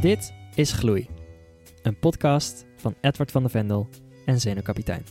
Dit 0.00 0.32
is 0.54 0.72
Gloei, 0.72 1.08
een 1.82 1.98
podcast 1.98 2.66
van 2.76 2.94
Edward 3.00 3.30
van 3.30 3.42
de 3.42 3.48
Vendel 3.48 3.88
en 4.24 4.40
Zenuwkapitein. 4.40 5.04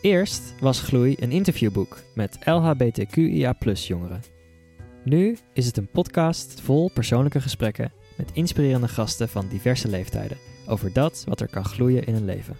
Eerst 0.00 0.54
was 0.60 0.80
Gloei 0.80 1.16
een 1.18 1.30
interviewboek 1.30 2.02
met 2.14 2.38
LHBTQIA 2.44 3.56
jongeren. 3.74 4.22
Nu 5.04 5.38
is 5.52 5.66
het 5.66 5.76
een 5.76 5.90
podcast 5.90 6.60
vol 6.60 6.90
persoonlijke 6.90 7.40
gesprekken 7.40 7.92
met 8.16 8.30
inspirerende 8.32 8.88
gasten 8.88 9.28
van 9.28 9.48
diverse 9.48 9.88
leeftijden 9.88 10.38
over 10.66 10.92
dat 10.92 11.24
wat 11.28 11.40
er 11.40 11.48
kan 11.48 11.64
gloeien 11.64 12.04
in 12.04 12.14
een 12.14 12.24
leven. 12.24 12.56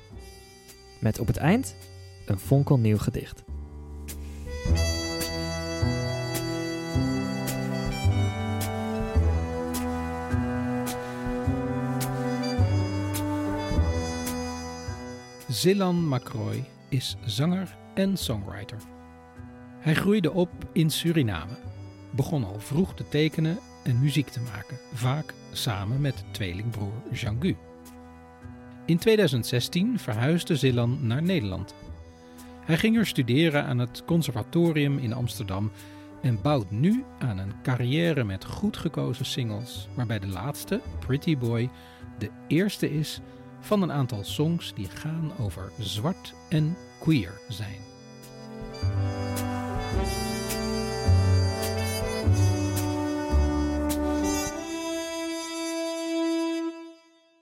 Met 1.00 1.18
op 1.18 1.26
het 1.26 1.36
eind 1.36 1.76
een 2.26 2.38
fonkelnieuw 2.38 2.98
gedicht. 2.98 3.44
Zilan 15.58 16.08
Macroy 16.08 16.64
is 16.88 17.16
zanger 17.24 17.76
en 17.94 18.16
songwriter. 18.16 18.78
Hij 19.78 19.94
groeide 19.94 20.32
op 20.32 20.50
in 20.72 20.90
Suriname, 20.90 21.52
begon 22.10 22.44
al 22.44 22.60
vroeg 22.60 22.94
te 22.94 23.08
tekenen 23.08 23.58
en 23.84 24.00
muziek 24.00 24.28
te 24.28 24.40
maken, 24.40 24.78
vaak 24.92 25.34
samen 25.52 26.00
met 26.00 26.24
tweelingbroer 26.30 27.02
Jean-Gu. 27.12 27.56
In 28.86 28.98
2016 28.98 29.98
verhuisde 29.98 30.56
Zilan 30.56 31.06
naar 31.06 31.22
Nederland. 31.22 31.74
Hij 32.64 32.76
ging 32.76 32.96
er 32.96 33.06
studeren 33.06 33.64
aan 33.64 33.78
het 33.78 34.02
conservatorium 34.04 34.98
in 34.98 35.12
Amsterdam 35.12 35.70
en 36.22 36.42
bouwt 36.42 36.70
nu 36.70 37.04
aan 37.18 37.38
een 37.38 37.62
carrière 37.62 38.24
met 38.24 38.44
goed 38.44 38.76
gekozen 38.76 39.26
singles, 39.26 39.88
waarbij 39.94 40.18
de 40.18 40.28
laatste, 40.28 40.80
Pretty 40.98 41.38
Boy, 41.38 41.70
de 42.18 42.30
eerste 42.48 42.90
is 42.90 43.20
van 43.60 43.82
een 43.82 43.92
aantal 43.92 44.24
songs 44.24 44.74
die 44.74 44.88
gaan 44.88 45.32
over 45.38 45.70
zwart 45.78 46.34
en 46.48 46.76
queer 47.00 47.32
zijn. 47.48 47.86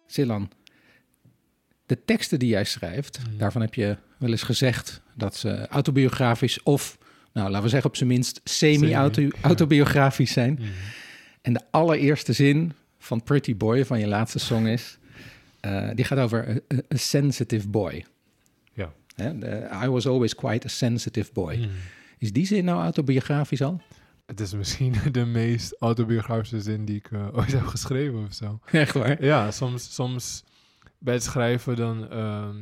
Silan, 0.06 0.50
de 1.86 2.04
teksten 2.04 2.38
die 2.38 2.48
jij 2.48 2.64
schrijft, 2.64 3.18
daarvan 3.38 3.60
heb 3.60 3.74
je 3.74 3.96
wel 4.18 4.30
eens 4.30 4.42
gezegd 4.42 5.00
dat 5.14 5.36
ze 5.36 5.68
autobiografisch 5.68 6.62
of, 6.62 6.98
nou 7.32 7.48
laten 7.48 7.62
we 7.62 7.68
zeggen 7.68 7.90
op 7.90 7.96
zijn 7.96 8.08
minst 8.08 8.40
semi-autobiografisch 8.44 10.32
zijn. 10.32 10.60
En 11.42 11.52
de 11.52 11.60
allereerste 11.70 12.32
zin 12.32 12.72
van 12.98 13.22
Pretty 13.22 13.56
Boy 13.56 13.84
van 13.84 13.98
je 13.98 14.06
laatste 14.06 14.38
song 14.38 14.66
is, 14.66 14.98
eh, 15.60 15.90
die 15.94 16.04
gaat 16.04 16.18
over 16.18 16.62
a, 16.74 16.96
sensitive 16.96 17.68
boy. 17.68 18.04
Ja. 18.72 18.92
Hè, 19.14 19.38
de- 19.38 19.68
I 19.84 19.88
was 19.88 20.06
always 20.06 20.34
quite 20.34 20.66
a 20.66 20.70
sensitive 20.70 21.32
boy. 21.32 21.56
Mhm. 21.56 21.68
Is 22.18 22.32
die 22.32 22.46
zin 22.46 22.64
nou 22.64 22.80
autobiografisch 22.82 23.62
al? 23.62 23.80
Het 24.26 24.40
is 24.40 24.54
misschien 24.54 24.94
de 25.12 25.24
meest 25.24 25.76
autobiografische 25.80 26.60
zin 26.60 26.84
die 26.84 26.96
ik 26.96 27.10
eh, 27.10 27.28
ooit 27.36 27.52
heb 27.52 27.64
geschreven 27.66 28.24
of 28.24 28.32
zo. 28.34 28.58
Echt 28.70 28.94
waar? 28.94 29.24
Ja, 29.24 29.50
soms, 29.50 29.94
soms 29.94 30.44
bij 30.98 31.14
het 31.14 31.22
schrijven 31.22 31.76
dan 31.76 32.10
ehm, 32.10 32.56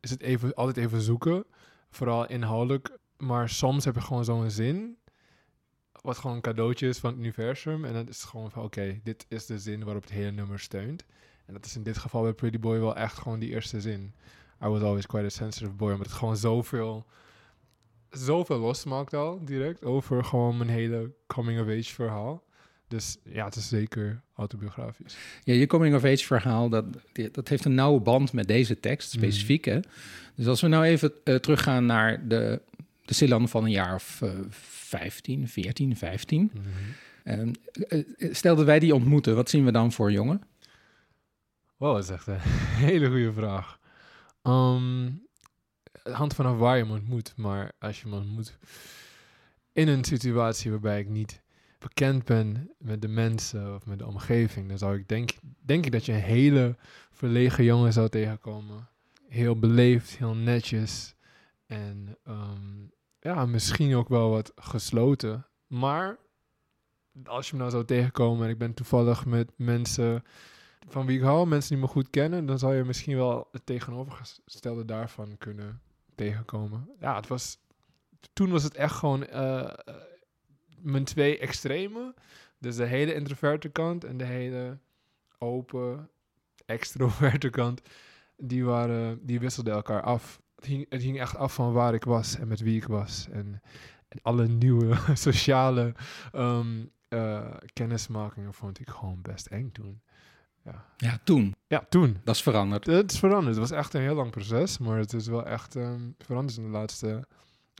is 0.00 0.10
het 0.10 0.20
even, 0.22 0.54
altijd 0.54 0.76
even 0.76 1.00
zoeken. 1.00 1.44
Vooral 1.90 2.26
inhoudelijk. 2.26 2.98
Maar 3.16 3.48
soms 3.48 3.84
heb 3.84 3.94
je 3.94 4.00
gewoon 4.00 4.24
zo'n 4.24 4.50
zin. 4.50 4.96
Wat 6.02 6.18
gewoon 6.18 6.36
een 6.36 6.42
cadeautje 6.42 6.88
is 6.88 6.98
van 6.98 7.10
het 7.10 7.18
universum. 7.18 7.84
En 7.84 7.92
dan 7.92 8.08
is 8.08 8.22
gewoon 8.24 8.50
van 8.50 8.62
oké, 8.62 9.00
dit 9.04 9.26
is 9.28 9.46
de 9.46 9.58
zin 9.58 9.84
waarop 9.84 10.02
het 10.02 10.12
hele 10.12 10.30
nummer 10.30 10.60
steunt. 10.60 11.04
En 11.46 11.52
dat 11.52 11.64
is 11.64 11.76
in 11.76 11.82
dit 11.82 11.98
geval 11.98 12.22
bij 12.22 12.32
Pretty 12.32 12.58
Boy 12.58 12.78
wel 12.78 12.96
echt 12.96 13.18
gewoon 13.18 13.38
die 13.38 13.50
eerste 13.50 13.80
zin. 13.80 14.12
I 14.64 14.66
was 14.66 14.82
always 14.82 15.06
quite 15.06 15.24
a 15.24 15.28
sensitive 15.28 15.72
boy. 15.72 15.92
Omdat 15.92 16.06
het 16.06 16.16
gewoon 16.16 16.36
zoveel, 16.36 17.06
zoveel 18.10 18.58
losmaakt 18.58 19.14
al 19.14 19.44
direct. 19.44 19.84
Over 19.84 20.24
gewoon 20.24 20.56
mijn 20.56 20.70
hele 20.70 21.10
coming 21.26 21.60
of 21.60 21.66
age 21.66 21.94
verhaal. 21.94 22.44
Dus 22.88 23.16
ja, 23.22 23.44
het 23.44 23.56
is 23.56 23.68
zeker 23.68 24.20
autobiografisch. 24.34 25.16
Ja, 25.44 25.54
je 25.54 25.66
coming-of-age 25.66 26.24
verhaal, 26.24 26.68
dat, 26.68 26.84
dat 27.32 27.48
heeft 27.48 27.64
een 27.64 27.74
nauwe 27.74 28.00
band 28.00 28.32
met 28.32 28.48
deze 28.48 28.80
tekst, 28.80 29.10
specifiek. 29.10 29.64
Hè? 29.64 29.80
Dus 30.34 30.46
als 30.46 30.60
we 30.60 30.68
nou 30.68 30.84
even 30.84 31.12
eh, 31.24 31.34
teruggaan 31.34 31.86
naar 31.86 32.28
de, 32.28 32.60
de 33.04 33.14
Silan 33.14 33.48
van 33.48 33.64
een 33.64 33.70
jaar 33.70 33.94
of 33.94 34.22
eh 34.22 34.30
15, 34.50 35.48
14, 35.48 35.96
15. 35.96 36.52
Ehm, 37.24 37.52
eh, 37.72 37.98
eh, 37.98 38.34
stel 38.34 38.56
dat 38.56 38.64
wij 38.64 38.78
die 38.78 38.94
ontmoeten, 38.94 39.34
wat 39.34 39.50
zien 39.50 39.64
we 39.64 39.72
dan 39.72 39.92
voor 39.92 40.12
jongen? 40.12 40.42
Wow, 41.76 41.94
dat 41.94 42.04
is 42.04 42.10
echt 42.10 42.26
een 42.26 42.40
hele 42.86 43.06
goede 43.06 43.32
vraag. 43.32 43.78
Ehm, 44.42 45.10
het 46.02 46.12
hangt 46.12 46.34
vanaf 46.34 46.58
waar 46.58 46.76
je 46.76 46.82
hem 46.82 46.92
ontmoet. 46.92 47.32
Maar 47.36 47.72
als 47.78 48.00
je 48.00 48.08
hem 48.08 48.18
ontmoet 48.18 48.58
in 49.72 49.88
een 49.88 50.04
situatie 50.04 50.70
waarbij 50.70 51.00
ik 51.00 51.08
niet 51.08 51.42
bekend 51.78 52.24
ben 52.24 52.70
met 52.78 53.02
de 53.02 53.08
mensen 53.08 53.74
of 53.74 53.86
met 53.86 53.98
de 53.98 54.06
omgeving, 54.06 54.68
dan 54.68 54.78
zou 54.78 54.98
ik 54.98 55.08
denk, 55.08 55.30
denk 55.60 55.86
ik 55.86 55.92
dat 55.92 56.06
je 56.06 56.12
een 56.12 56.18
hele 56.18 56.76
verlegen 57.10 57.64
jongen 57.64 57.92
zou 57.92 58.08
tegenkomen. 58.08 58.88
Heel 59.28 59.58
beleefd, 59.58 60.16
heel 60.16 60.34
netjes. 60.34 61.14
En 61.66 62.18
ehm, 62.24 62.86
ja, 63.20 63.46
misschien 63.46 63.94
ook 63.94 64.08
wel 64.08 64.30
wat 64.30 64.52
gesloten. 64.54 65.46
Maar 65.66 66.18
als 67.24 67.46
je 67.46 67.52
me 67.52 67.58
nou 67.58 67.70
zou 67.70 67.84
tegenkomen 67.84 68.44
en 68.44 68.50
ik 68.50 68.58
ben 68.58 68.74
toevallig 68.74 69.26
met 69.26 69.52
mensen 69.56 70.22
van 70.86 71.06
wie 71.06 71.16
ik 71.16 71.24
hou, 71.24 71.46
mensen 71.46 71.74
die 71.74 71.84
me 71.84 71.90
goed 71.90 72.10
kennen, 72.10 72.46
dan 72.46 72.58
zou 72.58 72.74
je 72.74 72.84
misschien 72.84 73.16
wel 73.16 73.48
het 73.52 73.66
tegenovergestelde 73.66 74.84
daarvan 74.84 75.38
kunnen 75.38 75.80
tegenkomen. 76.14 76.90
Ja, 77.00 77.16
het 77.16 77.26
was. 77.26 77.58
Toen 78.32 78.50
was 78.50 78.62
het 78.62 78.74
echt 78.74 78.94
gewoon 78.94 79.26
eh, 79.26 79.62
eh, 79.62 79.72
mijn 80.78 81.04
twee 81.04 81.38
extremen. 81.38 82.14
Dus 82.58 82.76
de 82.76 82.84
hele 82.84 83.14
introverte 83.14 83.68
kant 83.68 84.04
en 84.04 84.16
de 84.16 84.24
hele 84.24 84.78
open, 85.38 86.10
extroverte 86.66 87.50
kant. 87.50 87.82
Die, 88.36 88.64
waren, 88.64 89.26
die 89.26 89.40
wisselden 89.40 89.74
elkaar 89.74 90.02
af. 90.02 90.40
Het 90.54 90.64
hing, 90.64 90.86
het 90.88 91.02
hing 91.02 91.20
echt 91.20 91.36
af 91.36 91.54
van 91.54 91.72
waar 91.72 91.94
ik 91.94 92.04
was 92.04 92.38
en 92.38 92.48
met 92.48 92.60
wie 92.60 92.76
ik 92.76 92.86
was. 92.86 93.28
En, 93.30 93.60
alle 94.22 94.48
nieuwe 94.48 94.96
sociale 95.14 95.94
ehm, 96.32 96.84
eh, 97.08 97.54
kennismakingen 97.72 98.54
vond 98.54 98.80
ik 98.80 98.90
gewoon 98.90 99.22
best 99.22 99.46
eng 99.46 99.70
toen. 99.72 100.00
Ja. 100.66 100.84
Ja, 100.96 101.18
toen. 101.24 101.54
Ja, 101.66 101.86
toen. 101.88 102.16
Dat 102.24 102.34
is 102.34 102.42
veranderd. 102.42 102.86
Het 102.86 103.12
is 103.12 103.18
veranderd. 103.18 103.56
Het 103.56 103.68
was 103.68 103.78
echt 103.78 103.94
een 103.94 104.00
heel 104.00 104.14
lang 104.14 104.30
proces, 104.30 104.78
maar 104.78 104.98
het 104.98 105.12
is 105.12 105.26
wel 105.26 105.46
echt 105.46 105.76
ehm, 105.76 106.00
veranderd 106.18 106.58
in 106.58 106.64
de 106.64 106.70
laatste 106.70 107.26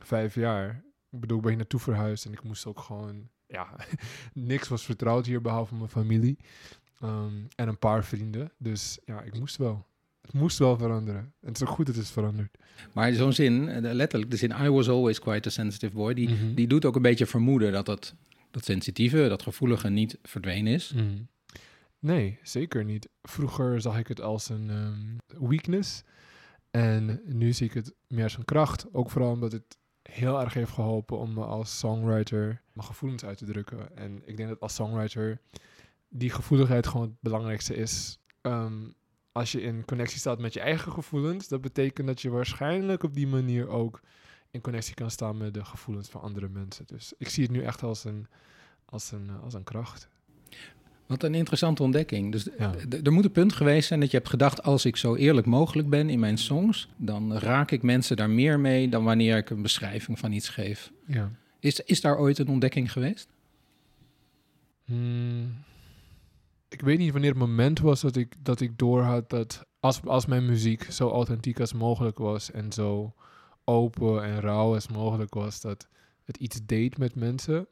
vijf 0.03 0.35
jaar. 0.35 0.83
Ik 1.11 1.19
bedoel, 1.19 1.35
ik 1.37 1.41
ben 1.43 1.51
hier 1.51 1.59
naartoe 1.59 1.79
verhuisd 1.79 2.25
en 2.25 2.31
ik 2.31 2.43
moest 2.43 2.65
ook 2.65 2.79
gewoon, 2.79 3.29
ja, 3.47 3.75
niks 4.33 4.67
was 4.67 4.83
vertrouwd 4.85 5.25
hier 5.25 5.41
behalve 5.41 5.75
mijn 5.75 5.89
familie 5.89 6.37
ehm, 6.99 7.33
en 7.55 7.67
een 7.67 7.77
paar 7.79 8.03
vrienden. 8.03 8.51
Dus 8.57 8.99
ja, 9.05 9.21
ik 9.21 9.39
moest 9.39 9.57
wel. 9.57 9.85
Het 10.21 10.33
moest 10.33 10.57
wel 10.57 10.77
veranderen. 10.77 11.21
En 11.21 11.47
het 11.47 11.55
is 11.61 11.67
ook 11.67 11.73
goed 11.73 11.85
dat 11.85 11.95
het 11.95 12.03
is 12.03 12.11
veranderd. 12.11 12.57
Maar 12.93 13.13
zo'n 13.13 13.33
zin, 13.33 13.69
eh, 13.69 13.93
letterlijk 13.93 14.31
de 14.31 14.37
zin 14.37 14.53
I 14.61 14.69
was 14.69 14.89
always 14.89 15.19
quite 15.19 15.47
a 15.47 15.51
sensitive 15.51 15.93
boy, 15.95 16.13
die, 16.13 16.29
Mhm. 16.29 16.53
die 16.53 16.67
doet 16.67 16.85
ook 16.85 16.95
een 16.95 17.01
beetje 17.01 17.25
vermoeden 17.25 17.71
dat 17.71 17.85
dat, 17.85 18.15
dat 18.51 18.65
sensitieve, 18.65 19.27
dat 19.27 19.41
gevoelige 19.41 19.89
niet 19.89 20.17
verdwenen 20.23 20.73
is. 20.73 20.93
Mhm. 20.93 21.05
Nee, 21.99 22.39
zeker 22.43 22.83
niet. 22.83 23.09
Vroeger 23.21 23.81
zag 23.81 23.97
ik 23.97 24.07
het 24.07 24.21
als 24.21 24.49
een 24.49 24.69
ehm, 24.69 25.47
weakness. 25.49 26.03
En 26.71 27.21
nu 27.25 27.53
zie 27.53 27.67
ik 27.67 27.73
het 27.73 27.93
meer 28.07 28.23
als 28.23 28.37
een 28.37 28.45
kracht. 28.45 28.93
Ook 28.93 29.09
vooral 29.09 29.31
omdat 29.31 29.51
het 29.51 29.77
heel 30.01 30.41
erg 30.41 30.53
heeft 30.53 30.71
geholpen 30.71 31.17
om 31.17 31.33
me 31.33 31.45
als 31.45 31.79
songwriter 31.79 32.61
mijn 32.73 32.87
gevoelens 32.87 33.25
uit 33.25 33.37
te 33.37 33.45
drukken. 33.45 33.97
En 33.97 34.21
ik 34.25 34.37
denk 34.37 34.49
dat 34.49 34.59
als 34.59 34.75
songwriter 34.75 35.41
die 36.09 36.29
gevoeligheid 36.29 36.87
gewoon 36.87 37.07
het 37.07 37.21
belangrijkste 37.21 37.75
is. 37.75 38.19
Ehm, 38.41 38.89
als 39.31 39.51
je 39.51 39.61
in 39.61 39.85
connectie 39.85 40.19
staat 40.19 40.39
met 40.39 40.53
je 40.53 40.59
eigen 40.59 40.91
gevoelens, 40.91 41.47
dat 41.47 41.61
betekent 41.61 42.07
dat 42.07 42.21
je 42.21 42.29
waarschijnlijk 42.29 43.03
op 43.03 43.13
die 43.13 43.27
manier 43.27 43.67
ook 43.67 44.01
in 44.51 44.61
connectie 44.61 44.93
kan 44.93 45.11
staan 45.11 45.37
met 45.37 45.53
de 45.53 45.65
gevoelens 45.65 46.09
van 46.09 46.21
andere 46.21 46.49
mensen. 46.49 46.85
Dus 46.85 47.13
ik 47.17 47.29
zie 47.29 47.43
het 47.43 47.51
nu 47.51 47.63
echt 47.63 47.83
als 47.83 48.03
een, 48.03 48.27
als 48.85 49.11
een, 49.11 49.29
eh, 49.29 49.43
als 49.43 49.53
een 49.53 49.63
kracht. 49.63 50.09
Wat 51.07 51.23
een 51.23 51.35
interessante 51.35 51.83
ontdekking. 51.83 52.31
Dus 52.31 52.47
Ja. 52.57 52.73
er 53.03 53.13
moet 53.13 53.25
een 53.25 53.31
punt 53.31 53.53
geweest 53.53 53.87
zijn 53.87 53.99
dat 53.99 54.11
je 54.11 54.17
hebt 54.17 54.29
gedacht, 54.29 54.63
als 54.63 54.85
ik 54.85 54.95
zo 54.95 55.15
eerlijk 55.15 55.47
mogelijk 55.47 55.89
ben 55.89 56.09
in 56.09 56.19
mijn 56.19 56.37
songs, 56.37 56.87
dan 56.97 57.33
raak 57.37 57.71
ik 57.71 57.81
mensen 57.83 58.15
daar 58.15 58.29
meer 58.29 58.59
mee 58.59 58.89
dan 58.89 59.03
wanneer 59.03 59.37
ik 59.37 59.49
een 59.49 59.61
beschrijving 59.61 60.19
van 60.19 60.31
iets 60.31 60.49
geef. 60.49 60.91
Ja. 61.07 61.31
Is, 61.59 61.79
is 61.79 62.01
daar 62.01 62.17
ooit 62.17 62.37
een 62.39 62.47
ontdekking 62.47 62.91
geweest? 62.91 63.29
Hmm, 64.85 65.53
ik 66.69 66.81
weet 66.81 66.97
niet 66.97 67.11
wanneer 67.11 67.29
het 67.29 67.39
moment 67.39 67.79
was 67.79 68.01
dat 68.01 68.15
ik, 68.15 68.33
dat 68.41 68.59
ik 68.61 68.77
doorhad 68.77 69.29
dat 69.29 69.65
als, 69.79 70.01
als 70.05 70.25
mijn 70.25 70.45
muziek 70.45 70.91
zo 70.91 71.09
authentiek 71.09 71.59
als 71.59 71.73
mogelijk 71.73 72.17
was 72.17 72.51
en 72.51 72.71
zo 72.71 73.13
open 73.63 74.23
en 74.23 74.39
rauw 74.39 74.73
als 74.73 74.87
mogelijk 74.87 75.33
was, 75.33 75.61
dat 75.61 75.87
het 76.23 76.37
iets 76.37 76.59
deed 76.65 76.97
met 76.97 77.15
mensen. 77.15 77.67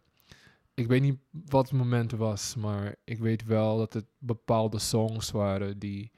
Ik 0.76 0.88
weet 0.88 1.02
niet 1.02 1.20
wat 1.32 1.70
het 1.70 1.78
moment 1.78 2.12
was, 2.12 2.56
maar 2.56 2.96
ik 3.04 3.20
weet 3.20 3.44
wel 3.44 3.78
dat 3.78 3.94
het 3.94 4.06
bepaalde 4.18 4.80
songs 4.80 5.32
waren 5.32 5.80
die, 5.80 6.12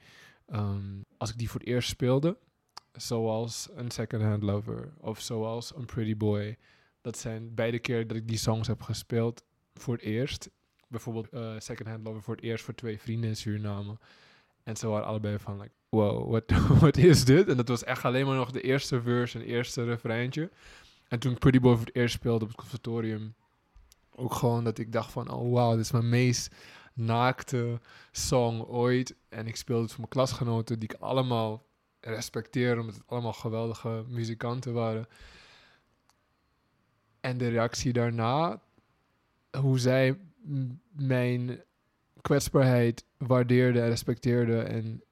ehm, 0.46 1.02
als 1.18 1.30
ik 1.30 1.38
die 1.38 1.50
voor 1.50 1.60
het 1.60 1.70
eerst 1.70 1.90
speelde, 1.90 2.38
zoals 2.92 3.70
een 3.74 3.92
Second 3.92 4.22
Hand 4.22 4.44
Lover 4.44 4.94
of 4.98 5.20
zoals 5.20 5.76
een 5.76 5.86
Pretty 5.86 6.18
Boy, 6.18 6.58
dat 7.02 7.18
zijn 7.18 7.56
beide 7.56 7.80
keer 7.80 8.08
dat 8.08 8.18
ik 8.18 8.28
die 8.28 8.38
songs 8.38 8.68
heb 8.68 8.82
gespeeld 8.82 9.44
voor 9.74 9.94
het 9.94 10.04
eerst. 10.04 10.50
Bijvoorbeeld 10.88 11.34
uh, 11.34 11.54
Second 11.58 11.88
Hand 11.88 12.04
Lover 12.04 12.22
voor 12.22 12.36
het 12.36 12.44
eerst 12.44 12.64
voor 12.64 12.76
twee 12.76 13.00
vrienden 13.00 13.30
in 13.30 13.36
Suriname. 13.36 13.98
En 14.64 14.76
ze 14.76 14.88
waren 14.88 15.08
allebei 15.08 15.40
van, 15.40 15.60
like, 15.60 15.74
wow, 15.90 16.32
wat 16.32 16.44
what 16.80 16.98
is 16.98 17.26
dit? 17.26 17.48
En 17.48 17.58
dat 17.58 17.68
was 17.68 17.84
echt 17.84 18.06
alleen 18.06 18.26
maar 18.26 18.36
nog 18.36 18.52
de 18.52 18.62
eerste 18.62 19.02
verse 19.02 19.40
en 19.40 19.46
eerste 19.46 19.84
refreintje. 19.84 20.52
En 21.08 21.20
toen 21.20 21.38
Pretty 21.38 21.60
Boy 21.60 21.76
voor 21.76 21.86
het 21.86 21.96
eerst 21.96 22.16
speelde 22.16 22.44
op 22.44 22.48
het 22.48 22.58
conservatorium, 22.58 23.36
ook 24.18 24.34
gewoon 24.34 24.64
dat 24.64 24.78
ik 24.78 24.92
dacht 24.92 25.12
van, 25.12 25.32
oh 25.32 25.50
wow, 25.52 25.72
dit 25.72 25.80
is 25.80 25.92
mijn 25.92 26.10
meest 26.10 26.56
naakte 26.94 27.80
song 28.12 28.62
ooit. 28.62 29.16
En 29.30 29.48
ik 29.48 29.56
speelde 29.56 29.82
het 29.82 29.92
voor 29.92 30.00
mijn 30.00 30.12
klasgenoten, 30.12 30.80
die 30.80 30.90
ik 30.94 31.00
allemaal 31.00 31.66
respecteer, 32.00 32.80
omdat 32.80 32.96
het 32.96 33.08
allemaal 33.08 33.34
geweldige 33.34 34.04
muzikanten 34.08 34.74
waren. 34.74 35.08
En 37.20 37.38
de 37.38 37.48
reactie 37.48 37.94
daarna, 37.94 38.62
hoe 39.60 39.80
zij 39.80 40.18
mijn 40.92 41.62
kwetsbaarheid 42.22 43.06
waardeerde 43.18 43.82
en 43.82 43.90
respecteerde. 43.90 44.62
En 44.62 45.04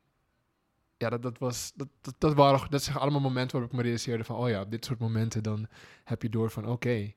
ja, 0.98 1.10
dat, 1.10 1.22
dat 1.22 1.38
was. 1.38 1.72
Dat, 1.76 1.88
dat, 2.02 2.16
dat, 2.18 2.34
waren, 2.34 2.70
dat 2.72 2.84
zijn 2.84 2.98
allemaal 2.98 3.22
momenten 3.22 3.52
waarop 3.52 3.72
ik 3.72 3.78
me 3.78 3.84
realiseerde 3.84 4.24
van: 4.24 4.36
oh 4.36 4.50
ja, 4.50 4.66
dit 4.66 4.86
soort 4.86 5.00
momenten 5.00 5.44
dan 5.44 5.68
heb 6.04 6.22
je 6.22 6.30
door 6.30 6.50
van: 6.50 6.68
oké, 6.68 7.14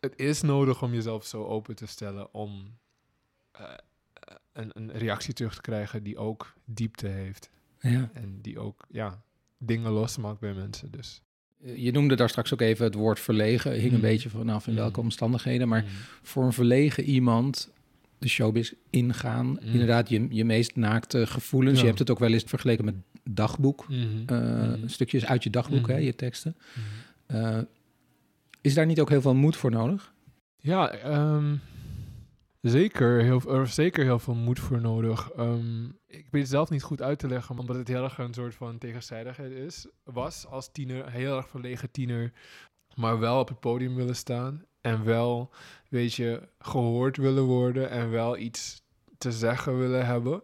het 0.00 0.12
is 0.16 0.42
nodig 0.42 0.82
om 0.82 0.94
jezelf 0.94 1.24
zo 1.26 1.44
open 1.44 1.74
te 1.74 1.86
stellen 1.86 2.34
om 2.34 2.78
uh, 3.60 3.66
een, 4.52 4.70
een 4.74 4.92
reactie 4.92 5.34
terug 5.34 5.54
te 5.54 5.60
krijgen 5.60 6.02
die 6.02 6.18
ook 6.18 6.54
diepte 6.64 7.06
heeft. 7.06 7.50
Ja. 7.80 8.10
En 8.12 8.38
die 8.42 8.58
ook 8.58 8.84
ja, 8.90 9.22
dingen 9.58 9.90
losmaakt 9.90 10.40
bij 10.40 10.54
mensen. 10.54 10.90
Dus. 10.90 11.22
Eh, 11.64 11.76
je 11.76 11.92
noemde 11.92 12.16
daar 12.16 12.28
straks 12.28 12.52
ook 12.52 12.60
even 12.60 12.84
het 12.84 12.94
woord 12.94 13.20
verlegen. 13.20 13.72
Hing 13.72 13.90
een 13.90 13.94
mm. 13.94 14.00
beetje 14.00 14.28
vanaf 14.28 14.66
in 14.66 14.74
welke 14.74 14.98
mm. 14.98 15.04
omstandigheden. 15.04 15.68
Maar 15.68 15.82
mm. 15.82 15.88
voor 16.22 16.44
een 16.44 16.52
verlegen 16.52 17.04
iemand 17.04 17.70
de 18.18 18.28
showbiz 18.28 18.72
ingaan. 18.90 19.60
Inderdaad, 19.60 20.08
je, 20.08 20.26
je 20.30 20.44
meest 20.44 20.76
naakte 20.76 21.26
gevoelens. 21.26 21.80
Je 21.80 21.86
hebt 21.86 21.98
het 21.98 22.10
ook 22.10 22.18
wel 22.18 22.32
eens 22.32 22.44
vergeleken 22.46 22.84
met 22.84 22.94
dagboek. 23.24 23.88
Mm-hmm. 23.88 24.24
Uh, 24.30 24.38
mm-hmm. 24.38 24.88
Stukjes 24.88 25.26
uit 25.26 25.42
je 25.42 25.50
dagboek, 25.50 25.86
hè, 25.86 25.92
mm-hmm. 25.92 26.06
je 26.06 26.14
teksten. 26.14 26.56
Uh, 27.28 27.58
is 28.68 28.74
daar 28.74 28.86
niet 28.86 29.00
ook 29.00 29.08
heel 29.08 29.20
veel 29.20 29.34
moed 29.34 29.56
voor 29.56 29.70
nodig? 29.70 30.14
Ja, 30.56 31.04
um, 31.34 31.60
zeker, 32.60 33.22
heel, 33.22 33.40
er 33.54 33.66
zeker 33.66 34.04
heel 34.04 34.18
veel 34.18 34.34
moed 34.34 34.58
voor 34.58 34.80
nodig. 34.80 35.30
Um, 35.38 35.98
ik 36.06 36.26
weet 36.30 36.42
het 36.42 36.50
zelf 36.50 36.70
niet 36.70 36.82
goed 36.82 37.02
uit 37.02 37.18
te 37.18 37.28
leggen, 37.28 37.58
omdat 37.58 37.76
het 37.76 37.88
heel 37.88 38.04
erg 38.04 38.18
een 38.18 38.34
soort 38.34 38.54
van 38.54 38.78
tegenstrijdigheid 38.78 39.52
is. 39.52 39.86
Was 40.04 40.46
als 40.46 40.72
tiener, 40.72 41.10
heel 41.10 41.36
erg 41.36 41.48
verlegen 41.48 41.90
tiener, 41.90 42.32
maar 42.94 43.18
wel 43.18 43.40
op 43.40 43.48
het 43.48 43.60
podium 43.60 43.94
willen 43.94 44.16
staan. 44.16 44.64
En 44.80 45.04
wel, 45.04 45.50
weet 45.88 46.14
je, 46.14 46.48
gehoord 46.58 47.16
willen 47.16 47.44
worden 47.44 47.90
en 47.90 48.10
wel 48.10 48.36
iets 48.36 48.82
te 49.18 49.32
zeggen 49.32 49.78
willen 49.78 50.06
hebben. 50.06 50.42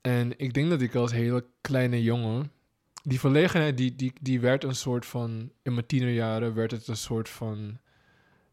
En 0.00 0.38
ik 0.38 0.54
denk 0.54 0.70
dat 0.70 0.80
ik 0.80 0.94
als 0.94 1.12
hele 1.12 1.46
kleine 1.60 2.02
jongen, 2.02 2.52
die 3.06 3.20
verlegenheid, 3.20 3.76
die, 3.76 3.94
die, 3.94 4.12
die 4.20 4.40
werd 4.40 4.64
een 4.64 4.74
soort 4.74 5.06
van, 5.06 5.50
in 5.62 5.74
mijn 5.74 5.86
tienerjaren 5.86 6.54
werd 6.54 6.70
het 6.70 6.88
een 6.88 6.96
soort 6.96 7.28
van 7.28 7.78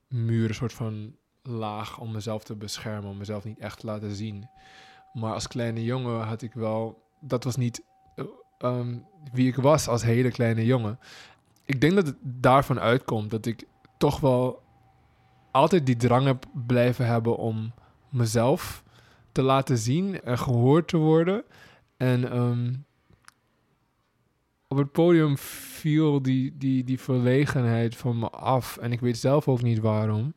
muur, 0.07 0.47
een 0.47 0.55
soort 0.55 0.73
van 0.73 1.15
laag 1.41 1.99
om 1.99 2.11
mezelf 2.11 2.43
te 2.43 2.55
beschermen, 2.55 3.09
om 3.09 3.17
mezelf 3.17 3.43
niet 3.43 3.59
echt 3.59 3.79
te 3.79 3.85
laten 3.85 4.15
zien. 4.15 4.49
Maar 5.13 5.33
als 5.33 5.47
kleine 5.47 5.83
jongen 5.83 6.21
had 6.21 6.41
ik 6.41 6.53
wel, 6.53 7.09
dat 7.19 7.43
was 7.43 7.55
niet 7.55 7.83
eh, 8.15 8.25
ehm, 8.57 8.97
wie 9.33 9.47
ik 9.47 9.55
was 9.55 9.87
als 9.87 10.03
hele 10.03 10.31
kleine 10.31 10.65
jongen. 10.65 10.99
Ik 11.65 11.81
denk 11.81 11.95
dat 11.95 12.05
het 12.05 12.17
daarvan 12.21 12.79
uitkomt 12.79 13.29
dat 13.29 13.45
ik 13.45 13.63
toch 13.97 14.19
wel 14.19 14.61
altijd 15.51 15.85
die 15.85 15.97
drang 15.97 16.25
heb 16.25 16.45
blijven 16.65 17.05
hebben 17.05 17.37
om 17.37 17.73
mezelf 18.09 18.83
te 19.31 19.41
laten 19.41 19.77
zien 19.77 20.21
en 20.21 20.37
gehoord 20.37 20.87
te 20.87 20.97
worden. 20.97 21.43
En 21.97 22.31
ehm, 22.31 22.73
op 24.71 24.77
het 24.77 24.91
podium 24.91 25.37
viel 25.37 26.21
die, 26.21 26.57
die, 26.57 26.83
die 26.83 26.99
verlegenheid 26.99 27.95
van 27.95 28.19
me 28.19 28.29
af. 28.29 28.77
En 28.77 28.91
ik 28.91 28.99
weet 28.99 29.17
zelf 29.17 29.47
ook 29.47 29.61
niet 29.61 29.79
waarom. 29.79 30.33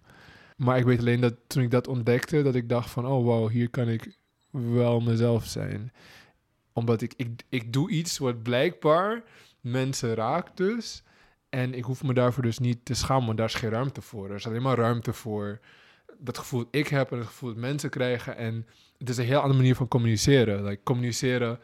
Maar 0.57 0.79
ik 0.79 0.85
weet 0.85 0.99
alleen 0.99 1.21
dat 1.21 1.35
toen 1.47 1.63
ik 1.63 1.71
dat 1.71 1.89
ontdekte, 1.89 2.43
dat 2.43 2.55
ik 2.55 2.69
dacht 2.69 2.91
van, 2.91 3.07
oh 3.07 3.25
wow, 3.25 3.51
hier 3.51 3.71
kan 3.71 3.89
ik 3.89 4.19
wel 4.51 5.01
mezelf 5.01 5.47
zijn. 5.47 5.93
Omdat 6.73 7.03
ik, 7.03 7.15
ik, 7.17 7.43
ik 7.49 7.73
doe 7.73 7.91
iets 7.91 8.19
wat 8.19 8.43
blijkbaar 8.43 9.23
mensen 9.61 10.15
raakt 10.15 10.57
dus. 10.57 11.03
En 11.49 11.75
ik 11.75 11.85
hoef 11.85 12.03
me 12.03 12.15
daarvoor 12.15 12.43
dus 12.43 12.59
niet 12.59 12.85
te 12.85 12.95
schamen, 12.95 13.27
want 13.27 13.39
daar 13.39 13.47
is 13.47 13.55
geen 13.55 13.71
ruimte 13.71 14.03
voor. 14.03 14.29
Er 14.29 14.35
is 14.35 14.47
alleen 14.47 14.63
maar 14.63 14.79
ruimte 14.79 15.13
voor 15.13 15.61
dat 16.19 16.39
gevoel 16.39 16.69
ik 16.71 16.89
heb 16.89 17.13
en 17.13 17.19
het 17.19 17.27
gevoel 17.27 17.49
dat 17.49 17.59
mensen 17.59 17.91
krijgen. 17.91 18.37
En 18.37 18.67
het 18.99 19.09
is 19.09 19.17
een 19.17 19.25
heel 19.25 19.41
andere 19.41 19.59
manier 19.59 19.77
van 19.77 19.89
communiceren. 19.89 20.65
Like, 20.65 20.83
communiceren 20.83 21.59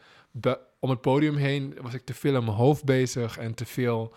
om 0.81 0.89
het 0.89 1.01
podium 1.01 1.35
heen 1.35 1.77
was 1.81 1.93
ik 1.93 2.05
te 2.05 2.13
veel 2.13 2.35
in 2.35 2.43
mijn 2.43 2.57
hoofd 2.57 2.83
bezig 2.83 3.37
en 3.37 3.53
te 3.53 3.65
veel 3.65 4.13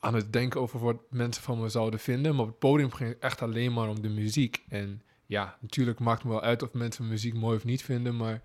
aan 0.00 0.14
het 0.14 0.32
denken 0.32 0.60
over 0.60 0.80
wat 0.80 0.96
mensen 1.10 1.42
van 1.42 1.60
me 1.60 1.68
zouden 1.68 2.00
vinden. 2.00 2.34
Maar 2.34 2.44
op 2.44 2.50
het 2.50 2.58
podium 2.58 2.92
ging 2.92 3.16
echt 3.20 3.42
alleen 3.42 3.72
maar 3.72 3.88
om 3.88 4.02
de 4.02 4.08
muziek. 4.08 4.64
En 4.68 5.02
ja, 5.26 5.58
natuurlijk 5.60 5.98
maakt 5.98 6.24
me 6.24 6.30
wel 6.30 6.42
uit 6.42 6.62
of 6.62 6.72
mensen 6.72 7.08
muziek 7.08 7.34
mooi 7.34 7.56
of 7.56 7.64
niet 7.64 7.82
vinden, 7.82 8.16
maar 8.16 8.42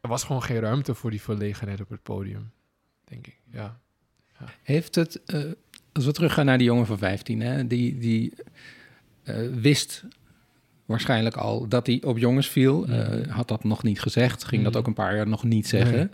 er 0.00 0.08
was 0.08 0.24
gewoon 0.24 0.42
geen 0.42 0.60
ruimte 0.60 0.94
voor 0.94 1.10
die 1.10 1.22
verlegenheid 1.22 1.80
op 1.80 1.88
het 1.88 2.02
podium, 2.02 2.52
denk 3.04 3.26
ik. 3.26 3.40
Ja. 3.50 3.80
ja. 4.38 4.46
Heeft 4.62 4.94
het, 4.94 5.20
uh, 5.26 5.52
als 5.92 6.04
we 6.04 6.12
teruggaan 6.12 6.44
naar 6.44 6.58
die 6.58 6.66
jongen 6.66 6.86
van 6.86 6.98
15, 6.98 7.40
hè, 7.40 7.66
die, 7.66 7.98
die 7.98 8.32
uh, 9.24 9.54
wist 9.54 10.04
waarschijnlijk 10.84 11.36
al 11.36 11.68
dat 11.68 11.86
hij 11.86 12.02
op 12.04 12.18
jongens 12.18 12.48
viel, 12.48 12.88
uh, 12.88 13.26
had 13.28 13.48
dat 13.48 13.64
nog 13.64 13.82
niet 13.82 14.00
gezegd, 14.00 14.44
ging 14.44 14.64
dat 14.64 14.76
ook 14.76 14.86
een 14.86 14.94
paar 14.94 15.16
jaar 15.16 15.28
nog 15.28 15.44
niet 15.44 15.68
zeggen. 15.68 16.12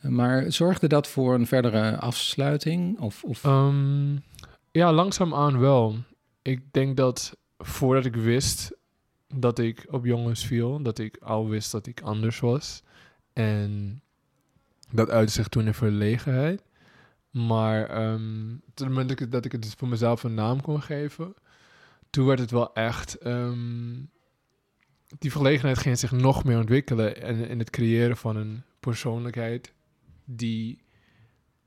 Maar 0.00 0.52
zorgde 0.52 0.86
dat 0.86 1.08
voor 1.08 1.34
een 1.34 1.46
verdere 1.46 1.96
afsluiting? 1.96 2.98
Of, 2.98 3.24
of? 3.24 3.44
Um, 3.44 4.22
ja, 4.70 4.92
langzaamaan 4.92 5.58
wel. 5.58 5.96
Ik 6.42 6.72
denk 6.72 6.96
dat 6.96 7.36
voordat 7.58 8.04
ik 8.04 8.16
wist 8.16 8.76
dat 9.34 9.58
ik 9.58 9.86
op 9.90 10.04
jongens 10.04 10.46
viel, 10.46 10.82
dat 10.82 10.98
ik 10.98 11.16
al 11.22 11.48
wist 11.48 11.72
dat 11.72 11.86
ik 11.86 12.00
anders 12.00 12.40
was. 12.40 12.82
En 13.32 14.02
dat 14.90 15.10
uitte 15.10 15.32
zich 15.32 15.48
toen 15.48 15.66
in 15.66 15.74
verlegenheid. 15.74 16.62
Maar 17.30 18.08
um, 18.12 18.60
op 18.68 18.78
het 18.78 18.88
moment 18.88 19.30
dat 19.32 19.44
ik, 19.44 19.52
het 19.52 19.62
dus 19.62 19.74
voor 19.76 19.88
mezelf 19.88 20.22
een 20.22 20.34
naam 20.34 20.60
kon 20.60 20.82
geven, 20.82 21.34
toen 22.14 22.26
werd 22.26 22.38
het 22.38 22.50
wel 22.50 22.74
echt. 22.74 23.26
Um, 23.26 24.10
die 25.18 25.32
verlegenheid 25.32 25.78
ging 25.78 25.98
zich 25.98 26.12
nog 26.12 26.44
meer 26.44 26.58
ontwikkelen 26.58 27.22
en 27.22 27.48
in 27.48 27.58
het 27.58 27.70
creëren 27.70 28.16
van 28.16 28.36
een 28.36 28.62
persoonlijkheid 28.80 29.72
die 30.24 30.84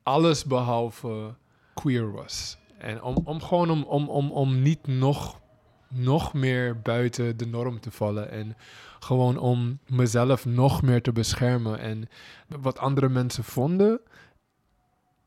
alles 0.02 0.44
behalve 0.44 1.34
queer 1.74 2.12
was. 2.12 2.58
En 2.78 3.02
om, 3.02 3.16
om 3.24 3.42
gewoon 3.42 3.70
om, 3.70 3.82
om, 3.82 4.08
om, 4.08 4.30
om 4.30 4.62
niet 4.62 4.86
nog, 4.86 5.40
nog 5.88 6.34
meer 6.34 6.80
buiten 6.80 7.36
de 7.36 7.46
norm 7.46 7.80
te 7.80 7.90
vallen. 7.90 8.30
En 8.30 8.56
gewoon 8.98 9.38
om 9.38 9.78
mezelf 9.86 10.46
nog 10.46 10.82
meer 10.82 11.02
te 11.02 11.12
beschermen. 11.12 11.78
En 11.78 12.08
wat 12.46 12.78
andere 12.78 13.08
mensen 13.08 13.44
vonden, 13.44 14.00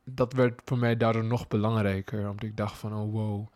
dat 0.06 0.34
werd 0.34 0.62
voor 0.66 0.78
mij 0.78 0.98
daardoor 0.98 1.26
nog 1.26 1.48
belangrijker. 1.48 2.30
Omdat 2.30 2.50
ik 2.50 2.58
dacht 2.58 2.78
van, 2.78 2.94
oh 2.94 3.12
wow, 3.12 3.48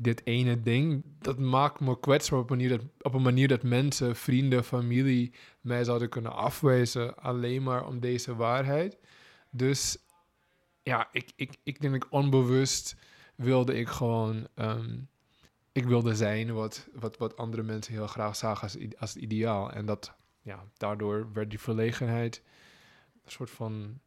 dit 0.00 0.26
ene 0.26 0.62
ding, 0.62 1.04
dat 1.18 1.38
maakt 1.38 1.80
me 1.80 2.00
kwetsbaar 2.00 2.38
op 2.38 2.50
een 2.50 2.56
manier 2.56 2.78
dat, 2.78 2.86
op 3.00 3.14
een 3.14 3.22
manier 3.22 3.48
dat 3.48 3.62
mensen, 3.62 4.16
vrienden, 4.16 4.64
familie 4.64 5.34
mij 5.60 5.84
zouden 5.84 6.08
kunnen 6.08 6.32
afwijzen. 6.32 7.16
Alleen 7.16 7.62
maar 7.62 7.86
om 7.86 8.00
deze 8.00 8.34
waarheid. 8.34 8.98
Dus 9.50 9.98
ja, 10.82 11.08
ik, 11.12 11.32
ik, 11.36 11.56
ik 11.62 11.80
denk 11.80 11.94
ik 11.94 12.06
onbewust 12.10 12.96
wilde 13.34 13.74
ik 13.74 13.88
gewoon... 13.88 14.48
Um, 14.54 15.08
ik 15.72 15.84
wilde 15.86 16.14
zijn 16.14 16.52
wat, 16.52 16.88
wat, 16.92 17.16
wat 17.16 17.36
andere 17.36 17.62
mensen 17.62 17.92
heel 17.92 18.06
graag 18.06 18.36
zagen 18.36 18.62
als, 18.62 18.76
als 18.98 19.16
ideaal. 19.16 19.72
En 19.72 19.86
dat, 19.86 20.14
ja, 20.42 20.64
daardoor 20.76 21.32
werd 21.32 21.50
die 21.50 21.60
verlegenheid 21.60 22.42
een 23.24 23.30
soort 23.30 23.50
van 23.50 24.00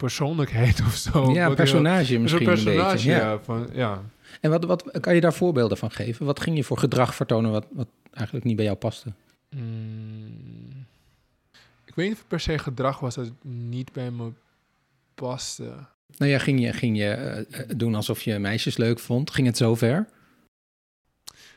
persoonlijkheid 0.00 0.80
of 0.88 0.94
zo. 0.94 1.32
Ja, 1.32 1.54
personage 1.54 2.18
misschien 2.18 2.46
een 2.46 2.52
personage, 2.54 3.10
een 3.10 3.16
ja. 3.16 3.30
ja. 3.30 3.38
van, 3.38 3.68
ja. 3.72 4.02
En 4.40 4.50
wat, 4.50 4.64
wat 4.64 5.00
kan 5.00 5.14
je 5.14 5.20
daar 5.20 5.34
voorbeelden 5.34 5.76
van 5.76 5.90
geven? 5.90 6.26
Wat 6.26 6.40
ging 6.40 6.56
je 6.56 6.64
voor 6.64 6.78
gedrag 6.78 7.14
vertonen 7.14 7.50
wat, 7.50 7.66
wat 7.70 7.88
eigenlijk 8.12 8.46
niet 8.46 8.56
bij 8.56 8.64
jou 8.64 8.76
paste? 8.76 9.12
Mm, 9.50 10.86
ik 11.84 11.94
weet 11.94 12.04
niet 12.06 12.14
of 12.14 12.18
het 12.18 12.28
per 12.28 12.40
se 12.40 12.58
gedrag 12.58 13.00
was 13.00 13.14
dat 13.14 13.32
niet 13.42 13.92
bij 13.92 14.10
me 14.10 14.32
paste. 15.14 15.74
Nou 16.16 16.30
ja, 16.30 16.38
ging 16.38 16.60
je, 16.60 16.72
ging 16.72 16.98
je 16.98 17.46
uh, 17.50 17.60
doen 17.76 17.94
alsof 17.94 18.22
je 18.22 18.38
meisjes 18.38 18.76
leuk 18.76 18.98
vond? 18.98 19.30
Ging 19.30 19.46
het 19.46 19.56
zover? 19.56 20.08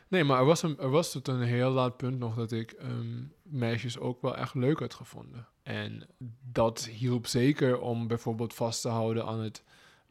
Nee, 0.08 0.24
maar 0.24 0.38
er 0.38 0.44
was, 0.44 0.62
een, 0.62 0.78
er 0.78 0.90
was 0.90 1.12
tot 1.12 1.28
een 1.28 1.42
heel 1.42 1.70
laat 1.70 1.96
punt 1.96 2.18
nog 2.18 2.34
dat 2.34 2.52
ik 2.52 2.70
ehm, 2.70 3.22
meisjes 3.42 3.98
ook 3.98 4.22
wel 4.22 4.36
echt 4.36 4.54
leuk 4.54 4.78
had 4.78 4.94
gevonden. 4.94 5.46
En 5.64 6.06
dat 6.52 6.86
hielp 6.86 7.26
zeker 7.26 7.80
om 7.80 8.06
bijvoorbeeld 8.06 8.54
vast 8.54 8.80
te 8.82 8.88
houden 8.88 9.26
aan 9.26 9.40
het 9.40 9.62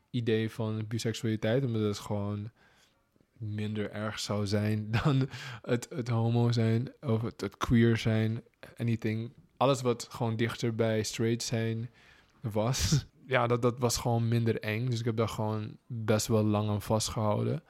idee 0.09 0.51
van 0.51 0.87
biseksualiteit, 0.87 1.65
omdat 1.65 1.81
het 1.81 1.99
gewoon 1.99 2.51
minder 3.37 3.91
erg 3.91 4.19
zou 4.19 4.47
zijn 4.47 4.87
dan 5.03 5.29
het, 5.61 5.87
het 5.89 6.07
homo 6.07 6.51
zijn 6.51 6.91
of 7.01 7.21
het, 7.21 7.41
het 7.41 7.57
queer 7.57 7.97
zijn, 7.97 8.43
anything. 8.77 9.31
Alles 9.57 9.81
wat 9.81 10.07
gewoon 10.11 10.35
dichter 10.35 10.75
bij 10.75 11.03
straight 11.03 11.43
zijn 11.43 11.89
was. 12.41 12.91
Ja, 13.27 13.47
dat, 13.47 13.61
dat 13.61 13.79
was 13.79 13.97
gewoon 13.97 14.27
minder 14.27 14.59
eng. 14.59 14.89
Dus 14.89 14.99
ik 14.99 15.05
heb 15.05 15.17
daar 15.17 15.29
gewoon 15.29 15.77
best 15.87 16.27
wel 16.27 16.43
lang 16.43 16.69
aan 16.69 16.81
vastgehouden. 16.81 17.63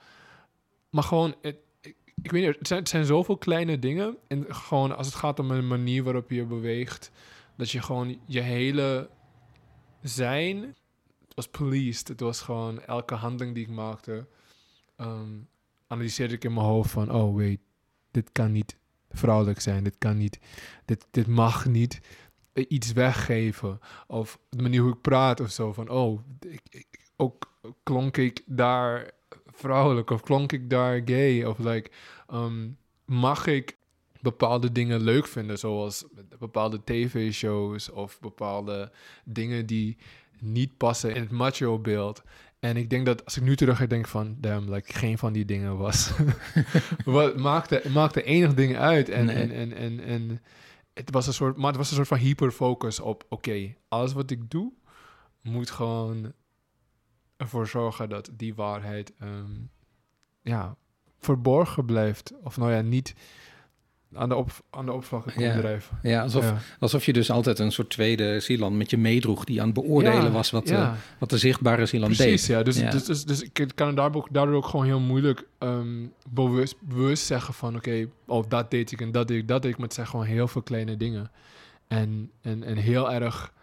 Maar 0.89 1.03
gewoon, 1.03 1.35
het, 1.41 1.57
ik, 1.81 1.95
ik 2.21 2.31
weet 2.31 2.45
niet, 2.45 2.57
het 2.57 2.67
zijn, 2.67 2.79
het 2.79 2.89
zijn 2.89 3.05
zoveel 3.05 3.37
kleine 3.37 3.79
dingen. 3.79 4.17
En 4.27 4.55
gewoon 4.55 4.97
als 4.97 5.07
het 5.07 5.15
gaat 5.15 5.39
om 5.39 5.51
een 5.51 5.67
manier 5.67 6.03
waarop 6.03 6.29
je 6.29 6.45
beweegt, 6.45 7.11
dat 7.55 7.71
je 7.71 7.81
gewoon 7.81 8.19
je 8.25 8.39
hele 8.39 9.09
zijn, 10.01 10.75
het 11.35 11.35
was 11.35 11.47
policed. 11.47 12.07
Het 12.07 12.19
was 12.19 12.41
gewoon 12.41 12.81
elke 12.81 13.15
handeling 13.15 13.55
die 13.55 13.63
ik 13.63 13.71
maakte, 13.71 14.27
ehm, 14.95 15.31
analyseerde 15.87 16.33
ik 16.33 16.43
in 16.43 16.53
mijn 16.53 16.65
hoofd 16.65 16.91
van, 16.91 17.11
oh 17.11 17.35
wait, 17.35 17.59
dit 18.11 18.31
kan 18.31 18.51
niet 18.51 18.77
vrouwelijk 19.09 19.59
zijn, 19.59 19.83
dit 19.83 19.97
kan 19.97 20.17
niet, 20.17 20.39
dit, 20.85 21.07
dit 21.11 21.27
mag 21.27 21.65
niet 21.65 21.99
eh, 22.53 22.65
iets 22.67 22.91
weggeven. 22.91 23.79
Of 24.07 24.39
de 24.49 24.61
manier 24.61 24.81
hoe 24.81 24.93
ik 24.93 25.01
praat 25.01 25.39
of 25.39 25.51
zo, 25.51 25.73
van, 25.73 25.89
oh, 25.89 26.19
ik, 26.69 26.99
ook 27.15 27.53
klonk 27.83 28.17
ik 28.17 28.43
daar 28.45 29.11
vrouwelijk 29.45 30.09
of 30.09 30.21
klonk 30.21 30.51
ik 30.51 30.69
daar 30.69 31.01
gay 31.05 31.43
of 31.43 31.57
like, 31.57 31.91
ehm, 32.27 32.69
mag 33.05 33.47
ik 33.47 33.77
bepaalde 34.23 34.71
dingen 34.71 35.01
leuk 35.01 35.27
vinden, 35.27 35.57
zoals 35.59 36.05
bepaalde 36.39 36.81
tv-shows 36.83 37.89
of 37.89 38.19
bepaalde 38.19 38.91
dingen 39.25 39.65
die 39.65 39.97
niet 40.39 40.77
passen 40.77 41.15
in 41.15 41.21
het 41.21 41.31
macho-beeld. 41.31 42.23
En 42.59 42.77
ik 42.77 42.89
denk 42.89 43.05
dat 43.05 43.25
als 43.25 43.37
ik 43.37 43.43
nu 43.43 43.55
terug 43.55 43.87
denk 43.87 44.07
van, 44.07 44.35
damn, 44.39 44.73
like, 44.73 44.93
geen 44.93 45.17
van 45.17 45.33
die 45.33 45.45
dingen 45.45 45.77
was. 45.77 46.11
Wat 47.05 47.37
maakte, 47.37 47.81
maakte 47.93 48.23
enig 48.23 48.53
ding 48.53 48.77
uit. 48.77 49.09
En, 49.09 49.25
Nee. 49.25 49.35
en, 49.35 49.51
en, 49.51 49.73
en, 49.73 49.99
en 49.99 50.41
het 50.93 51.11
was 51.11 51.27
een 51.27 51.33
soort, 51.33 51.57
maar 51.57 51.67
het 51.67 51.77
was 51.77 51.89
een 51.89 51.95
soort 51.95 52.07
van 52.07 52.17
hyperfocus 52.17 52.99
op, 52.99 53.25
oké, 53.29 53.75
alles 53.87 54.13
wat 54.13 54.31
ik 54.31 54.49
doe, 54.49 54.71
moet 55.41 55.69
gewoon 55.69 56.33
ervoor 57.37 57.67
zorgen 57.67 58.09
dat 58.09 58.29
die 58.33 58.55
waarheid, 58.55 59.13
ehm, 59.19 59.51
ja, 60.41 60.75
verborgen 61.19 61.85
blijft. 61.85 62.33
Of 62.43 62.57
nou 62.57 62.71
ja, 62.71 62.81
niet 62.81 63.15
aan 64.15 64.29
de, 64.29 64.35
op, 64.35 64.51
aan 64.69 64.85
de 64.85 64.91
komt 64.91 65.33
Ja. 65.35 65.57
drijven. 65.57 65.97
Ja, 66.01 66.21
alsof, 66.21 66.43
Ja. 66.43 66.57
alsof 66.79 67.05
je 67.05 67.13
dus 67.13 67.31
altijd 67.31 67.59
een 67.59 67.71
soort 67.71 67.89
tweede 67.89 68.39
Silan 68.39 68.77
met 68.77 68.89
je 68.89 68.97
meedroeg... 68.97 69.43
die 69.43 69.59
aan 69.59 69.65
het 69.65 69.75
beoordelen 69.75 70.23
Ja, 70.23 70.31
was 70.31 70.51
wat, 70.51 70.69
ja. 70.69 70.81
eh, 70.91 70.93
wat 71.19 71.29
de 71.29 71.37
zichtbare 71.37 71.85
Silan 71.85 72.07
Precies, 72.11 72.45
deed. 72.45 72.55
ja. 72.57 72.63
Dus, 72.63 72.79
Ja. 72.79 72.89
Dus, 72.91 73.03
dus, 73.05 73.25
dus 73.25 73.41
ik 73.41 73.71
kan 73.75 73.87
het 73.87 73.95
daardoor 73.95 74.21
ook, 74.21 74.27
daardoor 74.33 74.55
ook 74.55 74.65
gewoon 74.65 74.85
heel 74.85 74.99
moeilijk 74.99 75.47
ehm, 75.57 76.05
bewust, 76.29 76.75
bewust 76.81 77.25
zeggen 77.25 77.53
van... 77.53 77.75
oké, 77.75 78.07
oh, 78.25 78.43
dat 78.47 78.71
deed 78.71 78.91
ik 78.91 79.01
en 79.01 79.11
dat 79.11 79.27
deed 79.27 79.37
ik, 79.41 79.47
dat 79.47 79.61
deed 79.61 79.71
ik. 79.71 79.77
Maar 79.77 79.85
het 79.87 79.95
zijn 79.95 80.07
gewoon 80.07 80.25
heel 80.25 80.47
veel 80.47 80.61
kleine 80.61 80.97
dingen. 80.97 81.31
En, 81.87 82.31
en, 82.41 82.63
en 82.63 82.77
heel 82.77 83.11
erg 83.11 83.53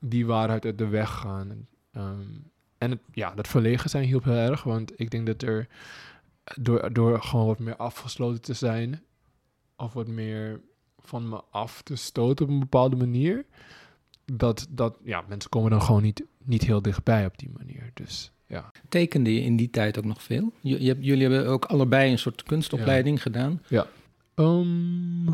die 0.00 0.26
waarheid 0.26 0.64
uit 0.64 0.78
de 0.78 0.88
weg 0.88 1.10
gaan. 1.10 1.50
En, 1.50 1.68
ehm, 1.92 2.26
en 2.78 2.90
het, 2.90 3.00
ja, 3.12 3.34
dat 3.34 3.48
verlegen 3.48 3.90
zijn 3.90 4.04
hielp 4.04 4.24
heel 4.24 4.34
erg. 4.34 4.62
Want 4.62 4.92
ik 5.00 5.10
denk 5.10 5.26
dat 5.26 5.42
er 5.42 5.66
door, 6.60 6.92
door 6.92 7.22
gewoon 7.22 7.46
wat 7.46 7.58
meer 7.58 7.76
afgesloten 7.76 8.40
te 8.42 8.54
zijn... 8.54 9.02
of 9.80 9.92
wat 9.92 10.08
meer 10.08 10.60
van 10.98 11.28
me 11.28 11.40
af 11.50 11.82
te 11.82 11.96
stoten 11.96 12.44
op 12.44 12.52
een 12.52 12.58
bepaalde 12.58 12.96
manier 12.96 13.44
dat, 14.24 14.66
dat 14.70 14.96
ja, 15.04 15.24
mensen 15.28 15.50
komen 15.50 15.70
dan 15.70 15.82
gewoon 15.82 16.02
niet, 16.02 16.24
niet 16.44 16.62
heel 16.62 16.82
dichtbij 16.82 17.26
op 17.26 17.38
die 17.38 17.50
manier. 17.56 17.90
Dus 17.94 18.32
ja. 18.46 18.72
Tekende 18.88 19.34
je 19.34 19.40
in 19.40 19.56
die 19.56 19.70
tijd 19.70 19.98
ook 19.98 20.04
nog 20.04 20.22
veel? 20.22 20.52
Jullie 20.60 21.22
hebben 21.22 21.46
ook 21.46 21.64
allebei 21.64 22.10
een 22.10 22.18
soort 22.18 22.42
kunstopleiding 22.42 23.22
gedaan. 23.22 23.62
Ehm, 24.34 25.28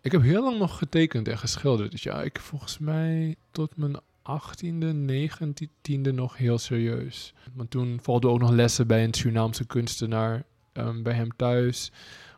ik 0.00 0.12
heb 0.12 0.22
heel 0.22 0.42
lang 0.42 0.58
nog 0.58 0.78
getekend 0.78 1.28
en 1.28 1.38
geschilderd. 1.38 1.90
Dus 1.90 2.02
ja, 2.02 2.22
ik 2.22 2.38
volgens 2.40 2.78
mij 2.78 3.36
tot 3.50 3.76
mijn 3.76 3.96
18e, 4.22 4.94
19e 4.94 6.14
nog 6.14 6.36
heel 6.36 6.58
serieus. 6.58 7.34
Want 7.54 7.70
toen 7.70 7.98
volgden 8.02 8.30
ook 8.30 8.40
nog 8.40 8.50
lessen 8.50 8.86
bij 8.86 9.04
een 9.04 9.14
Surinaamse 9.14 9.66
kunstenaar 9.66 10.44
ehm, 10.72 11.02
bij 11.02 11.14
hem 11.14 11.36
thuis. 11.36 11.92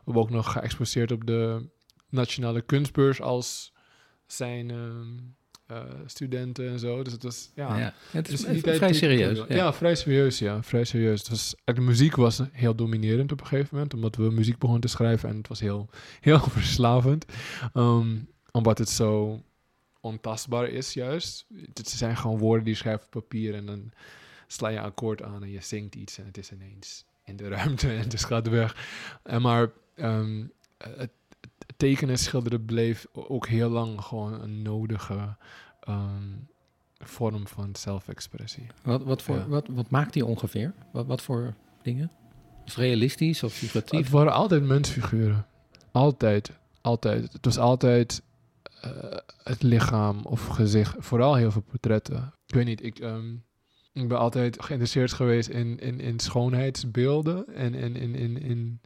We 0.05 0.13
hebben 0.13 0.23
ook 0.23 0.31
nog 0.31 0.53
geëxposeerd 0.53 1.13
op 1.13 1.27
de 1.27 1.69
Nationale 2.09 2.61
Kunstbeurs 2.61 3.21
als 3.21 3.73
zijn 4.27 4.71
ehm, 4.71 5.17
eh, 5.67 5.83
studenten 6.07 6.69
en 6.69 6.79
zo. 6.79 7.03
Dus 7.03 7.13
het 7.13 7.23
was, 7.23 7.51
ja, 7.55 7.79
Ja, 7.79 7.95
het 8.11 8.29
is 8.29 8.41
Dus 8.41 8.63
tijd 8.63 8.77
vrij 8.77 8.89
ik 8.89 8.95
serieus. 8.95 9.39
Ja. 9.39 9.55
Ja. 9.55 9.73
vrij 9.73 9.95
serieus, 9.95 10.39
ja. 10.39 10.63
Vrij 10.63 10.85
serieus. 10.85 11.29
Was, 11.29 11.55
de 11.65 11.81
muziek 11.81 12.17
was 12.17 12.41
heel 12.53 12.75
dominerend 12.75 13.33
op 13.33 13.41
een 13.41 13.47
gegeven 13.47 13.69
moment, 13.73 13.95
omdat 13.95 14.17
we 14.17 14.23
muziek 14.23 14.59
begonnen 14.59 14.83
te 14.83 14.89
schrijven 14.89 15.29
en 15.29 15.37
het 15.37 15.49
was 15.49 15.61
heel, 15.61 15.89
heel 16.21 16.41
verslavend. 16.41 17.25
Ehm, 17.73 18.17
omdat 18.51 18.79
het 18.79 18.89
zo 18.89 19.43
ontastbaar 20.01 20.69
is 20.69 20.93
juist. 20.93 21.47
Het 21.75 21.89
zijn 21.89 22.17
gewoon 22.17 22.39
woorden 22.39 22.65
die 22.65 22.73
je 22.73 22.79
schrijft 22.79 23.05
op 23.05 23.11
papier 23.11 23.55
en 23.55 23.67
dan 23.67 23.93
sla 24.47 24.69
je 24.69 24.77
een 24.77 24.85
akkoord 24.85 25.23
aan 25.23 25.43
en 25.43 25.51
je 25.51 25.61
zingt 25.61 25.95
iets 25.95 26.19
en 26.19 26.27
het 26.27 26.39
is 26.39 26.53
ineens 26.53 27.05
in 27.25 27.37
de 27.37 27.49
ruimte 27.49 27.89
en 27.89 27.99
het 27.99 28.25
gaat 28.25 28.49
weg. 28.49 28.77
En 29.23 29.43
maar 29.43 29.73
ehm, 29.95 30.45
het, 30.79 30.97
het 30.99 31.11
tekenen 31.77 32.11
en 32.15 32.19
schilderen 32.21 32.65
bleef 32.65 33.07
ook 33.13 33.47
heel 33.47 33.69
lang 33.71 34.01
gewoon 34.01 34.41
een 34.43 34.63
nodige 34.63 35.37
ehm, 35.81 36.33
vorm 36.99 37.47
van 37.47 37.77
zelfexpressie. 37.77 38.67
Wat, 38.83 39.03
wat, 39.03 39.23
voor, 39.23 39.37
Ja. 39.37 39.47
wat, 39.47 39.67
wat 39.69 39.91
maakt 39.91 40.13
die 40.13 40.25
ongeveer? 40.27 40.75
Wat, 40.93 41.07
wat 41.07 41.23
voor 41.23 41.55
dingen? 41.83 42.11
Het 42.65 42.75
realistisch 42.75 43.43
of 43.43 43.51
Het 43.51 43.59
figuratief? 43.59 44.11
waren 44.11 44.33
altijd 44.33 44.63
mensfiguren. 44.65 45.47
Altijd. 45.93 46.51
Altijd. 46.81 47.33
Het 47.33 47.45
was 47.45 47.59
altijd 47.59 48.23
eh, 48.81 48.91
het 49.43 49.63
lichaam 49.63 50.21
of 50.25 50.47
gezicht. 50.47 50.95
Vooral 50.99 51.35
heel 51.35 51.51
veel 51.51 51.63
portretten. 51.63 52.35
Ik 52.47 52.55
weet 52.55 52.65
niet, 52.65 52.83
ik, 52.85 52.99
ehm, 52.99 53.35
ik 53.93 54.09
ben 54.09 54.19
altijd 54.19 54.63
geïnteresseerd 54.63 55.13
geweest 55.13 55.49
in, 55.49 55.79
in, 55.79 56.01
in 56.01 56.21
schoonheidsbeelden. 56.21 57.55
En 57.55 57.75
in, 57.75 57.97
in, 57.97 58.15
in, 58.15 58.43
in 58.43 58.81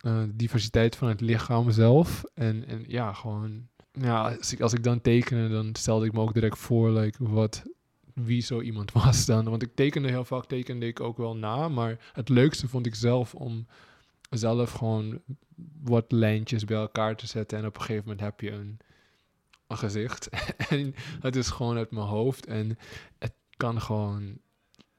eh, 0.00 0.22
diversiteit 0.34 0.96
van 0.96 1.08
het 1.08 1.20
lichaam 1.20 1.70
zelf. 1.70 2.24
En, 2.34 2.66
en 2.66 2.84
ja, 2.88 3.12
gewoon... 3.12 3.68
Ja, 3.92 4.36
als 4.36 4.52
ik, 4.52 4.60
als 4.60 4.72
ik 4.72 4.82
dan 4.82 5.00
tekende, 5.00 5.48
dan 5.48 5.74
stelde 5.74 6.06
ik 6.06 6.12
me 6.12 6.20
ook 6.20 6.34
direct 6.34 6.58
voor 6.58 6.90
like, 6.90 7.28
wat, 7.28 7.62
wie 8.14 8.40
zo 8.40 8.60
iemand 8.60 8.92
was 9.02 9.26
dan. 9.26 9.44
Want 9.44 9.62
ik 9.62 9.74
tekende 9.74 10.08
heel 10.08 10.24
vaak, 10.24 10.44
tekende 10.44 10.86
ik 10.86 11.00
ook 11.00 11.16
wel 11.16 11.36
na. 11.36 11.68
Maar 11.68 12.10
het 12.12 12.28
leukste 12.28 12.68
vond 12.68 12.86
ik 12.86 12.94
zelf 12.94 13.34
om 13.34 13.66
zelf 14.30 14.72
gewoon 14.72 15.20
wat 15.82 16.12
lijntjes 16.12 16.64
bij 16.64 16.76
elkaar 16.76 17.16
te 17.16 17.26
zetten. 17.26 17.58
En 17.58 17.66
op 17.66 17.74
een 17.74 17.80
gegeven 17.80 18.02
moment 18.02 18.20
heb 18.20 18.40
je 18.40 18.50
een, 18.50 18.78
een 19.66 19.78
gezicht. 19.78 20.28
en 20.68 20.94
het 21.20 21.36
is 21.36 21.48
gewoon 21.48 21.76
uit 21.76 21.90
mijn 21.90 22.06
hoofd. 22.06 22.46
En 22.46 22.78
het 23.18 23.34
kan 23.56 23.80
gewoon 23.80 24.38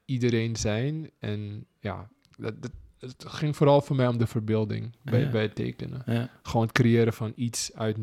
iedereen 0.04 0.56
zijn. 0.56 1.10
En 1.18 1.66
ja, 1.80 2.08
dat, 2.36 2.62
dat, 2.62 2.72
het 2.98 3.24
ging 3.26 3.56
vooral 3.56 3.80
voor 3.80 3.96
mij 3.96 4.06
om 4.06 4.18
de 4.18 4.26
verbeelding 4.26 4.96
bij, 5.02 5.20
Ja. 5.20 5.30
bij 5.30 5.42
het 5.42 5.54
tekenen. 5.54 6.02
Ja. 6.06 6.30
Gewoon 6.42 6.62
het 6.66 6.74
creëren 6.74 7.12
van 7.12 7.32
iets 7.36 7.74
uit, 7.74 7.96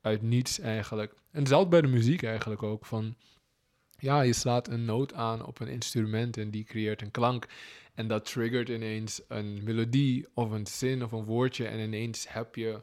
uit 0.00 0.22
niets 0.22 0.58
eigenlijk. 0.60 1.14
En 1.30 1.46
zelfs 1.46 1.68
bij 1.68 1.80
de 1.80 1.88
muziek 1.88 2.22
eigenlijk 2.22 2.62
ook. 2.62 2.86
Van, 2.86 3.14
ja, 3.98 4.20
je 4.20 4.32
slaat 4.32 4.68
een 4.68 4.84
noot 4.84 5.14
aan 5.14 5.46
op 5.46 5.60
een 5.60 5.68
instrument 5.68 6.36
en 6.36 6.50
die 6.50 6.64
creëert 6.64 7.02
een 7.02 7.10
klank. 7.10 7.46
En 7.94 8.08
dat 8.08 8.24
triggert 8.24 8.68
ineens 8.68 9.20
een 9.28 9.60
melodie 9.64 10.26
of 10.34 10.50
een 10.50 10.66
zin 10.66 11.04
of 11.04 11.12
een 11.12 11.24
woordje. 11.24 11.66
En 11.66 11.78
ineens 11.78 12.26
heb 12.28 12.54
je 12.54 12.82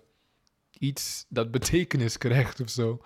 iets 0.80 1.26
dat 1.30 1.52
betekenis 1.52 2.18
krijgt 2.28 2.60
of 2.60 2.70
zo. 2.70 3.02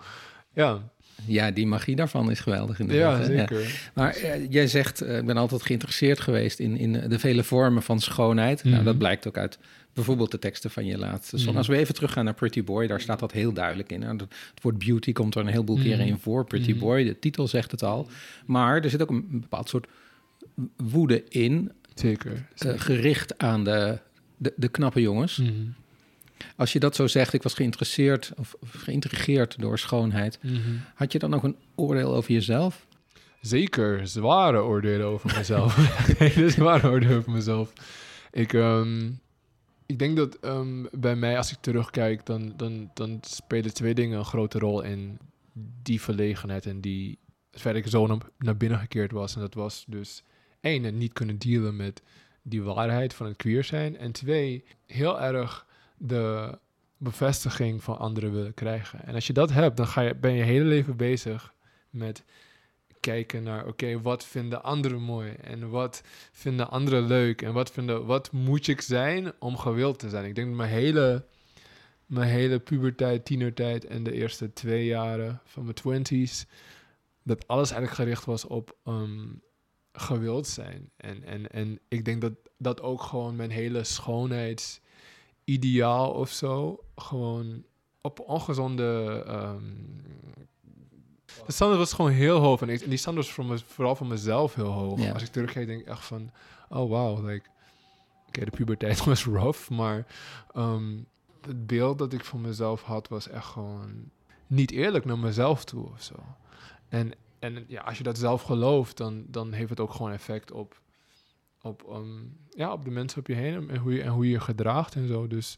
Ja, 0.54 0.92
ja, 1.26 1.50
die 1.50 1.66
magie 1.66 1.96
daarvan 1.96 2.30
is 2.30 2.40
geweldig 2.40 2.80
inderdaad. 2.80 3.18
ja 3.18 3.24
zeker. 3.24 3.90
Maar 3.94 4.14
eh, 4.14 4.50
jij 4.50 4.66
zegt, 4.66 5.00
eh, 5.00 5.18
ik 5.18 5.26
ben 5.26 5.36
altijd 5.36 5.62
geïnteresseerd 5.62 6.20
geweest 6.20 6.58
in, 6.58 6.76
in 6.76 6.92
de 7.08 7.18
vele 7.18 7.44
vormen 7.44 7.82
van 7.82 8.00
schoonheid. 8.00 8.64
Nou, 8.64 8.76
Mhm. 8.76 8.84
dat 8.84 8.98
blijkt 8.98 9.26
ook 9.28 9.36
uit 9.36 9.58
bijvoorbeeld 9.92 10.30
de 10.30 10.38
teksten 10.38 10.70
van 10.70 10.84
je 10.86 10.98
laatste 10.98 11.36
song. 11.38 11.48
Mhm. 11.48 11.56
Als 11.58 11.66
we 11.66 11.76
even 11.76 11.94
teruggaan 11.94 12.24
naar 12.24 12.34
Pretty 12.34 12.64
Boy, 12.64 12.86
daar 12.86 13.00
staat 13.00 13.18
dat 13.20 13.32
heel 13.32 13.52
duidelijk 13.52 13.92
in. 13.92 14.00
Nou, 14.00 14.16
het 14.16 14.62
woord 14.62 14.78
beauty 14.78 15.12
komt 15.12 15.34
er 15.34 15.40
een 15.40 15.46
heleboel 15.46 15.76
keren 15.76 15.98
Mhm. 15.98 16.08
in 16.08 16.18
voor. 16.18 16.44
Pretty 16.44 16.70
Mhm. 16.70 16.78
Boy, 16.80 17.04
de 17.04 17.18
titel 17.18 17.48
zegt 17.48 17.70
het 17.70 17.82
al. 17.82 18.08
Maar 18.46 18.82
er 18.82 18.90
zit 18.90 19.02
ook 19.02 19.10
een 19.10 19.26
bepaald 19.30 19.68
soort 19.68 19.86
woede 20.76 21.24
in, 21.28 21.72
Zeker. 21.94 22.46
eh, 22.56 22.72
gericht 22.76 23.38
aan 23.38 23.64
de, 23.64 23.98
de, 24.36 24.52
de 24.56 24.68
knappe 24.68 25.00
jongens. 25.00 25.42
Als 26.56 26.72
je 26.72 26.78
dat 26.78 26.96
zo 26.96 27.06
zegt, 27.06 27.32
ik 27.32 27.42
was 27.42 27.54
geïnteresseerd 27.54 28.32
of 28.36 28.54
of 28.60 28.70
geïntrigeerd 28.72 29.60
door 29.60 29.78
schoonheid. 29.78 30.38
Mhm. 30.42 30.58
Had 30.94 31.12
je 31.12 31.18
dan 31.18 31.34
ook 31.34 31.42
een 31.42 31.56
oordeel 31.74 32.14
over 32.14 32.32
jezelf? 32.32 32.86
Zeker, 33.40 34.06
zware 34.06 34.62
oordelen 34.62 35.06
over 35.06 35.36
mezelf. 35.36 35.76
Hele 36.18 36.50
zware 36.50 36.90
oordelen 36.90 37.16
over 37.16 37.32
mezelf. 37.32 37.72
Ik, 38.30 38.52
ehm, 38.52 39.10
ik 39.86 39.98
denk 39.98 40.16
dat 40.16 40.34
ehm, 40.34 40.84
bij 40.92 41.16
mij, 41.16 41.36
als 41.36 41.52
ik 41.52 41.58
terugkijk, 41.60 42.26
dan, 42.26 42.52
dan, 42.56 42.90
dan 42.94 43.18
spelen 43.20 43.74
twee 43.74 43.94
dingen 43.94 44.18
een 44.18 44.24
grote 44.24 44.58
rol 44.58 44.82
in 44.82 45.18
die 45.82 46.00
verlegenheid 46.00 46.66
en 46.66 46.80
die 46.80 47.18
ik 47.62 47.86
zo 47.86 48.06
naar, 48.06 48.18
naar 48.38 48.56
binnen 48.56 48.78
gekeerd 48.78 49.12
was. 49.12 49.34
En 49.34 49.40
dat 49.40 49.54
was 49.54 49.84
dus 49.88 50.22
één, 50.60 50.84
het 50.84 50.94
niet 50.94 51.12
kunnen 51.12 51.38
dealen 51.38 51.76
met 51.76 52.02
die 52.42 52.62
waarheid 52.62 53.14
van 53.14 53.26
het 53.26 53.36
queer 53.36 53.64
zijn. 53.64 53.96
En 53.96 54.12
twee, 54.12 54.64
heel 54.86 55.20
erg 55.20 55.66
de 56.04 56.58
bevestiging 56.96 57.82
van 57.82 57.98
anderen 57.98 58.32
willen 58.32 58.54
krijgen. 58.54 59.04
En 59.04 59.14
als 59.14 59.26
je 59.26 59.32
dat 59.32 59.52
hebt, 59.52 59.76
dan 59.76 59.86
ga 59.86 60.00
je, 60.00 60.14
ben 60.14 60.32
je 60.32 60.42
hele 60.42 60.64
leven 60.64 60.96
bezig 60.96 61.54
met 61.90 62.24
kijken 63.00 63.42
naar, 63.42 63.66
oké, 63.66 64.00
wat 64.00 64.24
vinden 64.24 64.62
anderen 64.62 65.02
mooi 65.02 65.32
en 65.32 65.70
wat 65.70 66.02
vinden 66.32 66.70
anderen 66.70 67.06
leuk 67.06 67.42
en 67.42 67.52
wat, 67.52 67.70
vinden, 67.70 68.06
wat 68.06 68.32
moet 68.32 68.68
ik 68.68 68.80
zijn 68.80 69.32
om 69.38 69.56
gewild 69.56 69.98
te 69.98 70.08
zijn. 70.08 70.24
Ik 70.24 70.34
denk 70.34 70.46
dat 70.46 70.56
mijn 70.56 70.70
hele, 70.70 71.24
mijn 72.06 72.30
hele 72.30 72.58
puberteit, 72.58 73.24
tienertijd 73.24 73.84
en 73.84 74.02
de 74.02 74.12
eerste 74.12 74.52
twee 74.52 74.86
jaren 74.86 75.40
van 75.44 75.62
mijn 75.62 75.74
twenties, 75.74 76.46
dat 77.22 77.48
alles 77.48 77.70
eigenlijk 77.70 78.00
gericht 78.00 78.24
was 78.24 78.44
op 78.44 78.76
ehm, 78.84 79.28
gewild 79.92 80.46
zijn. 80.46 80.90
En, 80.96 81.24
en, 81.24 81.50
en 81.50 81.80
ik 81.88 82.04
denk 82.04 82.20
dat 82.20 82.32
dat 82.58 82.80
ook 82.80 83.02
gewoon 83.02 83.36
mijn 83.36 83.50
hele 83.50 83.84
schoonheidsideaal 85.44 86.10
of 86.10 86.30
zo, 86.30 86.84
gewoon 86.96 87.64
op 88.00 88.20
ongezonde 88.20 89.22
ehm, 89.26 89.64
de 91.46 91.52
standaard 91.52 91.80
was 91.80 91.92
gewoon 91.92 92.10
heel 92.10 92.38
hoog. 92.38 92.60
En, 92.60 92.68
ik, 92.68 92.80
en 92.80 92.88
die 92.88 92.98
standaard 92.98 93.26
was 93.26 93.34
voor 93.34 93.44
me, 93.44 93.58
vooral 93.58 93.96
voor 93.96 94.06
mezelf 94.06 94.54
heel 94.54 94.70
hoog. 94.70 95.12
Als 95.12 95.22
ik 95.22 95.28
terugkijk, 95.28 95.66
denk 95.66 95.80
ik 95.80 95.86
echt 95.86 96.04
van... 96.04 96.30
Oh, 96.68 96.88
wow. 96.88 97.28
Like, 97.28 97.48
Oké, 98.28 98.44
de 98.44 98.50
puberteit 98.50 99.04
was 99.04 99.24
rough. 99.24 99.70
Maar 99.70 100.06
ehm, 100.54 100.98
het 101.40 101.66
beeld 101.66 101.98
dat 101.98 102.12
ik 102.12 102.24
van 102.24 102.40
mezelf 102.40 102.82
had... 102.82 103.08
was 103.08 103.28
echt 103.28 103.46
gewoon 103.46 104.10
niet 104.46 104.70
eerlijk 104.70 105.04
naar 105.04 105.18
mezelf 105.18 105.64
toe 105.64 105.88
of 105.88 106.02
zo. 106.02 106.14
En, 106.88 107.12
en 107.38 107.64
ja, 107.68 107.82
als 107.82 107.98
je 107.98 108.04
dat 108.04 108.18
zelf 108.18 108.42
gelooft... 108.42 108.96
dan, 108.96 109.24
dan 109.28 109.52
heeft 109.52 109.70
het 109.70 109.80
ook 109.80 109.92
gewoon 109.92 110.12
effect 110.12 110.52
op... 110.52 110.80
Op, 111.62 111.82
ehm, 111.88 112.20
ja, 112.50 112.72
op 112.72 112.84
de 112.84 112.90
mensen 112.90 113.18
op 113.18 113.26
je 113.26 113.34
heen 113.34 113.70
en 113.70 113.76
hoe 113.76 113.92
je, 113.94 114.02
en 114.02 114.10
hoe 114.10 114.24
je 114.24 114.30
je 114.30 114.40
gedraagt 114.40 114.94
en 114.94 115.08
zo. 115.08 115.26
Dus 115.26 115.56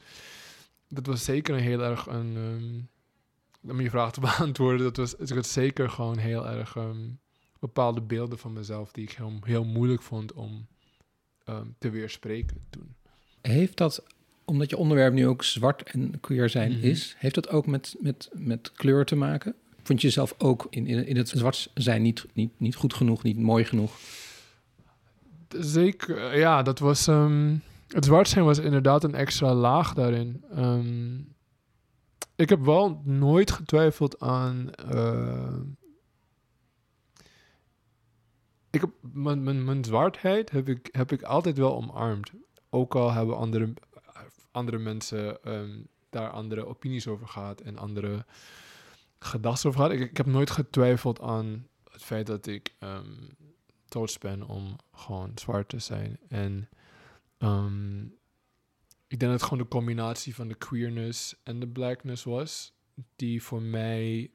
dat 0.89 1.07
was 1.07 1.25
zeker 1.25 1.55
een 1.55 1.61
heel 1.61 1.83
erg 1.83 2.07
een... 2.07 2.37
ehm, 2.37 3.71
om 3.71 3.81
je 3.81 3.91
vraag 3.91 4.13
te 4.13 4.21
beantwoorden, 4.37 4.83
dat 4.83 4.97
was, 4.97 5.15
ik 5.15 5.29
had 5.29 5.47
zeker 5.47 5.91
gewoon 5.91 6.19
heel 6.19 6.49
erg 6.49 6.77
ehm, 6.77 7.09
bepaalde 7.61 8.01
beelden 8.01 8.39
van 8.39 8.53
mezelf 8.53 8.93
die 8.93 9.05
ik 9.05 9.11
heel, 9.13 9.33
heel 9.45 9.65
moeilijk 9.65 10.03
vond 10.03 10.33
om 10.33 10.67
te 11.79 11.91
weerspreken 11.91 12.57
toen. 12.71 12.95
Heeft 13.41 13.77
dat, 13.77 14.05
omdat 14.45 14.71
je 14.71 14.77
onderwerp 14.77 15.13
nu 15.13 15.27
ook 15.27 15.43
zwart 15.43 15.83
en 15.83 16.21
queer 16.21 16.49
zijn 16.49 16.73
Mhm. 16.73 16.85
is, 16.85 17.15
heeft 17.19 17.35
dat 17.35 17.49
ook 17.49 17.67
met, 17.67 17.97
met, 18.01 18.31
met 18.33 18.73
kleur 18.73 19.05
te 19.05 19.17
maken? 19.17 19.55
Vond 19.83 20.01
je 20.01 20.07
jezelf 20.07 20.35
ook 20.39 20.67
in, 20.71 20.87
in, 20.87 21.07
in 21.07 21.17
het 21.17 21.29
zwart 21.29 21.71
zijn 21.75 22.03
niet, 22.03 22.27
niet, 22.33 22.51
niet 22.57 22.75
goed 22.75 22.95
genoeg, 22.95 23.23
niet 23.23 23.39
mooi 23.39 23.65
genoeg? 23.65 23.97
Zeker, 25.59 26.31
eh, 26.31 26.39
ja, 26.39 26.63
dat 26.63 26.79
was. 26.79 27.07
ehm, 27.07 27.57
het 27.89 28.05
zwart 28.05 28.29
zijn 28.29 28.45
was 28.45 28.59
inderdaad 28.59 29.05
een 29.05 29.15
extra 29.15 29.55
laag 29.55 29.95
daarin. 29.95 30.45
Ehm, 30.51 31.19
ik 32.37 32.49
heb 32.49 32.61
wel 32.61 33.01
nooit 33.05 33.51
getwijfeld 33.51 34.21
aan. 34.21 34.71
eh, 34.75 35.57
ik 38.71 38.81
heb, 38.81 38.91
mijn, 39.01 39.43
mijn, 39.43 39.65
mijn 39.65 39.85
zwartheid 39.85 40.51
heb 40.51 40.69
ik, 40.69 40.89
heb 40.93 41.13
ik 41.13 41.23
altijd 41.23 41.57
wel 41.59 41.77
omarmd. 41.77 42.31
Ook 42.71 42.95
al 42.95 43.13
hebben 43.13 43.37
andere, 43.37 43.73
andere 44.51 44.79
mensen 44.79 45.43
ehm, 45.43 45.81
daar 46.11 46.31
andere 46.31 46.67
opinies 46.67 47.07
over 47.09 47.29
gehad 47.29 47.61
en 47.61 47.79
andere 47.79 48.25
gedachten 49.19 49.69
over 49.69 49.81
gehad. 49.81 49.95
Ik, 49.95 50.11
ik 50.11 50.17
heb 50.17 50.27
nooit 50.27 50.51
getwijfeld 50.51 51.21
aan 51.21 51.67
het 51.91 52.03
feit 52.03 52.27
dat 52.27 52.47
ik 52.47 52.75
trots 53.95 54.19
ben 54.19 54.43
om 54.43 54.77
gewoon 54.93 55.33
zwart 55.35 55.69
te 55.69 55.79
zijn. 55.79 56.19
En 56.29 56.69
ehm, 57.39 58.03
ik 59.07 59.19
denk 59.19 59.21
dat 59.21 59.31
het 59.31 59.43
gewoon 59.43 59.59
de 59.59 59.69
combinatie 59.69 60.35
van 60.35 60.49
de 60.49 60.55
queerness 60.55 61.35
en 61.43 61.61
de 61.61 61.69
blackness 61.69 62.25
was, 62.25 62.73
die 63.17 63.43
voor 63.43 63.63
mij 63.63 64.31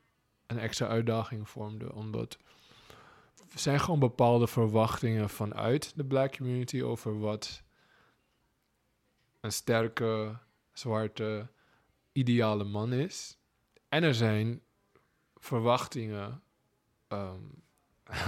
een 0.47 0.59
extra 0.59 0.87
uitdaging 0.87 1.49
vormde. 1.49 1.93
Omdat 1.93 2.37
er 3.53 3.59
zijn 3.59 3.79
gewoon 3.79 3.99
bepaalde 3.99 4.47
verwachtingen 4.47 5.29
vanuit 5.29 5.93
de 5.95 6.05
black 6.05 6.37
community 6.37 6.81
over 6.81 7.19
wat 7.19 7.63
een 9.39 9.51
sterke, 9.51 10.37
zwarte, 10.71 11.47
ideale 12.11 12.63
man 12.63 12.93
is. 12.93 13.37
En 13.89 14.03
er 14.03 14.15
zijn 14.15 14.61
verwachtingen, 15.35 16.41
ehm, 17.07 17.43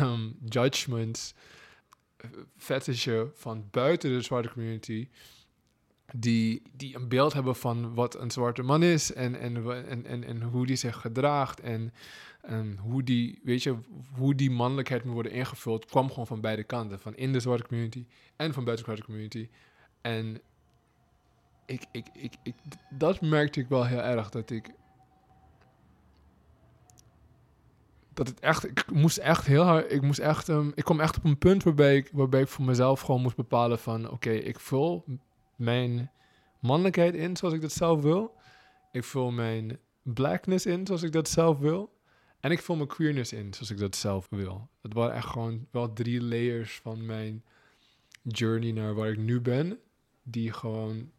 um, 0.01 0.37
judgments, 0.49 1.33
eh, 2.17 2.29
fetishen 2.57 3.31
van 3.33 3.67
buiten 3.71 4.09
de 4.09 4.21
zwarte 4.21 4.49
community. 4.49 5.07
Die, 6.13 6.61
die 6.71 6.95
een 6.95 7.07
beeld 7.07 7.33
hebben 7.33 7.55
van 7.55 7.93
wat 7.93 8.19
een 8.19 8.31
zwarte 8.31 8.63
man 8.63 8.83
is 8.83 9.13
en, 9.13 9.39
en, 9.39 9.85
en, 9.87 10.05
en, 10.05 10.23
en 10.23 10.41
hoe 10.41 10.65
die 10.65 10.75
zich 10.75 11.01
gedraagt. 11.01 11.59
En, 11.59 11.93
en 12.41 12.77
hoe, 12.77 13.03
die, 13.03 13.39
weet 13.43 13.63
je, 13.63 13.77
hoe 14.15 14.35
die 14.35 14.51
mannelijkheid 14.51 15.03
moet 15.03 15.13
worden 15.13 15.31
ingevuld, 15.31 15.85
kwam 15.85 16.09
gewoon 16.09 16.27
van 16.27 16.41
beide 16.41 16.63
kanten. 16.63 16.99
Van 16.99 17.15
in 17.15 17.33
de 17.33 17.39
zwarte 17.39 17.67
community 17.67 18.05
en 18.35 18.53
van 18.53 18.63
buiten 18.63 18.85
de 18.85 18.91
zwarte 18.91 19.11
community. 19.11 19.49
En 20.01 20.41
ik, 21.65 21.83
ik, 21.91 22.05
ik, 22.13 22.33
ik, 22.43 22.55
dat 22.89 23.21
merkte 23.21 23.59
ik 23.59 23.67
wel 23.67 23.85
heel 23.85 24.01
erg, 24.01 24.29
dat 24.29 24.49
ik 24.49 24.71
dat 28.13 28.28
het 28.28 28.39
echt, 28.39 28.67
ik 28.67 28.91
moest 28.91 29.17
echt 29.17 29.45
heel 29.45 29.63
hard, 29.63 29.91
ik 29.91 30.02
moest 30.02 30.19
echt, 30.19 30.50
ehm, 30.50 30.71
ik 30.76 30.84
kwam 30.84 31.00
echt 31.00 31.17
op 31.17 31.24
een 31.24 31.38
punt 31.38 31.63
waarbij 31.63 31.95
ik, 31.95 32.10
waarbij 32.12 32.41
ik 32.41 32.47
voor 32.47 32.65
mezelf 32.65 33.02
gewoon 33.02 33.21
moest 33.21 33.36
bepalen 33.36 33.80
van, 33.80 34.10
oké, 34.10 34.32
ik 34.32 34.60
vul 34.60 35.06
mijn 35.56 36.12
mannelijkheid 36.60 37.15
in 37.15 37.38
zoals 37.38 37.54
ik 37.54 37.62
dat 37.62 37.71
zelf 37.71 38.02
wil. 38.02 38.36
Ik 38.91 39.04
vul 39.04 39.32
mijn 39.32 39.80
blackness 40.04 40.65
in 40.65 40.86
zoals 40.86 41.04
ik 41.04 41.12
dat 41.12 41.30
zelf 41.30 41.58
wil. 41.58 42.00
En 42.39 42.52
ik 42.52 42.60
vul 42.60 42.76
mijn 42.76 42.88
queerness 42.88 43.34
in 43.34 43.54
zoals 43.54 43.69
ik 43.69 43.78
dat 43.78 43.95
zelf 43.95 44.28
wil. 44.30 44.69
Het 44.82 44.93
waren 44.93 45.15
echt 45.15 45.28
gewoon 45.28 45.67
wel 45.71 45.93
drie 45.93 46.21
layers 46.21 46.80
van 46.80 47.06
mijn 47.06 47.43
journey 48.24 48.71
naar 48.71 48.93
waar 48.93 49.10
ik 49.10 49.17
nu 49.17 49.41
ben. 49.41 49.80
Die 50.24 50.54
gewoon, 50.54 51.12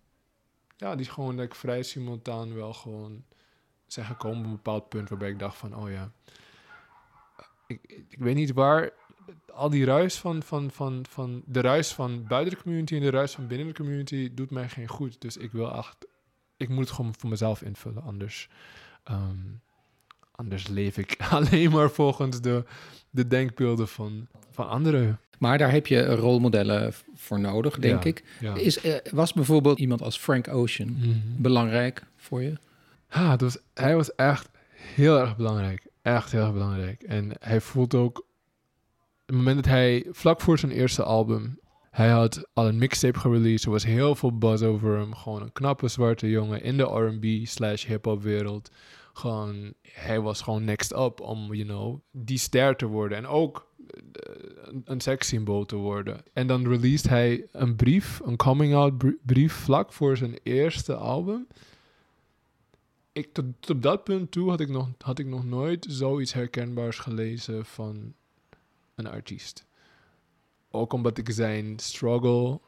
ja, 0.76 0.96
die 0.96 1.06
gewoon 1.06 1.38
like, 1.38 1.56
vrij 1.56 1.82
simultaan 1.82 2.54
wel 2.54 2.72
gewoon 2.72 3.24
zijn 3.86 4.06
gekomen 4.06 4.38
op 4.38 4.44
een 4.44 4.50
bepaald 4.50 4.88
punt 4.88 5.08
waarbij 5.08 5.30
ik 5.30 5.38
dacht 5.38 5.56
van, 5.56 5.76
oh 5.76 5.90
ja, 5.90 6.12
ik, 7.82 8.04
ik 8.08 8.18
weet 8.18 8.34
niet 8.34 8.52
waar 8.52 8.90
al 9.52 9.70
die 9.70 9.84
ruis 9.84 10.18
van, 10.18 10.42
van, 10.42 10.70
van, 10.70 11.04
van 11.08 11.42
de 11.46 11.60
ruis 11.60 11.92
van 11.92 12.24
buiten 12.26 12.54
de 12.56 12.62
community 12.62 12.94
en 12.94 13.00
de 13.00 13.10
ruis 13.10 13.32
van 13.32 13.46
binnen 13.46 13.66
de 13.66 13.72
community 13.74 14.34
doet 14.34 14.50
mij 14.50 14.68
geen 14.68 14.88
goed. 14.88 15.20
Dus 15.20 15.36
ik 15.36 15.52
wil 15.52 15.72
echt, 15.76 16.06
ik 16.56 16.68
moet 16.68 16.78
het 16.84 16.90
gewoon 16.90 17.14
voor 17.18 17.30
mezelf 17.30 17.62
invullen. 17.62 18.02
Anders, 18.02 18.48
ehm, 19.04 19.36
anders 20.30 20.66
leef 20.68 20.98
ik 20.98 21.16
alleen 21.30 21.70
maar 21.70 21.90
volgens 21.90 22.40
de, 22.40 22.64
de 23.10 23.26
denkbeelden 23.28 23.88
van, 23.88 24.26
van 24.50 24.68
anderen. 24.68 25.20
Maar 25.38 25.58
daar 25.58 25.70
heb 25.72 25.86
je 25.86 26.14
rolmodellen 26.14 26.92
voor 27.14 27.40
nodig, 27.40 27.78
denk 27.78 28.02
Ja, 28.02 28.08
ik. 28.08 28.24
Ja. 28.40 28.54
Is, 28.54 28.80
eh, 28.80 28.94
was 29.12 29.32
bijvoorbeeld 29.32 29.78
iemand 29.78 30.02
als 30.02 30.18
Frank 30.18 30.48
Ocean 30.48 30.90
Mhm. 30.90 31.18
belangrijk 31.42 32.06
voor 32.16 32.42
je? 32.42 32.52
Ah, 33.08 33.30
dat 33.30 33.40
was, 33.40 33.58
hij 33.74 33.96
was 33.96 34.14
echt 34.14 34.48
heel 34.72 35.18
erg 35.18 35.36
belangrijk. 35.36 35.86
Echt 36.02 36.32
heel 36.32 36.40
erg 36.40 36.52
belangrijk. 36.52 37.02
En 37.02 37.30
hij 37.40 37.60
voelt 37.60 37.94
ook... 37.94 38.26
Het 39.26 39.36
moment 39.36 39.56
dat 39.56 39.64
hij... 39.64 40.06
Vlak 40.10 40.40
voor 40.40 40.58
zijn 40.58 40.72
eerste 40.72 41.02
album... 41.02 41.60
Hij 41.90 42.08
had 42.08 42.48
al 42.52 42.68
een 42.68 42.78
mixtape 42.78 43.18
gereleased. 43.18 43.64
Er 43.64 43.70
was 43.70 43.84
heel 43.84 44.14
veel 44.14 44.38
buzz 44.38 44.62
over 44.62 44.98
hem. 44.98 45.14
Gewoon 45.14 45.42
een 45.42 45.52
knappe 45.52 45.88
zwarte 45.88 46.30
jongen 46.30 46.62
in 46.62 46.76
de 46.76 46.82
R&B 46.82 47.46
slash 47.46 47.86
hip-hop 47.86 48.22
wereld. 48.22 48.70
Gewoon... 49.12 49.74
Hij 49.82 50.20
was 50.20 50.40
gewoon 50.40 50.64
next 50.64 50.92
up 50.92 51.20
om, 51.20 51.54
you 51.54 51.64
know... 51.64 52.00
Die 52.10 52.38
ster 52.38 52.76
te 52.76 52.86
worden. 52.86 53.18
En 53.18 53.26
ook 53.26 53.66
eh, 53.90 54.72
een, 54.84 55.00
sekssymbool 55.00 55.64
te 55.64 55.76
worden. 55.76 56.22
En 56.32 56.46
dan 56.46 56.68
released 56.68 57.08
hij 57.08 57.46
een 57.52 57.76
brief. 57.76 58.20
Een 58.24 58.36
coming-out 58.36 58.98
br- 58.98 59.08
brief 59.22 59.52
vlak 59.52 59.92
voor 59.92 60.16
zijn 60.16 60.38
eerste 60.42 60.94
album 60.94 61.46
ik, 63.12 63.32
tot, 63.32 63.70
op 63.70 63.82
dat 63.82 64.04
punt 64.04 64.30
toe 64.30 64.50
had 64.50 64.60
ik, 64.60 64.68
nog, 64.68 64.88
had 64.98 65.18
ik 65.18 65.26
nog 65.26 65.44
nooit 65.44 65.86
zoiets 65.88 66.32
herkenbaars 66.32 66.98
gelezen 66.98 67.66
van 67.66 68.14
een 68.94 69.06
artiest. 69.06 69.66
Ook 70.70 70.92
omdat 70.92 71.18
ik 71.18 71.30
zijn 71.30 71.78
struggle 71.78 72.60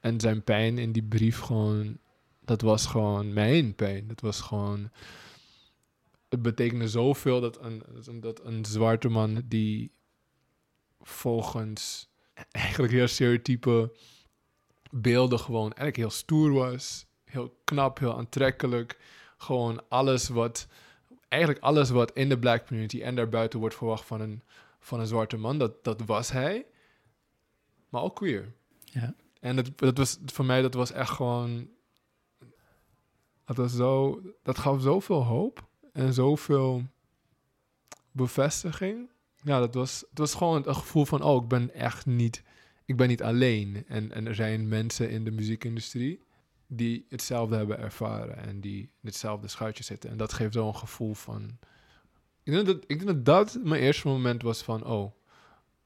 en 0.00 0.20
zijn 0.20 0.44
pijn 0.44 0.78
in 0.78 0.92
die 0.92 1.02
brief 1.02 1.38
gewoon... 1.38 1.98
Dat 2.44 2.60
was 2.60 2.86
gewoon 2.86 3.32
mijn 3.32 3.74
pijn. 3.74 4.08
Dat 4.08 4.20
was 4.20 4.40
gewoon... 4.40 4.90
Het 6.28 6.42
betekende 6.42 6.88
zoveel 6.88 7.40
dat 7.40 7.58
een, 7.60 7.82
dat 8.20 8.44
een 8.44 8.64
zwarte 8.64 9.08
man 9.08 9.42
die 9.44 9.92
volgens 11.00 12.08
eigenlijk 12.50 12.92
heel 12.92 13.08
stereotype 13.08 13.92
beelden 14.90 15.38
gewoon 15.38 15.72
eigenlijk 15.72 15.96
heel 15.96 16.10
stoer 16.10 16.52
was. 16.52 17.06
heel 17.24 17.60
knap, 17.64 17.98
heel 17.98 18.16
aantrekkelijk. 18.16 18.98
Gewoon 19.42 19.82
alles 19.88 20.28
wat, 20.28 20.66
eigenlijk 21.28 21.62
alles 21.64 21.90
wat 21.90 22.12
in 22.12 22.28
de 22.28 22.38
black 22.38 22.66
community 22.66 23.02
en 23.02 23.14
daarbuiten 23.14 23.58
wordt 23.58 23.74
verwacht 23.74 24.04
van 24.04 24.20
een, 24.20 24.42
van 24.80 25.00
een 25.00 25.06
zwarte 25.06 25.36
man, 25.36 25.58
dat, 25.58 25.84
dat 25.84 26.02
was 26.02 26.30
hij. 26.30 26.66
Maar 27.88 28.02
ook 28.02 28.16
queer. 28.16 28.52
Ja. 28.84 29.14
En 29.40 29.56
dat, 29.56 29.78
dat 29.78 29.98
was 29.98 30.18
voor 30.24 30.44
mij, 30.44 30.62
dat 30.62 30.74
was 30.74 30.92
echt 30.92 31.10
gewoon. 31.10 31.68
Dat, 33.44 33.56
was 33.56 33.74
zo, 33.74 34.22
dat 34.42 34.58
gaf 34.58 34.82
zoveel 34.82 35.24
hoop 35.24 35.68
en 35.92 36.12
zoveel 36.12 36.82
bevestiging. 38.10 39.10
Ja, 39.42 39.58
dat 39.58 39.74
was, 39.74 40.04
het 40.10 40.18
was 40.18 40.34
gewoon 40.34 40.66
een 40.66 40.74
gevoel 40.74 41.04
van: 41.04 41.22
oh, 41.22 41.42
ik 41.42 41.48
ben 41.48 41.74
echt 41.74 42.06
niet, 42.06 42.42
ik 42.84 42.96
ben 42.96 43.08
niet 43.08 43.22
alleen. 43.22 43.84
En, 43.88 44.12
en 44.12 44.26
er 44.26 44.34
zijn 44.34 44.68
mensen 44.68 45.10
in 45.10 45.24
de 45.24 45.30
muziekindustrie 45.30 46.28
die 46.72 47.06
hetzelfde 47.08 47.56
hebben 47.56 47.78
ervaren 47.78 48.36
en 48.36 48.60
die 48.60 48.80
in 48.80 48.90
hetzelfde 49.08 49.48
schuitje 49.48 49.84
zitten. 49.84 50.10
En 50.10 50.16
dat 50.16 50.32
geeft 50.32 50.52
zo'n 50.52 50.76
gevoel 50.76 51.14
van. 51.14 51.58
Ik 52.42 52.52
denk, 52.52 52.66
dat, 52.66 52.76
ik 52.86 52.88
denk 52.88 53.06
dat 53.06 53.24
dat 53.24 53.58
mijn 53.64 53.82
eerste 53.82 54.08
moment 54.08 54.42
was 54.42 54.62
van: 54.62 54.84
oh, 54.84 55.12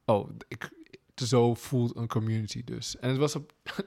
oh, 0.05 0.31
ik, 0.49 0.71
zo 1.15 1.55
voelt 1.55 1.97
een 1.97 2.09
community 2.09 2.65
dus. 2.65 2.99
En 2.99 3.09
het 3.09 3.19
was 3.19 3.37
op 3.37 3.53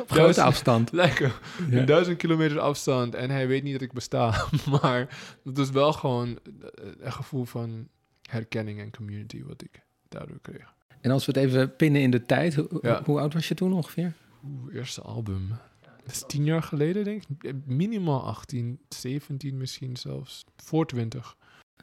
Op 0.00 0.10
grote 0.10 0.42
afstand. 0.42 0.92
lekker 1.02 1.40
Ja. 1.70 1.78
een 1.78 1.86
duizend 1.86 2.16
kilometer 2.16 2.58
afstand 2.60 3.14
en 3.14 3.30
hij 3.30 3.46
weet 3.48 3.62
niet 3.62 3.72
dat 3.72 3.82
ik 3.82 3.92
besta. 3.92 4.44
Maar 4.80 4.98
het 5.44 5.56
was 5.58 5.70
wel 5.70 5.92
gewoon 5.92 6.28
eh, 6.28 6.90
een 6.98 7.12
gevoel 7.12 7.44
van 7.44 7.88
herkenning 8.22 8.80
en 8.80 8.90
community 8.90 9.42
wat 9.42 9.62
ik 9.62 9.82
daardoor 10.08 10.38
kreeg. 10.42 10.74
En 11.00 11.10
als 11.10 11.26
we 11.26 11.32
het 11.32 11.40
even 11.48 11.76
pinnen 11.76 12.02
in 12.02 12.10
de 12.10 12.22
tijd, 12.26 12.54
hoe, 12.54 12.78
Ja. 12.82 13.02
hoe 13.04 13.20
oud 13.20 13.32
was 13.34 13.48
je 13.48 13.54
toen 13.54 13.72
ongeveer? 13.72 14.12
Oeh, 14.44 14.74
eerste 14.74 15.00
album. 15.02 15.48
Dat 16.04 16.12
is 16.14 16.24
tien 16.26 16.44
jaar 16.44 16.62
geleden, 16.62 17.04
denk 17.04 17.22
ik. 17.38 17.44
Eh, 17.44 17.52
Minimaal 17.64 18.22
18, 18.26 18.78
17 18.88 19.56
misschien 19.56 19.96
zelfs. 19.96 20.44
Voor 20.56 20.86
20. 20.86 21.36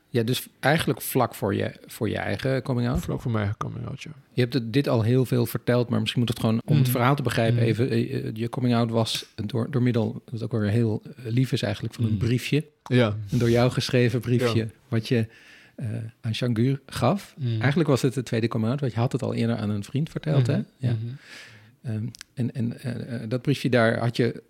Ja, 0.09 0.23
dus 0.23 0.47
eigenlijk 0.59 1.01
vlak 1.01 1.35
voor 1.35 1.55
je, 1.55 1.71
voor 1.85 2.09
je 2.09 2.17
eigen 2.17 2.61
coming 2.61 2.87
out. 2.87 2.99
Vlak 2.99 3.21
voor 3.21 3.31
mij 3.31 3.53
coming 3.57 3.87
out, 3.87 4.01
ja. 4.01 4.11
Je 4.33 4.41
hebt 4.41 4.53
het, 4.53 4.73
dit 4.73 4.87
al 4.87 5.01
heel 5.01 5.25
veel 5.25 5.45
verteld, 5.45 5.89
maar 5.89 5.99
misschien 5.99 6.19
moet 6.19 6.29
het 6.29 6.39
gewoon 6.39 6.61
om 6.65 6.75
het 6.75 6.83
Mhm. 6.83 6.91
verhaal 6.91 7.15
te 7.15 7.21
begrijpen 7.23 7.55
Mhm. 7.59 7.65
even. 7.65 7.89
eh, 7.89 8.25
eh, 8.27 8.31
Je 8.35 8.49
coming 8.49 8.75
out 8.75 8.89
was 8.89 9.25
door, 9.45 9.71
door 9.71 9.81
middel, 9.81 10.23
wat 10.31 10.43
ook 10.43 10.51
weer 10.51 10.69
heel 10.69 11.01
lief 11.23 11.51
is 11.51 11.61
eigenlijk, 11.61 11.93
van 11.93 12.03
een 12.03 12.09
Mhm. 12.15 12.25
briefje. 12.25 12.65
Ja. 12.83 13.17
Een 13.31 13.37
door 13.37 13.49
jou 13.49 13.71
geschreven 13.71 14.19
briefje, 14.21 14.67
wat 14.87 15.07
je 15.07 15.27
eh, 15.75 15.87
aan 16.21 16.35
Shangur 16.35 16.81
gaf. 16.85 17.33
Mm. 17.37 17.59
Eigenlijk 17.59 17.89
was 17.89 18.01
het 18.01 18.13
de 18.13 18.23
tweede 18.23 18.47
coming 18.47 18.69
out, 18.71 18.79
want 18.79 18.93
je 18.93 18.99
had 18.99 19.11
het 19.11 19.21
al 19.23 19.33
eerder 19.33 19.55
aan 19.55 19.69
een 19.69 19.83
vriend 19.83 20.09
verteld, 20.09 20.47
hè? 20.47 20.59
Ja. 20.77 20.95
Ehm, 21.81 22.07
en 22.33 22.53
en 22.53 22.79
eh, 22.79 23.23
eh, 23.23 23.29
dat 23.29 23.41
briefje 23.41 23.69
daar 23.69 23.99
had 23.99 24.15
je... 24.17 24.43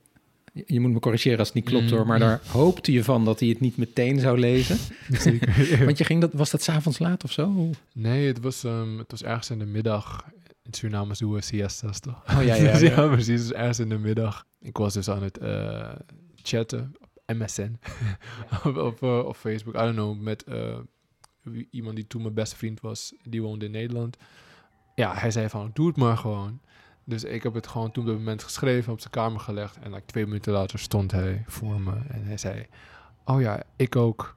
Je 0.66 0.80
moet 0.80 0.92
me 0.92 1.00
corrigeren 1.00 1.38
als 1.40 1.48
het 1.48 1.56
niet 1.56 1.66
klopt 1.66 1.86
Mhm. 1.86 1.96
hoor, 1.96 2.06
maar 2.08 2.20
daar 2.20 2.42
hoopte 2.48 2.92
je 2.92 3.04
van 3.04 3.26
dat 3.26 3.40
hij 3.40 3.50
het 3.50 3.60
niet 3.60 3.78
meteen 3.78 4.20
zou 4.20 4.40
lezen. 4.40 4.78
Zeker. 5.20 5.86
Want 5.86 5.98
je 5.98 6.04
ging 6.04 6.22
dat, 6.22 6.34
was 6.34 6.52
dat 6.52 6.62
s'avonds 6.62 7.00
laat 7.00 7.24
of 7.24 7.32
zo? 7.32 7.70
Nee, 7.94 8.28
het 8.28 8.40
was, 8.40 8.64
ehm, 8.64 8.98
het 8.98 9.12
was 9.12 9.24
ergens 9.24 9.50
in 9.50 9.60
de 9.60 9.66
middag. 9.66 10.26
In 10.64 10.74
Suriname 10.74 11.14
doen 11.18 11.32
we 11.34 11.42
siestas, 11.42 12.00
toch? 12.00 12.24
Oh 12.38 12.44
ja, 12.44 12.56
ja, 12.56 12.78
ja. 12.96 13.08
precies. 13.08 13.42
Dus 13.42 13.52
ergens 13.54 13.80
in 13.80 13.90
de 13.90 13.98
middag. 13.98 14.46
Ik 14.60 14.78
was 14.78 14.94
dus 14.94 15.10
aan 15.10 15.24
het 15.24 15.38
eh, 15.38 15.90
chatten 16.36 16.94
op 17.00 17.36
MSN. 17.36 17.78
op 19.04 19.36
Facebook, 19.36 19.76
I 19.76 19.78
don't 19.78 19.94
know, 19.96 20.20
met 20.20 20.44
iemand 21.72 21.96
die 21.96 22.08
toen 22.08 22.22
mijn 22.22 22.34
beste 22.34 22.56
vriend 22.56 22.80
was. 22.82 23.14
Die 23.24 23.42
woonde 23.42 23.66
in 23.66 23.72
Nederland. 23.72 24.18
Ja, 24.96 25.14
hij 25.16 25.32
zei 25.32 25.50
van, 25.50 25.70
doe 25.74 25.88
het 25.88 25.98
maar 25.98 26.18
gewoon. 26.18 26.62
Dus 27.04 27.24
ik 27.24 27.44
heb 27.44 27.54
het 27.54 27.68
gewoon 27.68 27.92
toen 27.92 28.04
op 28.04 28.10
dat 28.10 28.18
moment 28.18 28.44
geschreven, 28.44 28.94
op 28.94 29.00
zijn 29.00 29.14
kamer 29.14 29.40
gelegd. 29.40 29.78
En 29.80 29.92
like, 29.92 30.06
twee 30.06 30.26
minuten 30.26 30.54
later 30.54 30.80
stond 30.80 31.12
hij 31.12 31.44
voor 31.48 31.82
me. 31.82 31.94
En 32.08 32.24
hij 32.24 32.38
zei, 32.38 32.68
oh 33.26 33.42
ja, 33.42 33.64
ik 33.76 33.96
ook. 33.96 34.36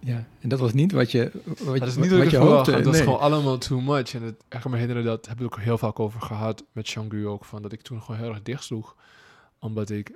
Ja, 0.00 0.26
en 0.40 0.48
dat 0.48 0.58
was 0.58 0.72
niet 0.72 0.92
wat 0.92 1.10
je, 1.10 1.30
wat, 1.44 1.78
Dat 1.78 1.88
is 1.88 1.96
niet 1.96 2.08
wat, 2.08 2.18
wat 2.18 2.26
ik 2.26 2.30
je 2.30 2.36
hoopte. 2.36 2.72
Het 2.72 2.84
was 2.84 3.00
gewoon 3.00 3.18
allemaal 3.18 3.58
too 3.58 3.80
much. 3.80 4.14
En 4.14 4.22
het, 4.22 4.44
ik 4.48 4.60
kan 4.60 4.70
me 4.70 4.76
herinneren, 4.76 5.04
dat 5.04 5.26
heb 5.26 5.38
ik 5.38 5.44
ook 5.44 5.60
heel 5.60 5.78
vaak 5.78 6.00
over 6.00 6.20
gehad 6.20 6.64
met 6.72 6.86
Shangri 6.86 7.26
ook. 7.26 7.44
Van 7.44 7.62
dat 7.62 7.72
ik 7.72 7.82
toen 7.82 8.02
gewoon 8.02 8.20
heel 8.20 8.28
erg 8.28 8.42
dicht 8.42 8.64
sloeg. 8.64 8.96
Omdat 9.58 9.90
ik... 9.90 10.12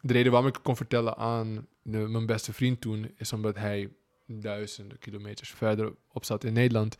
De 0.00 0.12
reden 0.12 0.32
waarom 0.32 0.48
ik 0.48 0.54
het 0.54 0.64
kon 0.64 0.76
vertellen 0.76 1.16
aan 1.16 1.66
de, 1.82 1.98
mijn 1.98 2.26
beste 2.26 2.52
vriend 2.52 2.80
toen... 2.80 3.12
is 3.16 3.32
omdat 3.32 3.56
hij 3.56 3.90
duizenden 4.26 4.98
kilometers 4.98 5.50
verder 5.50 5.92
op 6.12 6.24
zat 6.24 6.44
in 6.44 6.52
Nederland. 6.52 6.96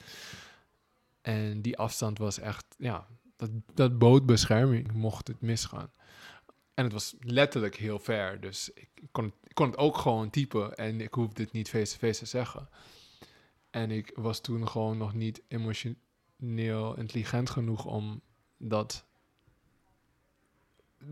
En 1.22 1.62
die 1.62 1.78
afstand 1.78 2.18
was 2.18 2.38
echt... 2.38 2.64
Ja, 2.78 3.06
dat, 3.38 3.50
dat 3.74 3.98
bood 3.98 4.26
bescherming 4.26 4.92
mocht 4.92 5.28
het 5.28 5.40
misgaan. 5.40 5.90
En 6.74 6.84
het 6.84 6.92
was 6.92 7.14
letterlijk 7.20 7.76
heel 7.76 7.98
ver. 7.98 8.40
Dus 8.40 8.70
ik, 8.74 8.88
kon, 9.10 9.24
het, 9.24 9.54
kon 9.54 9.66
het 9.66 9.76
ook 9.76 9.98
gewoon 9.98 10.30
typen. 10.30 10.76
En 10.76 11.00
ik 11.00 11.14
hoefde 11.14 11.42
het 11.42 11.52
niet 11.52 11.68
face-to-face 11.68 12.18
te 12.18 12.26
zeggen. 12.26 12.68
En 13.70 13.90
ik 13.90 14.12
was 14.14 14.40
toen 14.40 14.68
gewoon 14.68 14.98
nog 14.98 15.14
niet 15.14 15.42
emotioneel 15.48 16.96
intelligent 16.96 17.50
genoeg 17.50 17.84
om 17.84 18.20
dat 18.56 19.04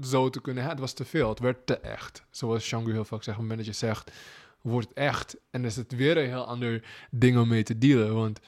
zo 0.03 0.31
te 0.31 0.41
kunnen. 0.41 0.65
Het 0.65 0.79
was 0.79 0.93
te 0.93 1.05
veel. 1.05 1.29
Het 1.29 1.39
werd 1.39 1.67
te 1.67 1.79
echt. 1.79 2.25
Zoals 2.31 2.65
Shangu 2.65 2.93
heel 2.93 3.05
vaak 3.05 3.23
zegt. 3.23 3.39
Op 3.39 3.49
het 3.49 3.67
je 3.67 3.73
zegt, 3.73 4.13
wordt 4.61 4.89
het 4.89 4.97
echt. 4.97 5.37
En 5.51 5.65
is 5.65 5.77
het 5.77 5.93
weer 5.93 6.17
een 6.17 6.29
heel 6.29 6.47
ander 6.47 7.07
ding 7.11 7.39
om 7.39 7.49
mee 7.49 7.63
te 7.63 7.79
dealen. 7.79 8.15
Want 8.15 8.41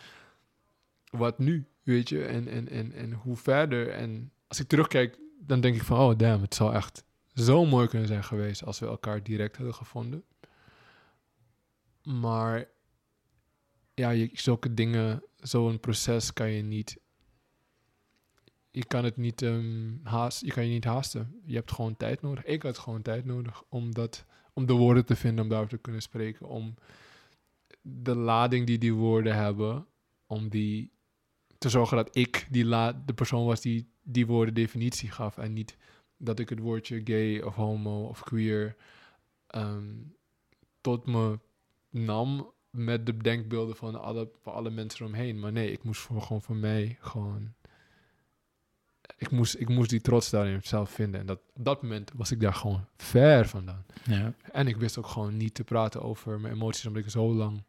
wat 1.11 1.38
nu? 1.38 1.67
Weet 1.88 2.09
je? 2.09 2.24
En, 2.24 2.48
en, 2.48 2.68
en, 2.68 2.92
en 2.92 3.12
hoe 3.12 3.37
verder? 3.37 3.88
En 3.90 4.33
als 4.46 4.61
ik 4.61 4.68
terugkijk, 4.68 5.18
dan 5.40 5.61
denk 5.61 5.77
ik 5.77 5.83
van... 5.83 5.98
Oh, 5.98 6.18
damn, 6.18 6.42
het 6.42 6.55
zou 6.55 6.74
echt 6.74 7.05
zo 7.35 7.66
mooi 7.66 7.88
kunnen 7.88 8.09
zijn 8.09 8.24
geweest... 8.24 8.64
als 8.64 8.79
we 8.79 8.87
elkaar 8.87 9.22
direct 9.22 9.57
hadden 9.57 9.74
gevonden. 9.74 10.24
Maar 12.03 12.68
ja, 13.94 14.11
je, 14.11 14.31
zulke 14.33 14.74
dingen, 14.74 15.22
zo'n 15.37 15.81
proces 15.81 16.33
kan 16.33 16.51
je 16.51 16.62
niet. 16.62 16.98
Je 18.70 18.85
kan 18.85 19.05
het 19.05 19.16
niet 19.16 19.42
ehm 19.42 19.92
haast, 20.03 20.40
je 20.40 20.53
kan 20.53 20.66
je 20.66 20.72
niet 20.72 20.85
haasten. 20.85 21.40
Je 21.44 21.55
hebt 21.55 21.72
gewoon 21.72 21.96
tijd 21.96 22.22
nodig. 22.22 22.44
Ik 22.44 22.62
had 22.62 22.79
gewoon 22.79 23.03
tijd 23.03 23.24
nodig 23.24 23.62
om 23.68 23.94
dat, 23.94 24.24
om 24.53 24.66
de 24.66 24.72
woorden 24.72 25.05
te 25.05 25.16
vinden, 25.16 25.42
om 25.42 25.51
daarover 25.51 25.77
te 25.77 25.83
kunnen 25.83 26.03
spreken, 26.03 26.46
om 26.46 26.74
de 27.83 28.14
lading 28.14 28.66
die 28.66 28.79
die 28.79 28.94
woorden 28.94 29.35
hebben, 29.37 29.87
om 30.27 30.48
die 30.48 30.96
te 31.59 31.68
zorgen 31.68 31.97
dat 31.97 32.16
ik 32.16 32.47
die 32.51 32.64
la, 32.64 33.03
de 33.07 33.14
persoon 33.14 33.47
was 33.47 33.61
die 33.61 33.88
die 34.03 34.27
woorden 34.27 34.55
definitie 34.55 35.11
gaf 35.11 35.38
en 35.38 35.53
niet 35.53 35.77
dat 36.16 36.38
ik 36.38 36.49
het 36.49 36.59
woordje 36.59 37.01
gay 37.05 37.40
of 37.40 37.55
homo 37.55 38.05
of 38.05 38.23
queer 38.23 38.77
ehm, 39.47 39.94
tot 40.81 41.07
me 41.07 41.38
nam 41.90 42.53
met 42.71 43.07
de 43.07 43.16
denkbeelden 43.16 43.77
van 43.77 44.01
alle, 44.01 44.31
van 44.42 44.53
alle 44.53 44.71
mensen 44.71 45.01
eromheen. 45.01 45.38
Maar 45.38 45.53
nee, 45.53 45.73
ik 45.73 45.83
moest 45.83 46.01
voor, 46.01 46.23
gewoon 46.23 46.42
voor 46.42 46.57
mij 46.57 46.97
gewoon... 47.01 47.55
Ik 49.16 49.31
moest, 49.31 49.55
ik 49.55 49.68
moest 49.68 49.90
die 49.90 50.01
trots 50.01 50.31
daarin 50.31 50.61
zelf 50.62 50.90
vinden. 50.90 51.21
En 51.21 51.27
dat, 51.27 51.40
op 51.55 51.64
dat 51.64 51.83
moment 51.83 52.12
was 52.14 52.31
ik 52.31 52.40
daar 52.40 52.55
gewoon 52.55 52.87
ver 52.97 53.49
vandaan. 53.49 53.85
Ja. 54.05 54.35
En 54.53 54.66
ik 54.66 54.77
wist 54.77 54.99
ook 54.99 55.07
gewoon 55.07 55.37
niet 55.37 55.55
te 55.55 55.64
praten 55.64 56.03
over 56.03 56.40
mijn 56.40 56.55
emoties, 56.55 56.87
omdat 56.87 57.05
ik 57.05 57.11
zo 57.11 57.35
lang 57.35 57.62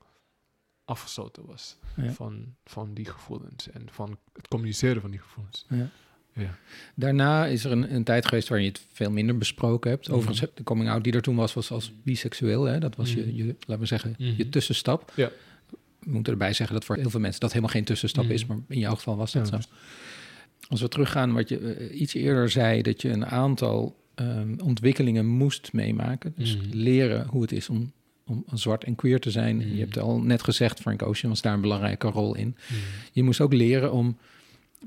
afgesloten 0.89 1.45
was 1.45 1.77
Ja. 1.95 2.11
van, 2.11 2.55
van 2.65 2.93
die 2.93 3.05
gevoelens. 3.05 3.69
En 3.69 3.81
van 3.91 4.17
het 4.33 4.47
communiceren 4.47 5.01
van 5.01 5.11
die 5.11 5.19
gevoelens. 5.19 5.65
Daarna 6.95 7.45
is 7.45 7.63
er 7.63 7.71
een, 7.71 7.93
een 7.95 8.03
tijd 8.03 8.25
geweest 8.25 8.47
waarin 8.47 8.67
je 8.67 8.73
het 8.73 8.85
veel 8.91 9.11
minder 9.11 9.37
besproken 9.37 9.89
hebt. 9.91 10.07
Mhm. 10.07 10.15
Overigens, 10.17 10.51
de 10.55 10.63
coming 10.63 10.89
out 10.89 11.03
die 11.03 11.13
er 11.13 11.21
toen 11.21 11.35
was, 11.35 11.53
was 11.53 11.71
als 11.71 11.93
biseksueel. 12.03 12.63
Hè? 12.63 12.79
Dat 12.79 12.95
was 12.95 13.13
je, 13.13 13.21
Mhm. 13.25 13.35
je, 13.35 13.45
laten 13.59 13.79
we 13.79 13.85
zeggen, 13.85 14.15
je 14.17 14.31
Mhm. 14.43 14.49
tussenstap. 14.49 15.11
Ja. 15.15 15.31
We 15.99 16.11
moeten 16.11 16.33
erbij 16.33 16.53
zeggen 16.53 16.75
dat 16.75 16.85
voor 16.85 16.95
heel 16.95 17.09
veel 17.09 17.19
mensen 17.19 17.39
dat 17.39 17.49
helemaal 17.49 17.73
geen 17.73 17.83
tussenstap 17.83 18.23
Mhm. 18.23 18.33
is. 18.33 18.45
Maar 18.45 18.57
in 18.67 18.79
jouw 18.79 18.95
geval 18.95 19.17
was 19.17 19.31
dat 19.31 19.49
Ja, 19.49 19.61
zo. 19.61 19.67
Als 20.69 20.81
we 20.81 20.87
teruggaan 20.87 21.33
wat 21.33 21.49
je 21.49 21.57
eh, 21.59 21.99
iets 22.01 22.13
eerder 22.13 22.49
zei, 22.49 22.81
dat 22.81 23.01
je 23.01 23.09
een 23.09 23.25
aantal 23.25 23.97
ehm, 24.15 24.55
ontwikkelingen 24.63 25.25
moest 25.25 25.73
meemaken. 25.73 26.33
Dus 26.37 26.57
Mhm. 26.57 26.65
leren 26.71 27.27
hoe 27.27 27.41
het 27.41 27.51
is 27.51 27.69
om, 27.69 27.91
om 28.29 28.43
zwart 28.53 28.83
en 28.83 28.95
queer 28.95 29.19
te 29.19 29.31
zijn. 29.31 29.73
Je 29.75 29.79
hebt 29.79 29.97
al 29.99 30.19
net 30.19 30.43
gezegd, 30.43 30.79
Frank 30.79 31.03
Ocean 31.03 31.29
was 31.31 31.41
daar 31.41 31.53
een 31.53 31.61
belangrijke 31.61 32.07
rol 32.07 32.35
in. 32.35 32.55
Mhm. 32.67 32.79
Je 33.11 33.23
moest 33.23 33.41
ook 33.41 33.53
leren 33.53 33.91
om 33.91 34.17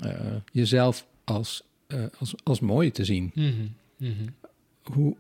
eh, 0.01 0.11
jezelf 0.53 1.07
als, 1.25 1.63
eh, 1.87 1.99
als, 2.19 2.35
als 2.43 2.61
mooi 2.61 2.91
te 2.91 3.05
zien. 3.05 3.31
Mhm. 3.35 3.49
Mhm. 3.97 4.13
Hoe, 4.83 5.17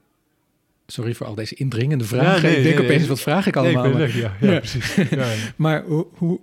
sorry 0.86 1.14
voor 1.14 1.26
al 1.26 1.34
deze 1.34 1.54
indringende 1.54 2.04
vragen. 2.04 2.42
nee, 2.42 2.56
ik 2.56 2.62
denk 2.62 2.74
nee, 2.76 2.84
opeens, 2.84 3.00
nee. 3.00 3.08
wat 3.08 3.20
vraag 3.20 3.46
ik 3.46 3.54
Nee, 3.54 3.70
ik 3.70 3.76
allemaal? 3.76 3.82
ben 3.82 4.00
maar, 4.00 4.00
weg, 4.00 4.16
ja, 4.16 4.36
ja, 4.40 4.52
Ja. 4.52 4.58
precies. 4.58 4.94
Ja, 4.94 5.06
ja. 5.10 5.34
maar 5.56 5.84
hoe, 5.84 6.06
hoe 6.14 6.40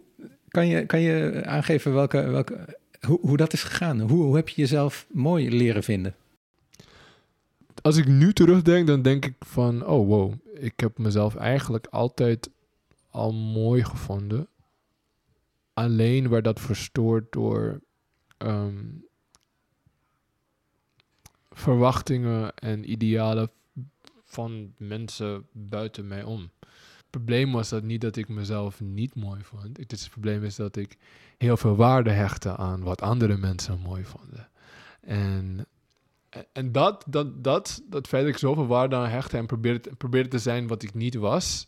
kan, 0.48 0.68
je, 0.68 0.86
kan 0.86 1.00
je 1.02 1.42
aangeven 1.46 1.94
welke, 1.94 2.22
welke, 2.30 2.78
hoe, 3.08 3.20
hoe 3.22 3.38
dat 3.38 3.54
is 3.54 3.64
gegaan? 3.64 4.00
Hoe, 4.00 4.24
hoe 4.24 4.36
heb 4.36 4.50
je 4.50 4.62
jezelf 4.62 5.06
mooi 5.12 5.50
leren 5.56 5.84
vinden? 5.84 6.16
Als 7.82 7.98
ik 7.98 8.08
nu 8.08 8.34
terugdenk, 8.34 8.88
dan 8.88 9.02
denk 9.02 9.26
ik 9.26 9.36
van... 9.40 9.86
Oh, 9.86 10.08
wow. 10.08 10.34
Ik 10.54 10.80
heb 10.80 10.98
mezelf 10.98 11.36
eigenlijk 11.36 11.88
altijd 11.88 12.50
al 13.10 13.34
mooi 13.34 13.84
gevonden. 13.84 14.48
Alleen 15.74 16.30
werd 16.30 16.44
dat 16.44 16.60
verstoord 16.60 17.32
door... 17.32 17.82
ehm, 18.38 18.86
verwachtingen 21.52 22.56
en 22.56 22.92
idealen 22.92 23.52
van 24.24 24.74
mensen 24.78 25.48
buiten 25.52 26.08
mij 26.08 26.24
om. 26.24 26.50
Het 26.60 27.10
probleem 27.10 27.52
was 27.52 27.70
dat 27.70 27.84
niet 27.84 28.02
dat 28.02 28.16
ik 28.16 28.28
mezelf 28.28 28.82
niet 28.82 29.16
mooi 29.16 29.44
vond. 29.44 29.78
Het, 29.78 29.92
het 29.92 30.08
probleem 30.12 30.44
is 30.44 30.56
dat 30.56 30.76
ik 30.76 30.98
heel 31.38 31.58
veel 31.58 31.76
waarde 31.76 32.10
hechtte 32.10 32.56
aan 32.56 32.84
wat 32.84 33.02
andere 33.02 33.38
mensen 33.38 33.80
mooi 33.80 34.04
vonden. 34.04 34.50
En, 35.02 35.66
en 36.52 36.72
dat, 36.72 37.04
dat, 37.08 37.44
dat, 37.44 37.82
dat 37.86 38.08
feit 38.08 38.24
dat 38.24 38.34
ik 38.34 38.40
zoveel 38.40 38.68
waarde 38.68 38.96
aan 38.96 39.10
hechtte 39.10 39.38
en 39.38 39.46
probeerde, 39.46 39.96
probeerde 39.96 40.30
te 40.30 40.40
zijn 40.40 40.68
wat 40.68 40.84
ik 40.84 40.94
niet 40.94 41.16
was, 41.16 41.68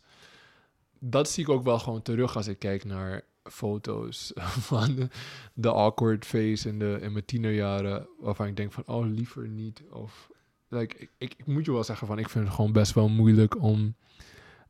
dat 0.98 1.30
zie 1.30 1.42
ik 1.42 1.50
ook 1.50 1.64
wel 1.64 1.78
gewoon 1.78 2.02
terug 2.02 2.36
als 2.36 2.46
ik 2.46 2.58
kijk 2.58 2.84
naar 2.84 3.24
foto's 3.42 4.32
van 4.70 4.94
de, 4.94 5.08
de 5.54 5.72
awkward 5.72 6.26
face 6.26 6.68
in, 6.68 6.78
de, 6.78 6.98
in 7.00 7.12
mijn 7.12 7.24
tienerjaren, 7.24 8.06
waarvan 8.18 8.46
ik 8.46 8.56
denk 8.56 8.72
van, 8.72 8.86
oh, 8.86 9.06
liever 9.06 9.48
niet. 9.48 9.82
Of, 9.90 10.30
like, 10.68 10.96
ik, 10.96 11.10
ik, 11.18 11.34
ik 11.36 11.46
moet 11.46 11.64
je 11.64 11.72
wel 11.72 11.84
zeggen 11.84 12.06
van, 12.06 12.18
ik 12.18 12.28
vind 12.28 12.44
het 12.44 12.54
gewoon 12.54 12.72
best 12.72 12.92
wel 12.92 13.08
moeilijk 13.08 13.62
om 13.62 13.94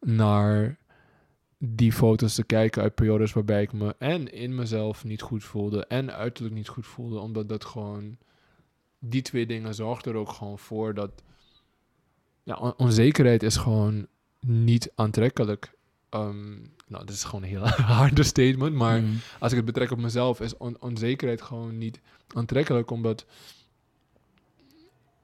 naar 0.01 0.79
die 1.59 1.93
foto's 1.93 2.35
te 2.35 2.45
kijken 2.45 2.83
uit 2.83 2.95
periodes 2.95 3.33
waarbij 3.33 3.63
ik 3.63 3.73
me 3.73 3.95
en 3.99 4.33
in 4.33 4.55
mezelf 4.55 5.05
niet 5.05 5.23
goed 5.23 5.45
voelde 5.45 5.87
en 5.87 6.15
uiterlijk 6.15 6.55
niet 6.55 6.69
goed 6.69 6.87
voelde, 6.87 7.19
omdat 7.19 7.49
dat 7.49 7.65
gewoon, 7.65 8.17
die 9.05 9.23
twee 9.23 9.47
dingen 9.47 9.75
zorgden 9.75 10.13
er 10.13 10.19
ook 10.19 10.29
gewoon 10.33 10.59
voor 10.59 10.95
dat, 10.95 11.11
ja, 12.43 12.55
on- 12.55 12.77
onzekerheid 12.77 13.43
is 13.43 13.57
gewoon 13.57 14.07
niet 14.41 14.93
aantrekkelijk. 14.95 15.73
Ehm, 16.09 16.51
nou, 16.87 17.05
dat 17.05 17.11
is 17.11 17.25
gewoon 17.25 17.43
een 17.43 17.49
heel 17.49 17.67
harde 17.99 18.23
statement, 18.23 18.75
maar 18.75 19.01
Mm. 19.01 19.19
als 19.41 19.51
ik 19.51 19.57
het 19.57 19.67
betrek 19.67 19.91
op 19.91 19.99
mezelf, 19.99 20.41
is 20.41 20.57
on- 20.57 20.77
onzekerheid 20.81 21.43
gewoon 21.43 21.79
niet 21.79 22.01
aantrekkelijk. 22.35 22.91
Omdat 22.91 23.27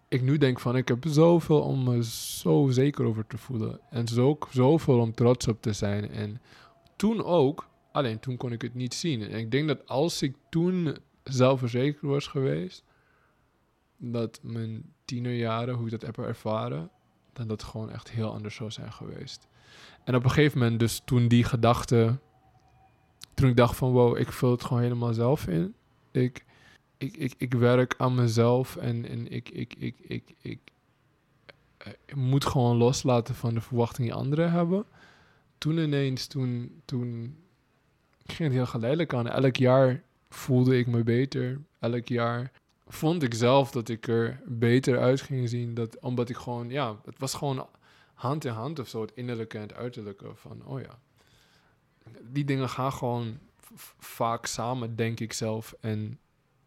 ik 0.09 0.23
nu 0.23 0.39
denk 0.39 0.61
van, 0.61 0.77
ik 0.77 0.89
heb 0.89 1.05
zoveel 1.09 1.61
om 1.61 1.85
me 1.85 2.05
zo 2.41 2.69
zeker 2.71 3.05
over 3.05 3.27
te 3.27 3.39
voelen. 3.39 3.81
En 3.91 4.09
zo, 4.09 4.39
zoveel 4.51 4.99
om 5.01 5.15
trots 5.15 5.49
op 5.49 5.63
te 5.63 5.73
zijn. 5.73 6.11
En 6.11 6.41
toen 6.97 7.25
ook, 7.25 7.69
alleen 7.93 8.19
toen 8.21 8.37
kon 8.37 8.53
ik 8.53 8.63
het 8.63 8.75
niet 8.75 8.95
zien. 8.95 9.23
En 9.23 9.39
ik 9.39 9.51
denk 9.51 9.69
dat 9.69 9.87
als 9.89 10.23
ik 10.23 10.35
toen 10.51 10.97
zelfverzekerd 11.25 12.03
was 12.03 12.27
geweest, 12.27 12.83
dat 13.99 14.39
mijn 14.43 14.93
tienerjaren, 15.05 15.75
hoe 15.75 15.85
ik 15.85 15.91
dat 15.91 16.03
heb 16.03 16.19
ervaren, 16.19 16.91
dat 17.33 17.49
dat 17.49 17.63
gewoon 17.63 17.91
echt 17.91 18.11
heel 18.11 18.33
anders 18.33 18.55
zou 18.55 18.71
zijn 18.71 18.93
geweest. 18.93 19.47
En 20.05 20.15
op 20.15 20.25
een 20.25 20.31
gegeven 20.31 20.59
moment, 20.59 20.81
dus 20.81 21.03
toen 21.05 21.29
die 21.29 21.45
gedachte 21.45 22.19
toen 23.39 23.49
ik 23.49 23.57
dacht 23.57 23.77
van 23.77 23.91
wow, 23.91 24.19
ik 24.19 24.33
vul 24.33 24.51
het 24.51 24.65
gewoon 24.65 24.83
helemaal 24.83 25.13
zelf 25.13 25.47
in. 25.47 25.75
Ik, 26.11 26.45
ik, 26.97 27.17
ik, 27.17 27.35
ik 27.37 27.55
werk 27.55 27.95
aan 27.99 28.15
mezelf 28.15 28.77
en, 28.77 29.09
en 29.09 29.31
ik, 29.31 29.49
ik, 29.49 29.75
ik, 29.79 29.95
ik, 29.99 30.35
ik, 30.39 30.59
eh, 31.77 31.93
moet 32.15 32.45
gewoon 32.45 32.77
loslaten 32.77 33.35
van 33.35 33.55
de 33.55 33.61
verwachtingen 33.61 34.11
die 34.11 34.21
anderen 34.21 34.53
hebben. 34.53 34.85
Toen 35.59 35.79
ineens, 35.79 36.27
toen, 36.27 36.81
toen 36.85 37.37
ging 38.27 38.49
het 38.49 38.53
heel 38.53 38.67
geleidelijk 38.67 39.15
aan. 39.15 39.29
Elk 39.29 39.57
jaar 39.57 40.03
voelde 40.29 40.79
ik 40.79 40.87
me 40.87 41.03
beter. 41.03 41.61
Elk 41.79 42.09
jaar 42.09 42.53
vond 42.89 43.23
ik 43.23 43.35
zelf 43.35 43.71
dat 43.71 43.89
ik 43.89 44.09
er 44.09 44.41
beter 44.47 44.99
uit 44.99 45.21
ging 45.21 45.49
zien. 45.49 45.75
Dat, 45.75 45.99
omdat 46.01 46.29
ik 46.29 46.37
gewoon, 46.37 46.71
ja, 46.71 46.97
het 47.05 47.19
was 47.19 47.35
gewoon 47.35 47.67
hand 48.15 48.45
in 48.45 48.53
hand 48.53 48.79
of 48.79 48.89
zo, 48.89 49.01
het 49.01 49.13
innerlijke 49.15 49.57
en 49.57 49.63
het 49.63 49.75
uiterlijke 49.75 50.31
van, 50.35 50.67
oh 50.67 50.81
ja 50.81 50.99
die 52.23 52.45
dingen 52.45 52.69
gaan 52.69 52.93
gewoon 52.93 53.39
vaak 53.99 54.47
samen, 54.47 54.97
denk 54.97 55.21
ik 55.21 55.33
zelf. 55.33 55.75
En 55.81 56.19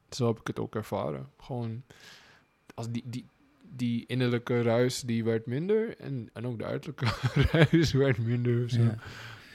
zo 0.10 0.27
heb 0.27 0.39
ik 0.39 0.47
het 0.47 0.60
ook 0.60 0.75
ervaren. 0.75 1.29
Gewoon, 1.39 1.84
als 2.73 2.89
die, 2.89 3.03
die, 3.05 3.25
die 3.62 4.05
innerlijke 4.05 4.62
ruis, 4.62 5.01
die 5.01 5.23
werd 5.23 5.45
minder. 5.45 5.97
En, 5.97 6.29
en 6.34 6.47
ook 6.47 6.57
de 6.57 6.65
uiterlijke 6.65 7.05
ruis 7.51 7.91
werd 7.91 8.17
minder. 8.17 8.69
Zo. 8.69 8.81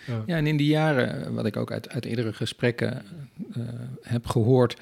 Ja. 0.07 0.23
Ja, 0.27 0.37
en 0.37 0.47
in 0.47 0.57
die 0.57 0.67
jaren, 0.69 1.25
eh, 1.27 1.31
wat 1.33 1.47
ik 1.47 1.57
ook 1.57 1.73
uit, 1.73 1.89
uit 1.89 2.05
eerdere 2.05 2.33
gesprekken 2.33 3.03
eh, 3.53 3.63
heb 4.03 4.27
gehoord, 4.27 4.77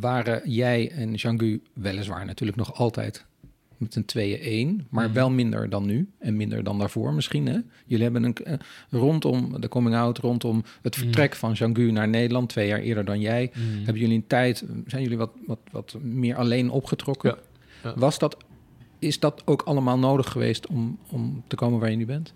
waren 0.00 0.50
jij 0.50 0.90
en 0.90 1.14
Jean-Gu 1.14 1.62
weliswaar 1.72 2.24
natuurlijk 2.24 2.58
nog 2.58 2.74
altijd 2.74 3.24
met 3.76 3.96
een 3.96 4.04
tweeën 4.04 4.38
één, 4.40 4.86
maar 4.90 5.04
Mhm. 5.04 5.14
wel 5.14 5.30
minder 5.30 5.68
dan 5.70 5.86
nu 5.86 6.08
en 6.18 6.36
minder 6.36 6.62
dan 6.64 6.78
daarvoor 6.78 7.12
misschien. 7.12 7.46
Hè? 7.46 7.58
Jullie 7.86 8.04
hebben 8.04 8.22
een, 8.24 8.34
eh, 8.34 8.54
rondom 8.90 9.60
de 9.60 9.68
coming 9.68 9.94
out, 9.96 10.18
rondom 10.18 10.62
het 10.82 10.94
Mhm. 10.96 11.04
vertrek 11.04 11.34
van 11.34 11.52
Jean-Gu 11.52 11.90
naar 11.90 12.08
Nederland, 12.08 12.48
twee 12.48 12.66
jaar 12.68 12.80
eerder 12.80 13.04
dan 13.04 13.20
jij, 13.20 13.50
Mm. 13.54 13.76
hebben 13.84 13.98
jullie 14.02 14.16
een 14.16 14.26
tijd, 14.26 14.64
zijn 14.86 15.02
jullie 15.02 15.18
wat, 15.18 15.30
wat, 15.46 15.58
wat 15.70 15.96
meer 16.02 16.36
alleen 16.36 16.70
opgetrokken? 16.70 17.30
Ja, 17.82 17.90
ja. 17.90 17.94
Was 17.98 18.18
dat, 18.18 18.36
is 18.98 19.20
dat 19.20 19.42
ook 19.44 19.62
allemaal 19.62 19.98
nodig 19.98 20.28
geweest 20.32 20.66
om, 20.66 20.98
om 21.10 21.42
te 21.46 21.56
komen 21.56 21.80
waar 21.80 21.90
je 21.90 21.96
nu 21.96 22.06
bent? 22.06 22.32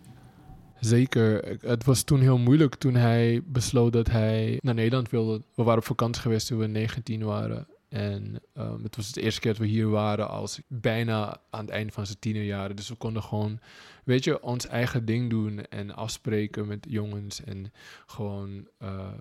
Zeker. 0.85 1.59
Het 1.61 1.85
was 1.85 2.03
toen 2.03 2.21
heel 2.21 2.39
moeilijk 2.39 2.75
toen 2.75 2.95
hij 2.95 3.43
besloot 3.45 3.93
dat 3.93 4.11
hij 4.11 4.59
naar 4.63 4.75
Nederland 4.75 5.11
wilde. 5.11 5.43
We 5.55 5.63
waren 5.63 5.79
op 5.79 5.85
vakantie 5.85 6.23
geweest 6.23 6.47
toen 6.47 6.59
we 6.59 6.67
19 6.67 7.25
waren. 7.25 7.67
En 7.89 8.41
ehm, 8.53 8.83
het 8.83 8.97
was 8.97 9.13
de 9.13 9.21
eerste 9.23 9.41
keer 9.41 9.51
dat 9.51 9.61
we 9.61 9.67
hier 9.67 9.89
waren 9.89 10.29
als 10.29 10.61
bijna 10.67 11.41
aan 11.51 11.61
het 11.65 11.71
einde 11.71 11.93
van 11.93 12.07
zijn 12.07 12.19
tienerjaren. 12.19 12.77
Dus 12.77 12.89
we 12.89 12.95
konden 12.95 13.23
gewoon, 13.23 13.61
weet 14.05 14.25
je, 14.25 14.43
ons 14.43 14.67
eigen 14.67 15.05
ding 15.05 15.31
doen 15.31 15.67
en 15.67 15.95
afspreken 15.95 16.67
met 16.67 16.87
jongens. 16.89 17.45
En 17.45 17.73
gewoon, 18.07 18.69
eh, 18.79 19.13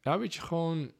ja, 0.00 0.18
weet 0.18 0.34
je, 0.34 0.40
gewoon 0.40 0.92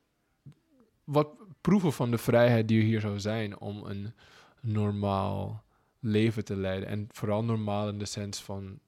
wat 1.05 1.29
proeven 1.61 1.93
van 1.93 2.11
de 2.11 2.19
vrijheid 2.19 2.69
die 2.69 2.79
er 2.79 2.87
hier 2.87 3.01
zou 3.01 3.21
zijn 3.21 3.59
om 3.61 3.85
een 3.85 4.15
normaal 4.61 5.65
leven 6.01 6.45
te 6.45 6.57
leiden. 6.57 6.89
En 6.89 7.07
vooral 7.11 7.45
normaal 7.45 7.89
in 7.89 7.99
de 7.99 8.05
sens 8.05 8.43
van 8.43 8.79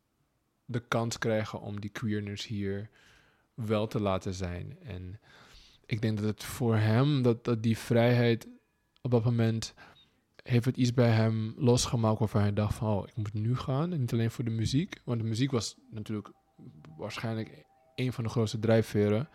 de 0.66 0.81
kans 0.88 1.18
krijgen 1.18 1.61
om 1.61 1.81
die 1.81 1.90
queerness 1.90 2.46
hier 2.46 2.90
wel 3.55 3.87
te 3.87 4.00
laten 4.00 4.35
zijn. 4.35 4.79
En 4.83 5.20
ik 5.87 6.02
denk 6.02 6.18
dat 6.18 6.26
het 6.26 6.44
voor 6.44 6.76
hem, 6.76 7.22
dat, 7.22 7.44
dat 7.44 7.62
die 7.62 7.79
vrijheid 7.79 8.48
op 9.02 9.11
dat 9.11 9.24
moment 9.24 9.74
heeft 10.42 10.64
het 10.64 10.76
iets 10.76 10.94
bij 10.94 11.11
hem 11.11 11.55
losgemaakt 11.57 12.18
waarvan 12.18 12.40
hij 12.40 12.52
dacht 12.52 12.74
van, 12.74 12.88
oh, 12.88 13.09
ik 13.09 13.16
moet 13.16 13.35
nu 13.35 13.57
gaan. 13.57 13.92
En 13.92 14.00
niet 14.00 14.12
alleen 14.12 14.31
voor 14.31 14.44
de 14.44 14.50
muziek, 14.50 15.00
want 15.05 15.20
de 15.20 15.26
muziek 15.26 15.50
was 15.50 15.76
natuurlijk 15.90 16.31
waarschijnlijk 16.96 17.64
een 17.94 18.12
van 18.12 18.24
de 18.24 18.31
grootste 18.31 18.59
drijfveren. 18.59 19.29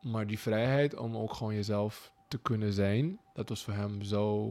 Maar 0.00 0.26
die 0.26 0.38
vrijheid 0.38 0.96
om 0.96 1.16
ook 1.16 1.32
gewoon 1.34 1.54
jezelf 1.54 2.12
te 2.28 2.38
kunnen 2.38 2.72
zijn, 2.72 3.20
dat 3.34 3.48
was 3.48 3.64
voor 3.64 3.74
hem 3.74 4.02
zo, 4.02 4.50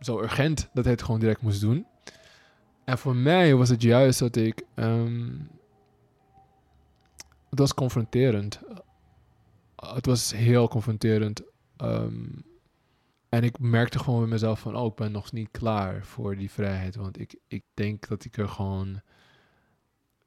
zo 0.00 0.20
urgent 0.20 0.70
dat 0.72 0.84
hij 0.84 0.92
het 0.92 1.02
gewoon 1.02 1.20
direct 1.20 1.42
moest 1.42 1.60
doen. 1.60 1.86
En 2.90 2.98
voor 2.98 3.16
mij 3.16 3.54
was 3.54 3.68
het 3.68 3.82
juist 3.82 4.18
dat 4.18 4.36
ik. 4.36 4.62
ehm, 4.74 5.38
het 7.50 7.58
was 7.58 7.74
confronterend. 7.74 8.60
Het 9.76 10.06
was 10.06 10.32
heel 10.32 10.68
confronterend. 10.68 11.42
ehm, 11.76 12.24
en 13.28 13.44
ik 13.44 13.58
merkte 13.58 13.98
gewoon 13.98 14.20
bij 14.20 14.28
mezelf 14.28 14.60
van, 14.60 14.76
oh, 14.76 14.86
ik 14.86 14.94
ben 14.94 15.12
nog 15.12 15.32
niet 15.32 15.48
klaar 15.50 16.04
voor 16.04 16.36
die 16.36 16.50
vrijheid. 16.50 16.96
Want 16.96 17.20
ik, 17.20 17.34
ik 17.46 17.64
denk 17.74 18.08
dat 18.08 18.24
ik 18.24 18.36
er 18.36 18.48
gewoon... 18.48 19.00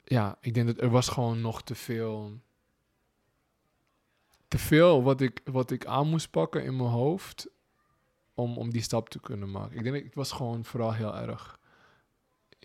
Ja, 0.03 0.37
ik 0.41 0.53
denk 0.53 0.67
dat 0.67 0.81
er 0.81 0.89
was 0.89 1.09
gewoon 1.09 1.41
nog 1.41 1.61
te 1.63 1.75
veel... 1.75 2.39
Te 4.47 4.57
veel 4.57 5.03
wat 5.03 5.21
ik, 5.21 5.41
wat 5.43 5.71
ik 5.71 5.85
aan 5.85 6.09
moest 6.09 6.29
pakken 6.29 6.63
in 6.63 6.75
mijn 6.75 6.89
hoofd 6.89 7.47
om, 8.33 8.57
om 8.57 8.69
die 8.69 8.81
stap 8.81 9.09
te 9.09 9.19
kunnen 9.19 9.51
maken. 9.51 9.77
Ik 9.77 9.83
denk 9.83 9.95
ik 9.95 10.13
was 10.13 10.31
gewoon 10.31 10.65
vooral 10.65 10.93
heel 10.93 11.17
erg, 11.17 11.59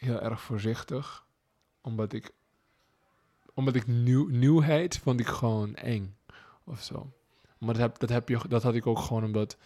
heel 0.01 0.21
erg 0.21 0.41
voorzichtig. 0.41 1.27
Omdat 1.81 2.13
ik, 2.13 2.31
omdat 3.55 3.75
ik 3.75 3.87
nieuw, 3.87 4.29
nieuwheid 4.29 4.99
vond 4.99 5.21
ik 5.21 5.27
gewoon 5.27 5.75
eng 5.75 6.17
of 6.65 6.83
zo. 6.83 7.13
Maar 7.59 7.75
dat, 7.75 7.83
heb, 7.83 7.99
dat, 7.99 8.09
heb 8.09 8.29
je, 8.29 8.41
dat 8.49 8.63
had 8.63 8.75
ik 8.75 8.87
ook 8.87 8.99
gewoon 8.99 9.25
omdat 9.25 9.57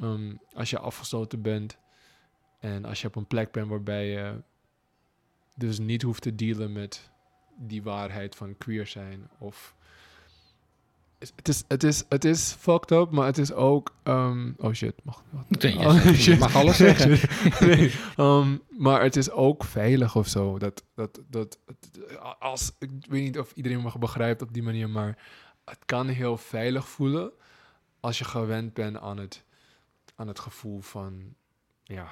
ehm, 0.00 0.34
als 0.52 0.70
je 0.70 0.78
afgesloten 0.78 1.42
bent 1.42 1.78
en 2.58 2.84
als 2.84 3.00
je 3.00 3.06
op 3.06 3.16
een 3.16 3.26
plek 3.26 3.52
bent 3.52 3.68
waarbij 3.68 4.06
je 4.06 4.42
dus 5.54 5.78
niet 5.78 6.02
hoeft 6.02 6.22
te 6.22 6.34
dealen 6.34 6.72
met 6.72 7.10
die 7.56 7.82
waarheid 7.82 8.36
van 8.36 8.56
queer 8.56 8.86
zijn 8.86 9.30
of 9.38 9.74
het 11.36 11.48
is, 11.48 11.62
het 11.68 11.82
is, 11.84 12.04
het 12.08 12.24
is 12.24 12.52
fucked 12.52 12.90
up, 12.90 13.10
maar 13.10 13.26
het 13.26 13.38
is 13.38 13.52
ook. 13.52 13.94
ehm, 14.02 14.52
oh 14.56 14.72
shit, 14.72 15.04
mag. 15.04 15.22
mag- 15.30 15.48
Nee, 15.48 15.78
oh, 15.78 16.14
je 16.14 16.36
mag 16.38 16.54
alles 16.56 16.76
zeggen. 16.76 17.10
nee, 17.68 17.94
ehm, 18.16 18.56
maar 18.68 19.02
het 19.02 19.16
is 19.16 19.30
ook 19.30 19.64
veilig 19.64 20.16
of 20.16 20.28
zo. 20.28 20.58
Dat, 20.58 20.84
dat, 20.94 21.20
dat, 21.28 21.58
als, 22.38 22.72
ik 22.78 22.90
weet 23.08 23.22
niet 23.22 23.38
of 23.38 23.52
iedereen 23.52 23.82
me 23.82 23.98
begrijpt 23.98 24.42
op 24.42 24.52
die 24.52 24.62
manier, 24.62 24.90
maar 24.90 25.18
het 25.64 25.78
kan 25.84 26.08
heel 26.08 26.36
veilig 26.36 26.88
voelen 26.88 27.32
als 28.00 28.18
je 28.18 28.24
gewend 28.24 28.74
bent 28.74 28.98
aan 28.98 29.16
het, 29.18 29.44
aan 30.14 30.28
het 30.28 30.38
gevoel 30.38 30.80
van 30.80 31.34
ja, 31.82 32.08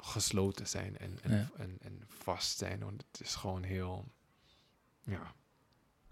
gesloten 0.00 0.66
zijn 0.68 0.98
en, 0.98 1.18
en, 1.22 1.32
Ja. 1.36 1.50
en, 1.56 1.76
en 1.80 2.02
vast 2.08 2.58
zijn. 2.58 2.80
Want 2.80 3.04
het 3.12 3.20
is 3.20 3.34
gewoon 3.34 3.62
heel. 3.62 4.08
Ja. 5.02 5.34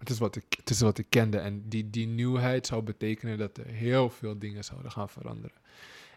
Het 0.03 0.11
is, 0.11 0.19
wat 0.19 0.37
ik, 0.37 0.45
het 0.57 0.71
is 0.71 0.81
wat 0.81 0.99
ik 0.99 1.07
kende. 1.09 1.39
En 1.39 1.63
die, 1.69 1.91
die 1.91 2.07
nieuwheid 2.07 2.67
zou 2.67 2.83
betekenen 2.83 3.39
dat 3.39 3.57
er 3.59 3.67
heel 3.67 4.11
veel 4.11 4.39
dingen 4.39 4.65
zouden 4.65 4.91
gaan 4.93 5.09
veranderen. 5.09 5.57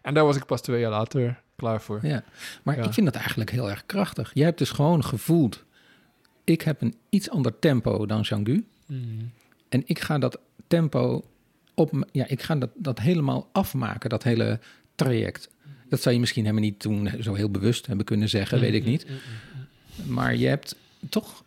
En 0.02 0.14
daar 0.14 0.24
was 0.24 0.36
ik 0.36 0.46
pas 0.46 0.60
twee 0.62 0.80
jaar 0.80 0.90
later 0.90 1.42
klaar 1.56 1.80
voor. 1.82 2.06
Ja, 2.06 2.24
maar 2.62 2.76
Ja. 2.76 2.84
ik 2.84 2.92
vind 2.92 3.06
dat 3.06 3.14
eigenlijk 3.14 3.50
heel 3.50 3.70
erg 3.70 3.86
krachtig. 3.86 4.30
Jij 4.34 4.44
hebt 4.44 4.58
dus 4.58 4.70
gewoon 4.70 5.04
gevoeld, 5.04 5.64
ik 6.44 6.62
heb 6.62 6.80
een 6.82 6.94
iets 7.08 7.30
ander 7.30 7.58
tempo 7.58 8.06
dan 8.06 8.20
Jean-Gu. 8.20 8.64
Mm. 8.86 9.30
En 9.68 9.82
ik 9.86 9.98
ga 9.98 10.18
dat 10.18 10.38
tempo 10.66 11.24
op, 11.74 12.06
ja, 12.12 12.26
ik 12.26 12.42
ga 12.42 12.56
dat, 12.56 12.70
dat 12.74 12.98
helemaal 12.98 13.48
afmaken, 13.52 14.10
dat 14.10 14.22
hele 14.22 14.60
traject. 14.94 15.48
Dat 15.88 16.00
zou 16.02 16.14
je 16.14 16.20
misschien 16.20 16.42
helemaal 16.44 16.64
niet 16.64 16.80
toen 16.80 17.10
zo 17.20 17.34
heel 17.34 17.50
bewust 17.50 17.86
hebben 17.86 18.04
kunnen 18.04 18.28
zeggen, 18.28 18.60
weet 18.60 18.74
ik 18.74 18.84
niet. 18.84 19.06
Mm, 19.08 19.14
mm, 19.14 19.66
mm, 20.06 20.12
Maar 20.12 20.36
je 20.36 20.46
hebt 20.46 20.76
toch 21.08 21.44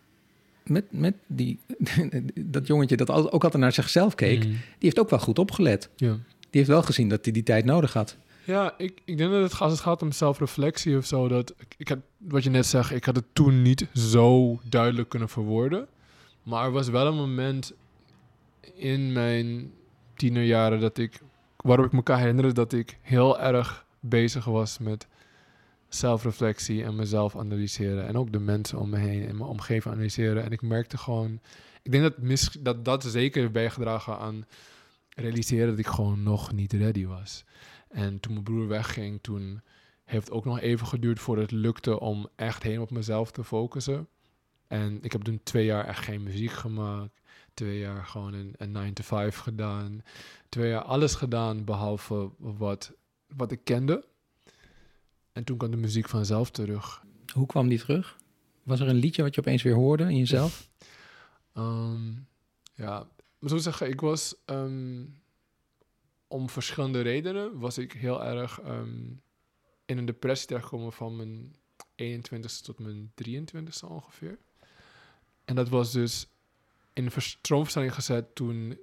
met, 0.70 0.86
met 0.90 1.14
die, 1.28 1.60
dat 2.36 2.68
jongetje 2.68 2.96
dat 2.98 3.10
ook 3.10 3.44
altijd 3.44 3.64
naar 3.64 3.74
zichzelf 3.74 4.16
keek, 4.16 4.38
Mm. 4.46 4.52
die 4.52 4.60
heeft 4.80 5.00
ook 5.00 5.10
wel 5.10 5.20
goed 5.20 5.40
opgelet. 5.40 5.90
Ja. 5.96 6.12
Die 6.40 6.48
heeft 6.50 6.68
wel 6.68 6.82
gezien 6.84 7.10
dat 7.10 7.24
hij 7.24 7.34
die 7.34 7.44
tijd 7.44 7.66
nodig 7.66 7.94
had. 7.94 8.18
Ja, 8.44 8.74
ik, 8.78 9.02
ik 9.06 9.18
denk 9.18 9.32
dat 9.32 9.52
het, 9.52 9.60
als 9.60 9.72
het 9.72 9.82
gaat 9.82 10.02
om 10.02 10.12
zelfreflectie 10.12 10.98
of 10.98 11.06
zo, 11.06 11.28
dat 11.28 11.54
ik, 11.58 11.76
ik 11.78 11.88
had, 11.88 11.98
wat 12.18 12.44
je 12.44 12.50
net 12.50 12.66
zegt, 12.66 12.92
ik 12.92 13.06
had 13.06 13.16
het 13.16 13.26
toen 13.34 13.62
niet 13.62 13.88
zo 13.94 14.60
duidelijk 14.64 15.10
kunnen 15.10 15.30
verwoorden. 15.30 15.88
Maar 16.44 16.66
er 16.66 16.72
was 16.72 16.90
wel 16.90 17.08
een 17.08 17.16
moment 17.16 17.74
in 18.76 19.12
mijn 19.12 19.72
tienerjaren 20.16 20.80
dat 20.80 20.98
ik, 20.98 21.20
waarop 21.58 21.86
ik 21.86 21.92
me 21.92 22.04
kan 22.04 22.18
herinneren 22.18 22.54
dat 22.54 22.74
ik 22.74 22.98
heel 23.02 23.40
erg 23.40 23.86
bezig 24.00 24.46
was 24.46 24.78
met 24.78 25.08
zelfreflectie 25.90 26.84
en 26.84 26.96
mezelf 26.96 27.38
analyseren. 27.38 28.08
En 28.08 28.18
ook 28.18 28.32
de 28.32 28.40
mensen 28.40 28.80
om 28.80 28.90
me 28.90 28.98
heen 28.98 29.28
en 29.28 29.38
mijn 29.38 29.50
omgeving 29.50 29.94
analyseren. 29.94 30.44
En 30.44 30.52
ik 30.52 30.62
merkte 30.62 30.98
gewoon, 30.98 31.40
ik 31.82 31.92
denk 31.92 32.04
dat 32.04 32.16
dat, 32.60 32.86
dat 32.86 33.04
zeker 33.04 33.42
heeft 33.42 33.54
bijgedragen 33.54 34.18
aan 34.18 34.46
realiseren 35.10 35.68
dat 35.68 35.80
ik 35.80 35.88
gewoon 35.88 36.24
nog 36.24 36.52
niet 36.52 36.74
ready 36.74 37.06
was. 37.06 37.44
En 37.90 38.20
toen 38.20 38.32
mijn 38.34 38.44
broer 38.44 38.68
wegging, 38.68 39.20
toen 39.22 39.62
heeft 40.06 40.26
het 40.26 40.36
ook 40.36 40.46
nog 40.46 40.60
even 40.60 40.88
geduurd 40.88 41.20
voordat 41.20 41.52
het 41.52 41.60
lukte 41.60 42.00
om 42.00 42.28
echt 42.36 42.64
helemaal 42.64 42.84
op 42.84 42.92
mezelf 42.92 43.32
te 43.32 43.44
focussen. 43.44 44.08
En 44.68 45.00
ik 45.02 45.12
heb 45.12 45.22
toen 45.22 45.40
twee 45.44 45.66
jaar 45.66 45.86
echt 45.86 46.04
geen 46.04 46.24
muziek 46.24 46.52
gemaakt. 46.52 47.22
Twee 47.54 47.80
jaar 47.80 48.06
gewoon 48.06 48.34
een, 48.34 48.54
een 48.58 48.72
9 48.72 48.94
to 48.94 49.04
5 49.04 49.38
gedaan. 49.38 50.04
Twee 50.50 50.70
jaar 50.70 50.82
alles 50.82 51.16
gedaan 51.16 51.64
behalve 51.64 52.30
wat, 52.38 52.94
wat 53.28 53.52
ik 53.52 53.60
kende. 53.64 54.06
En 55.40 55.46
toen 55.46 55.58
kwam 55.58 55.72
de 55.72 55.78
muziek 55.78 56.10
vanzelf 56.10 56.52
terug. 56.52 57.04
Hoe 57.34 57.46
kwam 57.46 57.68
die 57.68 57.80
terug? 57.80 58.18
Was 58.64 58.80
er 58.80 58.88
een 58.88 58.96
liedje 58.96 59.22
wat 59.22 59.36
je 59.36 59.42
opeens 59.42 59.64
weer 59.64 59.74
hoorde 59.74 60.04
in 60.04 60.18
jezelf? 60.18 60.68
Ehm, 61.54 62.12
ja, 62.74 63.08
maar 63.40 63.50
zo 63.50 63.58
zeggen, 63.58 63.90
ik 63.90 64.02
was 64.02 64.36
ehm, 64.46 65.06
om 66.28 66.50
verschillende 66.50 67.02
redenen 67.02 67.60
was 67.60 67.78
ik 67.78 67.92
heel 67.92 68.24
erg 68.24 68.62
ehm, 68.62 69.06
in 69.86 69.98
een 69.98 70.06
depressie 70.06 70.48
terechtgekomen 70.48 70.94
van 70.94 71.16
mijn 71.16 71.56
21ste 71.96 72.62
tot 72.64 72.80
mijn 72.80 73.12
23ste 73.24 73.88
ongeveer. 73.88 74.38
En 75.46 75.56
dat 75.56 75.70
was 75.70 75.92
dus 75.92 76.28
in 76.94 77.06
een 77.06 77.22
stroomversnelling 77.22 77.94
gezet 77.94 78.36
toen 78.36 78.78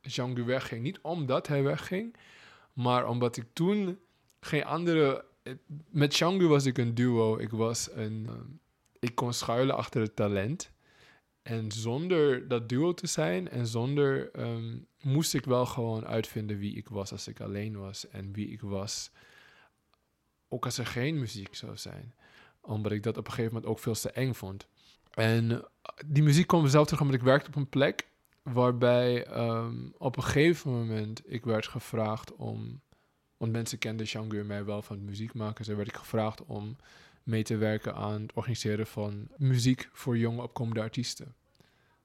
Jean-Gu 0.00 0.44
wegging. 0.44 0.82
Niet 0.82 0.98
omdat 1.00 1.46
hij 1.46 1.62
wegging, 1.62 2.16
maar 2.72 3.08
omdat 3.08 3.36
ik 3.36 3.46
toen 3.52 3.98
geen 4.40 4.64
andere... 4.64 5.28
Met 5.90 6.16
Jean-Gu 6.16 6.46
was 6.46 6.66
ik 6.66 6.78
een 6.78 6.94
duo. 6.94 7.38
Ik 7.38 7.50
was 7.50 7.90
een... 7.92 8.26
ehm, 8.28 8.46
ik 8.98 9.14
kon 9.14 9.32
schuilen 9.32 9.76
achter 9.76 10.00
het 10.00 10.16
talent. 10.16 10.72
En 11.42 11.72
zonder 11.72 12.48
dat 12.48 12.68
duo 12.68 12.94
te 12.94 13.06
zijn 13.06 13.48
en 13.48 13.66
zonder 13.66 14.30
ehm, 14.30 14.78
moest 15.02 15.34
ik 15.34 15.44
wel 15.44 15.66
gewoon 15.66 16.06
uitvinden 16.06 16.58
wie 16.58 16.76
ik 16.76 16.88
was 16.88 17.12
als 17.12 17.28
ik 17.28 17.40
alleen 17.40 17.78
was 17.78 18.08
en 18.08 18.32
wie 18.32 18.50
ik 18.50 18.60
was 18.60 19.10
ook 20.48 20.64
als 20.64 20.78
er 20.78 20.86
geen 20.86 21.18
muziek 21.18 21.54
zou 21.54 21.76
zijn. 21.76 22.14
Omdat 22.60 22.92
ik 22.92 23.02
dat 23.02 23.16
op 23.16 23.26
een 23.26 23.32
gegeven 23.32 23.52
moment 23.54 23.70
ook 23.70 23.78
veel 23.78 23.94
te 23.94 24.10
eng 24.10 24.32
vond. 24.32 24.66
En 25.10 25.50
eh, 25.50 25.60
die 26.06 26.22
muziek 26.22 26.46
kwam 26.46 26.68
zelf 26.68 26.84
terug 26.84 27.00
omdat 27.00 27.16
ik 27.16 27.22
werkte 27.22 27.48
op 27.48 27.56
een 27.56 27.68
plek 27.68 28.08
waarbij 28.42 29.24
ehm, 29.24 29.88
op 29.98 30.16
een 30.16 30.22
gegeven 30.22 30.70
moment 30.70 31.22
ik 31.32 31.44
werd 31.44 31.66
gevraagd 31.66 32.34
om, 32.36 32.80
want 33.40 33.52
mensen 33.52 33.78
kenden 33.78 34.06
Jean-Gu 34.06 34.38
en 34.38 34.46
mij 34.46 34.64
wel 34.64 34.82
van 34.82 34.96
het 34.96 35.04
muziek 35.04 35.34
maken, 35.34 35.64
dus 35.64 35.74
werd 35.74 35.88
ik 35.88 35.96
gevraagd 35.96 36.44
om 36.44 36.76
mee 37.22 37.42
te 37.42 37.56
werken 37.56 37.94
aan 37.94 38.22
het 38.22 38.32
organiseren 38.32 38.86
van 38.86 39.28
muziek 39.36 39.88
voor 39.92 40.18
jonge 40.18 40.42
opkomende 40.42 40.80
artiesten. 40.80 41.34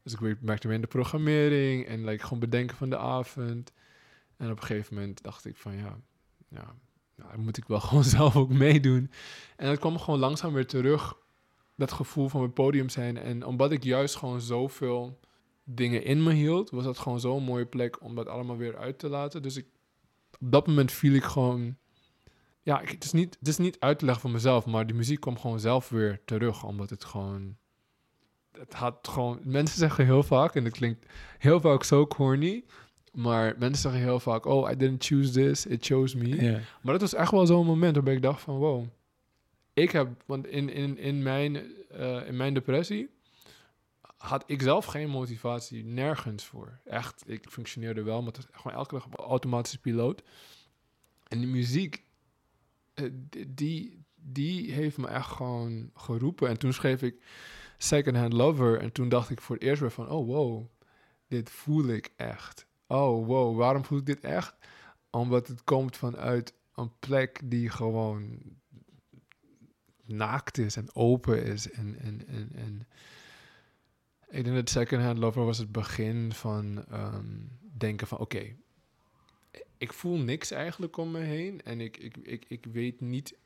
Dus 0.03 0.13
ik 0.13 0.37
werkte 0.41 0.67
mee 0.67 0.75
in 0.75 0.81
de 0.81 0.87
programmering 0.87 1.85
en 1.85 2.05
like, 2.05 2.23
gewoon 2.23 2.39
bedenken 2.39 2.77
van 2.77 2.89
de 2.89 2.97
avond. 2.97 3.71
En 4.37 4.51
op 4.51 4.57
een 4.57 4.63
gegeven 4.63 4.95
moment 4.95 5.23
dacht 5.23 5.45
ik 5.45 5.55
van 5.55 5.77
ja, 5.77 5.97
ja 6.47 6.75
nou, 7.15 7.37
moet 7.37 7.57
ik 7.57 7.65
wel 7.65 7.79
gewoon 7.87 8.03
zelf 8.03 8.35
ook 8.35 8.49
meedoen. 8.49 9.11
En 9.55 9.67
dat 9.67 9.79
kwam 9.79 9.99
gewoon 9.99 10.19
langzaam 10.19 10.53
weer 10.53 10.67
terug, 10.67 11.17
dat 11.75 11.91
gevoel 11.91 12.29
van 12.29 12.41
het 12.41 12.53
podium 12.53 12.89
zijn. 12.89 13.17
En 13.17 13.45
omdat 13.45 13.71
ik 13.71 13.83
juist 13.83 14.15
gewoon 14.15 14.41
zoveel 14.41 15.19
dingen 15.63 16.03
in 16.03 16.23
me 16.23 16.33
hield, 16.33 16.69
was 16.69 16.83
dat 16.83 16.97
gewoon 16.97 17.19
zo'n 17.19 17.43
mooie 17.43 17.65
plek 17.65 18.01
om 18.01 18.15
dat 18.15 18.27
allemaal 18.27 18.57
weer 18.57 18.77
uit 18.77 18.99
te 18.99 19.09
laten. 19.09 19.41
Dus 19.41 19.55
ik, 19.55 19.65
op 20.39 20.51
dat 20.51 20.67
moment 20.67 20.91
viel 20.91 21.13
ik 21.13 21.23
gewoon 21.23 21.77
ja, 22.65 22.81
ik, 22.81 22.89
het, 22.89 23.03
is 23.03 23.11
niet, 23.11 23.35
het 23.39 23.47
is 23.47 23.57
niet 23.57 23.79
uit 23.79 23.99
te 23.99 24.05
leggen 24.05 24.23
van 24.23 24.31
mezelf, 24.31 24.65
maar 24.65 24.85
die 24.85 24.95
muziek 24.95 25.19
kwam 25.19 25.39
gewoon 25.39 25.59
zelf 25.59 25.89
weer 25.89 26.21
terug, 26.25 26.63
omdat 26.63 26.89
het 26.89 27.05
gewoon... 27.05 27.55
Het 28.51 28.73
had 28.73 29.07
gewoon... 29.07 29.39
Mensen 29.43 29.77
zeggen 29.77 30.05
heel 30.05 30.23
vaak, 30.23 30.55
en 30.55 30.63
het 30.63 30.73
klinkt 30.73 31.05
heel 31.37 31.59
vaak 31.59 31.83
zo 31.83 32.07
corny, 32.07 32.63
maar 33.11 33.55
mensen 33.57 33.81
zeggen 33.81 34.01
heel 34.01 34.19
vaak, 34.19 34.45
oh, 34.45 34.71
I 34.71 34.75
didn't 34.75 35.05
choose 35.05 35.31
this, 35.31 35.65
it 35.65 35.85
chose 35.85 36.17
me. 36.17 36.61
Maar 36.81 36.93
dat 36.93 37.01
was 37.01 37.13
echt 37.13 37.31
wel 37.31 37.45
zo'n 37.45 37.65
moment 37.65 37.95
waarbij 37.95 38.13
ik 38.13 38.21
dacht 38.21 38.41
van, 38.41 38.57
wow, 38.57 38.85
ik 39.73 39.91
heb, 39.91 40.23
want 40.25 40.47
in, 40.47 40.69
in, 40.69 40.97
in, 40.97 41.23
mijn, 41.23 41.55
eh, 41.89 42.27
in 42.27 42.35
mijn 42.35 42.53
depressie 42.53 43.09
had 44.27 44.43
ik 44.47 44.61
zelf 44.61 44.85
geen 44.85 45.09
motivatie, 45.09 45.83
nergens 45.85 46.45
voor. 46.45 46.79
Echt, 46.83 47.23
ik 47.29 47.49
functioneerde 47.49 48.03
wel, 48.03 48.17
maar 48.21 48.33
het 48.33 48.35
was 48.37 48.47
gewoon 48.61 48.77
elke 48.77 48.93
dag 48.95 49.05
op 49.05 49.15
automatische 49.19 49.79
piloot. 49.79 50.23
En 51.27 51.37
die 51.39 51.47
muziek, 51.47 52.03
eh, 52.93 53.09
die- 53.47 54.03
die, 54.15 54.71
heeft 54.71 54.97
me 54.97 55.07
echt 55.07 55.27
gewoon 55.29 55.89
geroepen. 55.93 56.49
En 56.49 56.57
toen 56.57 56.73
schreef 56.73 57.01
ik 57.01 57.23
Second 57.77 58.17
Hand 58.17 58.33
Lover. 58.33 58.79
En 58.79 58.91
toen 58.91 59.09
dacht 59.09 59.29
ik 59.29 59.41
voor 59.41 59.55
het 59.55 59.63
eerst 59.63 59.81
weer 59.81 59.91
van, 59.91 60.09
oh 60.09 60.27
wow, 60.27 60.65
dit 61.27 61.49
voel 61.49 61.85
ik 61.87 62.13
echt. 62.15 62.67
Oh 62.87 63.25
wow, 63.27 63.57
waarom 63.57 63.85
voel 63.85 63.97
ik 63.97 64.05
dit 64.05 64.19
echt? 64.19 64.55
Omdat 65.09 65.47
het 65.47 65.63
komt 65.63 65.97
vanuit 65.97 66.53
een 66.75 66.91
plek 66.99 67.39
die 67.43 67.69
gewoon 67.69 68.39
naakt 70.05 70.57
is 70.57 70.75
en 70.75 70.95
open 70.95 71.43
is. 71.43 71.71
En, 71.71 71.99
en, 71.99 72.27
en, 72.27 72.51
en 72.55 72.87
ik 74.29 74.43
denk 74.43 74.55
dat 74.55 74.69
Second 74.69 75.01
Hand 75.01 75.17
Lover 75.17 75.45
was 75.45 75.57
het 75.57 75.71
begin 75.71 76.33
van 76.33 76.85
ehm, 76.89 77.25
denken 77.77 78.07
van 78.07 78.17
oké, 78.17 78.55
ik 79.77 79.93
voel 79.93 80.17
niks 80.17 80.51
eigenlijk 80.51 80.97
om 80.97 81.11
me 81.11 81.19
heen. 81.19 81.61
En 81.61 81.81
ik, 81.81 81.97
ik, 81.97 82.17
ik, 82.17 82.45
ik 82.47 82.65
weet 82.65 83.01
niet 83.01 83.37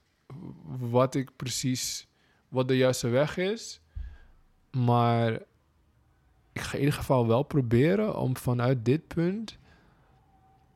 wat 0.80 1.15
ik 1.15 1.36
precies, 1.36 2.08
wat 2.48 2.68
de 2.68 2.78
juiste 2.78 3.08
weg 3.08 3.38
is. 3.38 3.82
Maar 4.72 5.34
ik 6.52 6.62
ga 6.62 6.74
in 6.74 6.80
ieder 6.80 6.96
geval 6.96 7.28
wel 7.28 7.44
proberen 7.44 8.18
om 8.18 8.38
vanuit 8.38 8.86
dit 8.86 9.08
punt 9.08 9.58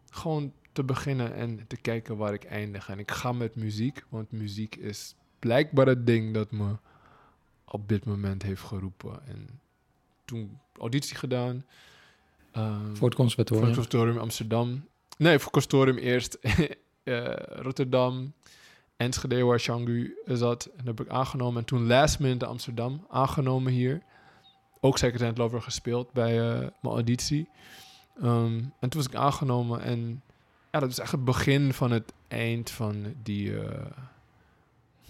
gewoon 0.09 0.53
te 0.71 0.83
beginnen 0.83 1.33
en 1.33 1.67
te 1.67 1.77
kijken 1.77 2.17
waar 2.17 2.33
ik 2.33 2.43
eindig. 2.43 2.89
En 2.89 2.99
ik 2.99 3.11
ga 3.11 3.31
met 3.31 3.55
muziek, 3.55 4.05
want 4.09 4.31
muziek 4.31 4.75
is 4.75 5.15
blijkbaar 5.39 5.87
het 5.87 6.05
ding 6.05 6.33
dat 6.33 6.51
me 6.51 6.75
op 7.65 7.89
dit 7.89 8.05
moment 8.05 8.43
heeft 8.43 8.61
geroepen. 8.61 9.27
En 9.27 9.59
toen 10.25 10.59
auditie 10.79 11.15
gedaan. 11.15 11.65
ehm, 12.51 12.73
Voor 12.79 12.87
het 12.89 12.97
voor 12.97 13.07
het 13.07 13.15
conservatorium. 13.17 13.65
conservatorium 13.65 14.17
Amsterdam. 14.17 14.87
Nee, 15.17 15.39
voor 15.39 15.51
het 15.51 15.51
conservatorium 15.51 15.97
eerst 15.97 16.33
eh, 17.03 17.33
Rotterdam. 17.49 18.33
Enschede, 18.97 19.43
waar 19.43 19.59
Shangu 19.59 20.17
zat. 20.25 20.65
En 20.65 20.85
dat 20.85 20.97
heb 20.97 21.05
ik 21.07 21.11
aangenomen. 21.13 21.59
En 21.59 21.65
toen 21.65 21.87
last 21.87 22.19
minute 22.19 22.45
Amsterdam 22.45 23.05
aangenomen 23.09 23.71
hier. 23.71 24.01
Ook 24.79 24.97
Second 24.97 25.21
Hand 25.21 25.37
Lover 25.37 25.61
gespeeld 25.61 26.11
bij 26.11 26.39
eh, 26.51 26.57
mijn 26.59 26.71
auditie. 26.93 27.49
Ehm, 28.21 28.53
en 28.79 28.89
toen 28.89 29.01
was 29.01 29.07
ik 29.07 29.15
aangenomen. 29.15 29.81
En 29.81 30.21
ja, 30.71 30.79
dat 30.79 30.89
is 30.89 30.99
echt 30.99 31.11
het 31.11 31.25
begin 31.25 31.73
van 31.73 31.91
het 31.91 32.13
eind 32.27 32.69
van 32.71 33.13
die 33.23 33.59
eh, 33.59 33.85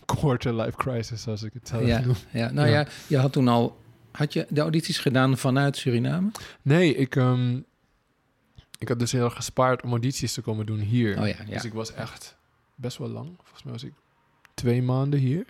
quarter 0.05 0.53
life 0.55 0.77
crisis, 0.77 1.21
zoals 1.21 1.43
ik 1.43 1.53
het 1.53 1.67
zelf 1.67 1.85
Ja, 1.85 1.99
noem. 1.99 2.15
ja, 2.31 2.51
nou 2.51 2.67
Ja. 2.67 2.79
ja. 2.79 2.87
je 3.07 3.17
had 3.17 3.33
toen 3.33 3.47
al... 3.47 3.81
Had 4.13 4.33
je 4.33 4.45
de 4.49 4.61
audities 4.61 4.97
gedaan 4.99 5.37
vanuit 5.37 5.77
Suriname? 5.77 6.31
Nee, 6.61 6.95
ik, 6.95 7.15
ehm, 7.15 7.57
ik 8.79 8.87
had 8.87 8.99
dus 8.99 9.11
heel 9.11 9.23
erg 9.23 9.35
gespaard 9.35 9.81
om 9.83 9.89
audities 9.89 10.33
te 10.33 10.41
komen 10.41 10.65
doen 10.65 10.79
hier. 10.79 11.19
Oh 11.19 11.27
ja, 11.27 11.35
ja. 11.47 11.53
Dus 11.53 11.63
ik 11.65 11.73
was 11.73 11.93
echt 11.93 12.35
best 12.75 12.97
wel 12.97 13.09
lang. 13.09 13.29
Volgens 13.37 13.63
mij 13.63 13.73
was 13.73 13.83
ik 13.83 13.93
twee 14.53 14.81
maanden 14.81 15.19
hier. 15.19 15.45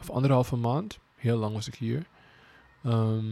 Of 0.00 0.10
anderhalve 0.10 0.56
maand. 0.56 0.98
Heel 1.16 1.36
lang 1.36 1.54
was 1.54 1.66
ik 1.68 1.74
hier. 1.74 2.06
Ehm 2.84 3.24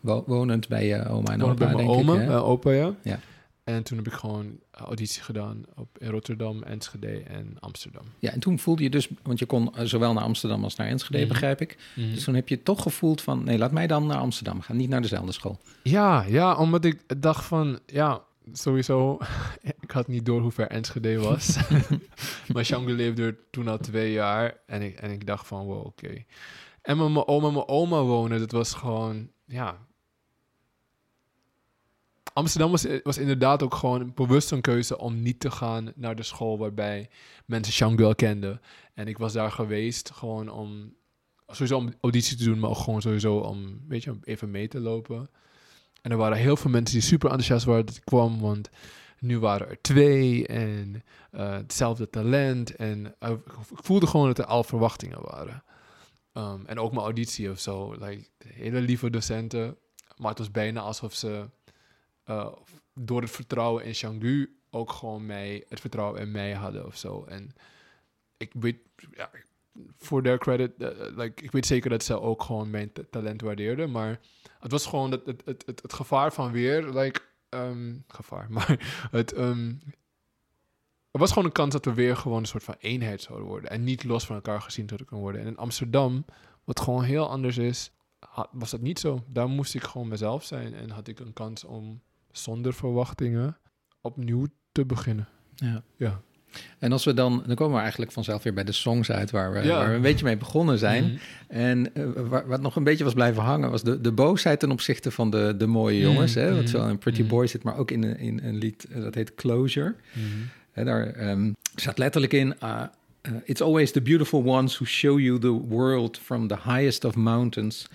Wo- 0.00 0.24
wonend 0.26 0.68
bij 0.68 0.86
je 0.86 1.08
oma 1.08 1.32
en 1.32 1.42
opa, 1.42 1.54
bij 1.54 1.66
mijn 1.66 1.76
denk 1.76 1.88
oma 1.90 2.12
ik. 2.14 2.18
hè? 2.18 2.24
en 2.24 2.32
opa, 2.40 2.70
ja. 2.72 2.94
Ja. 3.02 3.18
En 3.66 3.82
toen 3.82 3.96
heb 3.96 4.06
ik 4.06 4.12
gewoon 4.12 4.58
auditie 4.70 5.22
gedaan 5.22 5.64
op, 5.74 5.98
in 5.98 6.10
Rotterdam, 6.10 6.62
Enschede 6.62 7.22
en 7.22 7.56
Amsterdam. 7.60 8.02
Ja, 8.18 8.30
en 8.32 8.40
toen 8.40 8.58
voelde 8.58 8.82
je 8.82 8.90
dus, 8.90 9.08
want 9.22 9.38
je 9.38 9.46
kon 9.46 9.74
eh, 9.74 9.84
zowel 9.84 10.12
naar 10.12 10.22
Amsterdam 10.22 10.64
als 10.64 10.76
naar 10.76 10.86
Enschede, 10.86 11.18
Mhm. 11.18 11.28
begrijp 11.28 11.60
ik. 11.60 11.78
Dus 11.94 12.24
toen 12.24 12.34
heb 12.34 12.48
je 12.48 12.62
toch 12.62 12.82
gevoeld 12.82 13.20
van, 13.22 13.44
nee, 13.44 13.58
laat 13.58 13.72
mij 13.72 13.86
dan 13.86 14.06
naar 14.06 14.18
Amsterdam 14.18 14.60
gaan, 14.60 14.76
niet 14.76 14.88
naar 14.88 15.00
dezelfde 15.02 15.32
school. 15.32 15.58
Ja, 15.82 16.24
ja, 16.28 16.56
omdat 16.56 16.84
ik 16.84 17.22
dacht 17.22 17.44
van, 17.44 17.78
ja, 17.86 18.22
sowieso, 18.52 19.18
ik 19.80 19.90
had 19.90 20.08
niet 20.08 20.26
door 20.26 20.40
hoe 20.40 20.52
ver 20.52 20.66
Enschede 20.68 21.18
was. 21.18 21.56
maar 22.52 22.64
Shanghai 22.64 22.94
leefde 22.96 23.22
er 23.22 23.36
toen 23.50 23.68
al 23.68 23.78
twee 23.78 24.12
jaar 24.12 24.56
en 24.66 24.82
ik, 24.82 24.94
en 24.98 25.10
ik 25.10 25.26
dacht 25.26 25.46
van, 25.46 25.64
wow, 25.66 25.86
oké. 25.86 26.24
En 26.82 26.96
met 26.96 27.08
mijn 27.12 27.26
oma 27.26 27.46
en 27.46 27.52
mijn 27.52 27.68
oma 27.68 28.02
wonen, 28.02 28.38
dat 28.38 28.52
was 28.52 28.74
gewoon, 28.74 29.28
ja... 29.44 29.85
Amsterdam 32.36 32.70
was, 32.70 32.86
was 33.02 33.18
inderdaad 33.18 33.62
ook 33.62 33.74
gewoon 33.74 34.12
bewust 34.14 34.50
een 34.50 34.60
keuze 34.60 34.98
om 34.98 35.22
niet 35.22 35.40
te 35.40 35.50
gaan 35.50 35.92
naar 35.94 36.16
de 36.16 36.22
school 36.22 36.58
waarbij 36.58 37.08
mensen 37.46 37.72
Shanghai 37.72 38.14
kenden. 38.14 38.60
En 38.94 39.08
ik 39.08 39.18
was 39.18 39.32
daar 39.32 39.50
geweest 39.52 40.10
gewoon 40.10 40.48
om, 40.48 40.94
sowieso 41.46 41.76
om 41.76 41.94
auditie 42.00 42.36
te 42.36 42.44
doen, 42.44 42.58
maar 42.58 42.70
ook 42.70 42.76
gewoon 42.76 43.02
sowieso 43.02 43.36
om, 43.36 43.80
weet 43.88 44.04
je, 44.04 44.18
even 44.22 44.50
mee 44.50 44.68
te 44.68 44.80
lopen. 44.80 45.30
En 46.02 46.10
er 46.10 46.16
waren 46.16 46.36
heel 46.36 46.56
veel 46.56 46.70
mensen 46.70 46.94
die 46.94 47.08
super 47.08 47.30
enthousiast 47.30 47.64
waren 47.64 47.86
dat 47.86 47.96
ik 47.96 48.04
kwam, 48.04 48.40
want 48.40 48.70
nu 49.18 49.38
waren 49.38 49.68
er 49.68 49.80
twee 49.80 50.46
en 50.46 51.04
eh, 51.30 51.52
hetzelfde 51.52 52.10
talent. 52.10 52.76
En 52.76 53.14
eh, 53.18 53.30
ik 53.30 53.84
voelde 53.84 54.06
gewoon 54.06 54.26
dat 54.26 54.38
er 54.38 54.44
al 54.44 54.64
verwachtingen 54.64 55.22
waren. 55.22 55.64
Um, 56.32 56.66
en 56.66 56.78
ook 56.78 56.92
mijn 56.92 57.04
auditie 57.04 57.50
of 57.50 57.58
zo. 57.58 57.92
Like, 57.92 58.28
hele 58.38 58.80
lieve 58.80 59.10
docenten. 59.10 59.76
Maar 60.16 60.30
het 60.30 60.38
was 60.38 60.50
bijna 60.50 60.80
alsof 60.80 61.14
ze 61.14 61.48
uh, 62.26 62.52
door 62.94 63.20
het 63.20 63.30
vertrouwen 63.30 63.84
in 63.84 63.94
Shanggu 63.94 64.58
ook 64.70 64.92
gewoon 64.92 65.26
mij, 65.26 65.64
het 65.68 65.80
vertrouwen 65.80 66.20
in 66.20 66.30
mij 66.30 66.52
hadden 66.52 66.86
of 66.86 66.96
zo. 66.96 67.24
En 67.24 67.50
ik 68.36 68.52
weet, 68.58 68.76
ja, 69.12 69.30
voor 69.98 70.22
their 70.22 70.38
credit, 70.38 70.72
uh, 70.78 70.88
like, 71.16 71.42
ik 71.42 71.52
weet 71.52 71.66
zeker 71.66 71.90
dat 71.90 72.04
ze 72.04 72.20
ook 72.20 72.42
gewoon 72.42 72.70
mijn 72.70 72.92
talent 73.10 73.40
waardeerden. 73.40 73.90
Maar 73.90 74.20
het 74.58 74.70
was 74.70 74.86
gewoon 74.86 75.10
het, 75.10 75.26
het, 75.26 75.42
het, 75.44 75.66
het, 75.66 75.82
het 75.82 75.92
gevaar 75.92 76.32
van 76.32 76.52
weer, 76.52 76.82
like, 76.88 77.20
um, 77.48 78.04
gevaar, 78.08 78.46
maar 78.56 79.08
het, 79.10 79.32
er 81.16 81.22
was 81.22 81.32
gewoon 81.32 81.48
een 81.48 81.52
kans 81.52 81.72
dat 81.72 81.84
we 81.84 81.94
weer 81.94 82.16
gewoon 82.16 82.38
een 82.38 82.46
soort 82.46 82.64
van 82.64 82.76
eenheid 82.78 83.22
zouden 83.22 83.48
worden. 83.48 83.70
En 83.70 83.84
niet 83.84 84.04
los 84.04 84.26
van 84.26 84.36
elkaar 84.36 84.60
gezien 84.60 84.86
zouden 84.86 85.06
kunnen 85.06 85.24
worden. 85.24 85.42
En 85.42 85.46
in 85.46 85.56
Amsterdam, 85.56 86.24
wat 86.64 86.80
gewoon 86.80 87.02
heel 87.02 87.28
anders 87.28 87.56
is, 87.56 87.90
was 88.50 88.70
dat 88.70 88.80
niet 88.80 88.98
zo. 88.98 89.24
Daar 89.26 89.48
moest 89.48 89.74
ik 89.74 89.82
gewoon 89.82 90.08
mezelf 90.08 90.44
zijn. 90.44 90.74
En 90.74 90.90
had 90.90 91.08
ik 91.08 91.20
een 91.20 91.32
kans 91.32 91.64
om 91.64 92.00
zonder 92.38 92.74
verwachtingen 92.74 93.56
opnieuw 94.00 94.46
te 94.72 94.84
beginnen. 94.84 95.28
Ja. 95.54 95.82
ja. 95.96 96.20
En 96.78 96.92
als 96.92 97.04
we 97.04 97.14
dan, 97.14 97.42
dan 97.46 97.56
komen 97.56 97.74
we 97.74 97.80
eigenlijk 97.80 98.12
vanzelf 98.12 98.42
weer 98.42 98.54
bij 98.54 98.64
de 98.64 98.72
songs 98.72 99.10
uit 99.10 99.30
waar 99.30 99.52
we, 99.52 99.62
ja. 99.62 99.76
waar 99.76 99.88
we 99.88 99.94
een 99.94 100.00
beetje 100.02 100.24
mee 100.24 100.36
begonnen 100.36 100.78
zijn. 100.78 101.04
Mhm. 101.04 101.16
En 101.48 101.90
uh, 101.94 102.04
waar, 102.28 102.46
wat 102.46 102.60
nog 102.60 102.76
een 102.76 102.84
beetje 102.84 103.04
was 103.04 103.12
blijven 103.14 103.42
hangen, 103.42 103.70
was 103.70 103.82
de, 103.82 104.00
de 104.00 104.12
boosheid 104.12 104.60
ten 104.60 104.70
opzichte 104.70 105.10
van 105.10 105.30
de, 105.30 105.54
de 105.58 105.66
mooie 105.66 106.00
jongens. 106.00 106.34
Mhm. 106.34 106.44
Hè, 106.44 106.54
wat 106.56 106.68
zowel 106.68 106.88
in 106.88 106.98
Pretty 106.98 107.20
Mhm. 107.20 107.30
Boy 107.30 107.46
zit, 107.46 107.62
maar 107.62 107.76
ook 107.76 107.90
in, 107.90 108.02
een- 108.02 108.18
in 108.18 108.40
een 108.42 108.56
lied 108.56 108.86
uh, 108.90 109.02
dat 109.02 109.14
heet 109.14 109.34
Closure. 109.34 109.94
Mhm. 110.12 110.24
Hè, 110.72 110.84
daar 110.84 111.06
ehm, 111.06 111.52
staat 111.74 111.98
letterlijk 111.98 112.32
in: 112.32 112.54
uh, 112.62 112.82
uh, 113.28 113.32
It's 113.44 113.60
always 113.60 113.90
the 113.92 114.00
beautiful 114.02 114.42
ones 114.44 114.74
who 114.76 114.84
show 114.84 115.20
you 115.20 115.38
the 115.38 115.52
world 115.52 116.18
from 116.18 116.46
the 116.46 116.56
highest 116.64 117.04
of 117.04 117.14
mountains 117.16 117.88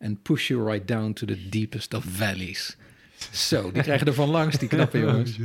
and 0.00 0.22
push 0.22 0.48
you 0.48 0.64
right 0.70 0.88
down 0.88 1.12
to 1.12 1.26
the 1.26 1.48
deepest 1.48 1.94
of 1.94 2.04
valleys. 2.04 2.76
Zo, 3.32 3.72
die 3.72 3.82
krijgen 3.82 4.06
er 4.06 4.14
van 4.14 4.28
langs, 4.28 4.58
die 4.58 4.68
knappe 4.68 4.98
jongens. 5.06 5.38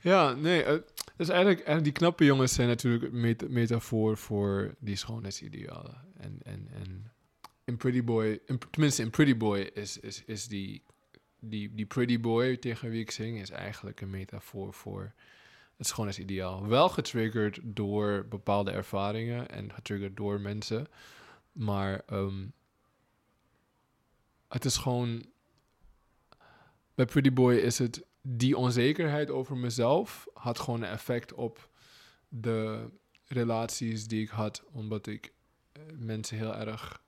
ja, 0.00 0.32
nee. 0.32 0.64
Uh, 0.64 0.68
dus 1.16 1.28
eigenlijk, 1.28 1.58
eigenlijk, 1.58 1.84
die 1.84 1.92
knappe 1.92 2.24
jongens 2.24 2.54
zijn 2.54 2.68
natuurlijk 2.68 3.04
een 3.04 3.20
meta 3.20 3.46
metafoor 3.48 4.16
voor 4.16 4.74
die 4.78 4.96
schoonheidsidealen. 4.96 6.04
En, 6.16 6.38
en, 6.42 6.68
en 6.72 7.12
in 7.64 7.76
Pretty 7.76 8.04
Boy, 8.04 8.40
in, 8.46 8.58
tenminste 8.70 9.02
in 9.02 9.10
Pretty 9.10 9.36
Boy 9.36 9.70
is, 9.74 9.98
is, 9.98 10.22
is 10.24 10.48
die, 10.48 10.82
die, 11.40 11.74
die 11.74 11.86
Pretty 11.86 12.20
Boy 12.20 12.56
tegen 12.56 12.90
wie 12.90 13.00
ik 13.00 13.10
zing, 13.10 13.40
is 13.40 13.50
eigenlijk 13.50 14.00
een 14.00 14.10
metafoor 14.10 14.74
voor 14.74 15.12
het 15.76 15.86
schoonheidsideaal. 15.86 16.66
Wel 16.66 16.88
getriggerd 16.88 17.60
door 17.62 18.26
bepaalde 18.28 18.70
ervaringen 18.70 19.48
en 19.48 19.72
getriggerd 19.72 20.16
door 20.16 20.40
mensen. 20.40 20.86
Maar 21.52 22.02
um, 22.12 22.52
het 24.48 24.64
is 24.64 24.76
gewoon. 24.76 25.24
Bij 27.00 27.08
Pretty 27.08 27.32
Boy 27.32 27.54
is 27.54 27.78
het 27.78 28.04
die 28.22 28.56
onzekerheid 28.56 29.30
over 29.30 29.56
mezelf 29.56 30.26
had 30.34 30.58
gewoon 30.58 30.82
een 30.82 30.88
effect 30.88 31.34
op 31.34 31.68
de 32.28 32.88
relaties 33.26 34.06
die 34.06 34.22
ik 34.22 34.28
had, 34.28 34.64
omdat 34.72 35.06
ik 35.06 35.32
uh, 35.76 35.82
mensen 35.98 36.36
heel 36.36 36.54
erg 36.56 37.02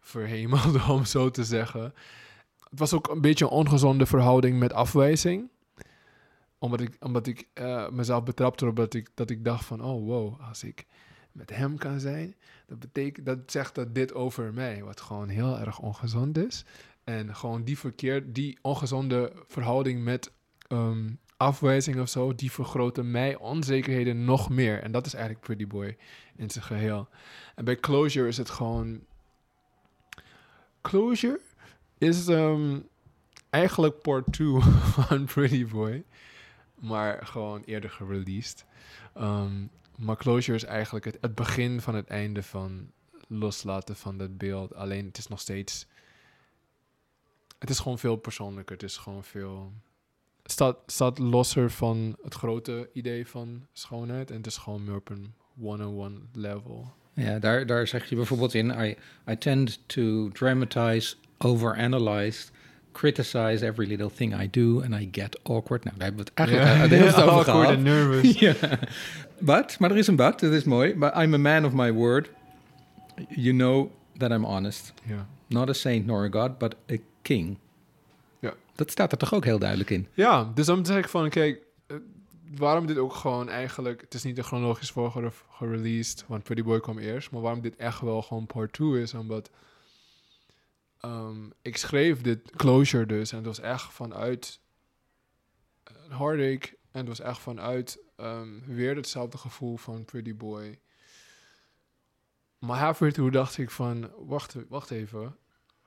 verhemelde, 0.00 0.82
om 0.92 1.04
zo 1.04 1.30
te 1.30 1.44
zeggen. 1.44 1.82
Het 2.70 2.78
was 2.78 2.92
ook 2.92 3.08
een 3.08 3.20
beetje 3.20 3.44
een 3.44 3.50
ongezonde 3.50 4.06
verhouding 4.06 4.58
met 4.58 4.72
afwijzing. 4.72 5.50
Omdat 6.58 6.80
ik, 6.80 6.96
omdat 7.00 7.26
ik 7.26 7.48
uh, 7.54 7.88
mezelf 7.88 8.24
betrapte 8.24 8.64
erop 8.64 8.76
dat 8.76 8.94
ik, 8.94 9.08
dat 9.14 9.30
ik 9.30 9.44
dacht 9.44 9.64
van, 9.64 9.84
oh 9.84 10.06
wow, 10.06 10.40
als 10.40 10.64
ik 10.64 10.86
met 11.32 11.50
hem 11.50 11.78
kan 11.78 12.00
zijn, 12.00 12.34
dat 12.66 12.78
betekent, 12.78 13.26
dat 13.26 13.38
zegt 13.46 13.74
dat 13.74 13.94
dit 13.94 14.14
over 14.14 14.54
mij, 14.54 14.84
wat 14.84 15.00
gewoon 15.00 15.28
heel 15.28 15.58
erg 15.58 15.78
ongezond 15.78 16.38
is. 16.38 16.64
En 17.08 17.34
gewoon 17.34 17.64
die 17.64 17.78
verkeer, 17.78 18.32
die 18.32 18.58
ongezonde 18.62 19.32
verhouding 19.46 20.04
met 20.04 20.32
um, 20.68 21.18
afwijzing 21.36 22.00
of 22.00 22.08
zo, 22.08 22.34
die 22.34 22.52
vergroten 22.52 23.10
mij 23.10 23.36
onzekerheden 23.36 24.24
nog 24.24 24.50
meer. 24.50 24.82
En 24.82 24.92
dat 24.92 25.06
is 25.06 25.14
eigenlijk 25.14 25.44
Pretty 25.44 25.66
Boy 25.66 25.96
in 26.36 26.50
zijn 26.50 26.64
geheel. 26.64 27.08
En 27.54 27.64
bij 27.64 27.76
Closure 27.76 28.28
is 28.28 28.36
het 28.36 28.50
gewoon. 28.50 29.00
Closure 30.80 31.40
is 31.98 32.28
um, 32.28 32.88
eigenlijk 33.50 34.00
part 34.02 34.32
2 34.32 34.60
van 34.96 35.24
Pretty 35.24 35.66
Boy, 35.66 36.04
maar 36.74 37.26
gewoon 37.26 37.62
eerder 37.64 37.90
gereleased. 37.90 38.64
Um, 39.18 39.70
maar 39.96 40.16
Closure 40.16 40.56
is 40.56 40.64
eigenlijk 40.64 41.04
het 41.04 41.34
begin 41.34 41.80
van 41.80 41.94
het 41.94 42.06
einde 42.06 42.42
van 42.42 42.90
loslaten 43.28 43.96
van 43.96 44.18
dat 44.18 44.38
beeld. 44.38 44.74
Alleen 44.74 45.06
het 45.06 45.18
is 45.18 45.28
nog 45.28 45.40
steeds 45.40 45.86
het 47.58 47.70
is 47.70 47.78
gewoon 47.78 47.98
veel 47.98 48.16
persoonlijker. 48.16 48.74
Het 48.74 48.84
is 48.84 48.96
gewoon 48.96 49.24
veel. 49.24 49.72
Het 50.42 50.52
staat, 50.52 50.76
staat 50.86 51.18
losser 51.18 51.70
van 51.70 52.16
het 52.22 52.34
grote 52.34 52.90
idee 52.92 53.26
van 53.26 53.66
schoonheid. 53.72 54.30
En 54.30 54.36
het 54.36 54.46
is 54.46 54.56
gewoon 54.56 54.84
meer 54.84 54.96
op 54.96 55.08
een 55.08 55.34
one-on-one 55.60 56.18
level. 56.32 56.92
Ja, 57.12 57.38
daar, 57.38 57.66
daar 57.66 57.86
zeg 57.86 58.08
je 58.08 58.16
bijvoorbeeld 58.16 58.54
in: 58.54 58.70
I, 58.70 58.96
I 59.30 59.38
tend 59.38 59.88
to 59.88 60.28
dramatize, 60.28 61.14
overanalyze, 61.38 62.46
criticize 62.92 63.66
every 63.66 63.88
little 63.88 64.10
thing 64.10 64.40
I 64.40 64.48
do, 64.50 64.82
and 64.82 64.94
I 64.94 65.08
get 65.12 65.38
awkward. 65.42 65.84
Nou, 65.84 65.96
daar 65.96 66.06
hebben 66.08 66.24
we 66.24 66.30
het 66.30 66.38
eigenlijk 66.38 66.90
yeah. 66.90 67.00
heel 67.00 67.12
veel 67.12 67.30
over 67.30 67.52
awkward 67.52 67.68
and 67.68 67.82
nervous. 67.82 68.38
ja. 68.46 68.54
But, 69.38 69.78
maar 69.78 69.90
er 69.90 69.96
is 69.96 70.06
een 70.06 70.16
but, 70.16 70.40
dat 70.40 70.52
is 70.52 70.64
mooi. 70.64 70.94
But 70.94 71.14
I'm 71.14 71.34
a 71.34 71.38
man 71.38 71.64
of 71.64 71.72
my 71.72 71.92
word. 71.92 72.30
You 73.28 73.56
know 73.56 73.90
that 74.16 74.30
I'm 74.30 74.44
honest. 74.44 74.92
Ja. 75.04 75.26
Not 75.48 75.68
a 75.68 75.72
saint 75.72 76.06
nor 76.06 76.24
a 76.24 76.40
god, 76.40 76.58
but 76.58 76.76
a 76.92 76.96
king. 77.22 77.58
Ja. 78.38 78.54
Dat 78.74 78.90
staat 78.90 79.12
er 79.12 79.18
toch 79.18 79.34
ook 79.34 79.44
heel 79.44 79.58
duidelijk 79.58 79.90
in? 79.90 80.08
Ja, 80.14 80.52
dus 80.54 80.66
dan 80.66 80.86
zeg 80.86 80.98
ik 80.98 81.08
van, 81.08 81.28
kijk, 81.28 81.62
uh, 81.86 81.96
waarom 82.56 82.86
dit 82.86 82.98
ook 82.98 83.14
gewoon 83.14 83.48
eigenlijk... 83.48 84.00
Het 84.00 84.14
is 84.14 84.22
niet 84.22 84.36
in 84.36 84.44
chronologisch 84.44 84.90
volgorde 84.90 85.30
gereleased, 85.50 86.24
want 86.26 86.42
Pretty 86.42 86.62
Boy 86.62 86.80
kwam 86.80 86.98
eerst. 86.98 87.30
Maar 87.30 87.40
waarom 87.40 87.60
dit 87.60 87.76
echt 87.76 88.00
wel 88.00 88.22
gewoon 88.22 88.46
part 88.46 88.72
2 88.72 89.02
is, 89.02 89.14
omdat... 89.14 89.50
Um, 91.04 91.52
ik 91.62 91.76
schreef 91.76 92.20
dit 92.20 92.50
closure 92.56 93.06
dus 93.06 93.30
en 93.30 93.36
het 93.36 93.46
was 93.46 93.60
echt 93.60 93.92
vanuit 93.92 94.60
een 95.84 96.16
heartache. 96.16 96.76
En 96.90 97.06
het 97.06 97.08
was 97.08 97.20
echt 97.20 97.38
vanuit 97.38 97.98
um, 98.16 98.62
weer 98.66 98.96
hetzelfde 98.96 99.38
gevoel 99.38 99.76
van 99.76 100.04
Pretty 100.04 100.36
Boy. 100.36 100.78
Maar 102.58 103.12
toe 103.12 103.30
dacht 103.30 103.58
ik 103.58 103.70
van, 103.70 104.10
wacht, 104.26 104.56
wacht 104.68 104.90
even. 104.90 105.36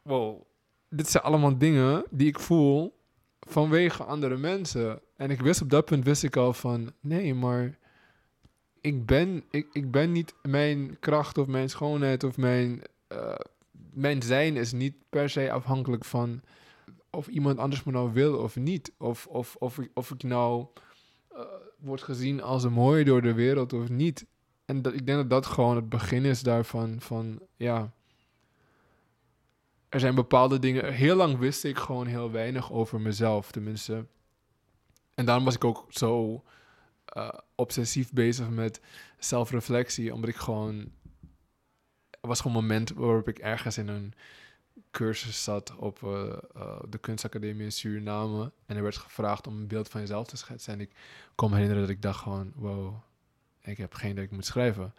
Wow, 0.02 0.42
dit 0.90 1.10
zijn 1.10 1.24
allemaal 1.24 1.58
dingen 1.58 2.06
die 2.10 2.28
ik 2.28 2.40
voel 2.40 3.00
vanwege 3.40 4.04
andere 4.04 4.38
mensen. 4.38 5.02
En 5.16 5.30
ik 5.30 5.42
wist 5.42 5.62
op 5.62 5.70
dat 5.70 5.86
punt 5.86 6.06
wist 6.06 6.24
ik 6.24 6.36
al 6.36 6.54
van, 6.54 6.94
nee, 7.00 7.34
maar 7.34 7.78
ik 8.82 9.06
ben, 9.06 9.44
ik, 9.50 9.68
ik 9.72 9.92
ben 9.92 10.12
niet 10.12 10.34
mijn 10.42 11.00
kracht 11.00 11.38
of 11.38 11.48
mijn 11.48 11.70
schoonheid 11.70 12.24
of 12.24 12.38
mijn, 12.38 12.82
uh, 13.12 13.36
mijn 13.94 14.22
zijn 14.22 14.56
is 14.56 14.72
niet 14.72 14.96
per 15.10 15.30
se 15.30 15.52
afhankelijk 15.52 16.06
van 16.06 16.42
of 17.12 17.28
iemand 17.28 17.58
anders 17.58 17.84
me 17.84 17.92
nou 17.92 18.14
wil 18.14 18.38
of 18.38 18.56
niet. 18.56 18.94
Of, 18.98 19.28
of, 19.28 19.56
of, 19.60 19.80
ik, 19.80 19.92
of 19.94 20.12
ik 20.12 20.24
nou 20.24 20.66
uh, 21.34 21.40
word 21.78 22.02
gezien 22.02 22.42
als 22.42 22.64
een 22.64 22.74
mooi 22.74 23.04
door 23.04 23.22
de 23.22 23.34
wereld 23.34 23.74
of 23.74 23.90
niet. 23.90 24.26
En 24.72 24.82
dat, 24.82 24.94
ik 24.94 25.06
denk 25.06 25.18
dat 25.18 25.30
dat 25.30 25.46
gewoon 25.46 25.76
het 25.76 25.90
begin 25.90 26.26
is 26.26 26.42
daarvan, 26.42 26.96
van 27.00 27.40
ja 27.56 27.92
er 29.90 30.00
zijn 30.00 30.16
bepaalde 30.16 30.60
dingen. 30.60 30.94
Heel 30.94 31.16
lang 31.16 31.38
wist 31.38 31.64
ik 31.64 31.78
gewoon 31.78 32.08
heel 32.08 32.32
weinig 32.32 32.72
over 32.72 33.02
mezelf. 33.02 33.52
Tenminste. 33.52 34.06
En 35.14 35.26
daarom 35.26 35.46
was 35.46 35.56
ik 35.56 35.64
ook 35.64 35.86
zo 35.90 36.44
eh, 37.06 37.30
obsessief 37.56 38.12
bezig 38.12 38.50
met 38.50 38.82
zelfreflectie, 39.20 40.14
omdat 40.14 40.30
ik 40.30 40.36
gewoon... 40.36 40.92
Er 42.10 42.28
was 42.28 42.42
gewoon 42.42 42.58
een 42.58 42.64
moment 42.64 42.92
waarop 42.94 43.28
ik 43.28 43.40
ergens 43.40 43.78
in 43.78 43.88
een 43.88 44.14
cursus 44.92 45.44
zat 45.44 45.76
op 45.76 46.04
eh, 46.04 46.38
eh, 46.56 46.80
de 46.90 46.98
kunstacademie 46.98 47.64
in 47.64 47.72
Suriname. 47.72 48.52
En 48.66 48.76
er 48.76 48.84
werd 48.84 48.98
gevraagd 48.98 49.48
om 49.48 49.56
een 49.56 49.68
beeld 49.68 49.90
van 49.90 50.02
jezelf 50.02 50.28
te 50.28 50.38
schetsen. 50.38 50.74
En 50.74 50.82
ik 50.82 50.92
kon 51.36 51.50
me 51.50 51.56
herinneren 51.56 51.88
dat 51.88 51.96
ik 51.96 52.02
dacht 52.02 52.20
gewoon, 52.20 52.52
wow, 52.56 52.96
ik 53.64 53.78
heb 53.78 53.94
geen 53.94 54.16
dat 54.16 54.24
ik 54.24 54.32
moet 54.32 54.46
schrijven. 54.46 54.94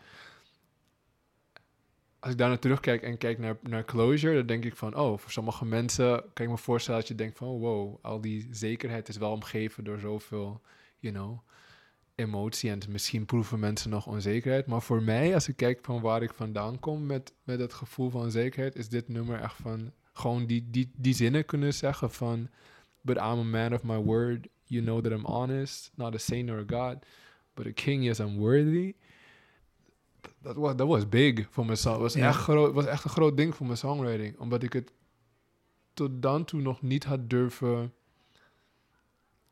Als 2.18 2.32
ik 2.32 2.38
daar 2.38 2.48
naar 2.48 2.58
terugkijk 2.58 3.02
en 3.02 3.18
kijk 3.18 3.38
naar, 3.38 3.56
naar 3.62 3.84
closure, 3.84 4.34
dan 4.34 4.46
denk 4.46 4.64
ik 4.64 4.76
van, 4.76 4.96
oh, 4.96 5.18
voor 5.18 5.30
sommige 5.30 5.64
mensen 5.64 6.24
kan 6.32 6.44
ik 6.44 6.50
me 6.50 6.58
voorstellen 6.58 7.00
dat 7.00 7.08
je 7.08 7.14
denkt 7.14 7.38
van, 7.38 7.48
wow, 7.48 7.98
al 8.02 8.20
die 8.20 8.48
zekerheid 8.50 9.08
is 9.08 9.16
wel 9.16 9.32
omgeven 9.32 9.84
door 9.84 9.98
zoveel, 9.98 10.60
you 10.98 11.14
know, 11.14 11.38
emotie. 12.14 12.70
En 12.70 12.80
misschien 12.88 13.24
proeven 13.24 13.58
mensen 13.58 13.90
nog 13.90 14.06
onzekerheid. 14.06 14.66
Maar 14.66 14.82
voor 14.82 15.02
mij, 15.02 15.34
als 15.34 15.48
ik 15.48 15.56
kijk 15.56 15.78
van 15.82 16.00
waar 16.00 16.22
ik 16.22 16.34
vandaan 16.34 16.78
kom 16.78 17.06
met, 17.06 17.32
met 17.44 17.58
het 17.58 17.72
gevoel 17.72 18.10
van 18.10 18.20
onzekerheid, 18.20 18.76
is 18.76 18.88
dit 18.88 19.08
nummer 19.08 19.40
echt 19.40 19.56
van, 19.56 19.92
gewoon 20.12 20.46
die, 20.46 20.70
die, 20.70 20.90
die 20.96 21.14
zinnen 21.14 21.44
kunnen 21.44 21.74
zeggen 21.74 22.10
van, 22.10 22.48
but 23.00 23.16
I'm 23.16 23.22
a 23.22 23.42
man 23.42 23.74
of 23.74 23.82
my 23.82 23.96
word, 23.96 24.48
you 24.64 24.82
know 24.82 25.02
that 25.02 25.12
I'm 25.12 25.24
honest, 25.24 25.90
not 25.94 26.14
a 26.14 26.18
saint 26.18 26.50
or 26.50 26.58
a 26.58 26.64
god, 26.66 27.06
but 27.54 27.66
a 27.66 27.70
king, 27.70 28.04
yes, 28.04 28.18
I'm 28.18 28.38
worthy 28.38 28.94
dat 30.42 30.56
was, 30.56 30.76
dat 30.76 30.88
was 30.88 31.08
big 31.08 31.46
voor 31.50 31.64
mijn 31.64 31.78
song. 31.78 32.00
was, 32.00 32.14
echt 32.14 32.36
groot, 32.36 32.74
was 32.74 32.86
echt 32.86 33.04
een 33.04 33.10
groot 33.10 33.36
ding 33.36 33.54
voor 33.54 33.66
mijn 33.66 33.78
songwriting. 33.78 34.38
Omdat 34.38 34.62
ik 34.62 34.72
het 34.72 34.92
tot 35.94 36.22
dan 36.22 36.44
toe 36.44 36.60
nog 36.60 36.82
niet 36.82 37.04
had 37.04 37.30
durven 37.30 37.94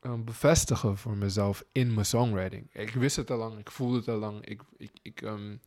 um, 0.01 0.25
bevestigen 0.25 0.97
voor 0.97 1.17
mezelf 1.17 1.63
in 1.71 1.93
mijn 1.93 2.05
songwriting. 2.05 2.73
Ik 2.73 2.89
wist 2.89 3.15
het 3.15 3.31
al 3.31 3.37
lang, 3.37 3.57
ik 3.57 3.71
voelde 3.71 3.97
het 3.97 4.07
al 4.07 4.17
lang. 4.17 4.45
Ik, 4.45 4.61
ik, 4.77 4.91
ik, 5.01 5.21
um, 5.21 5.61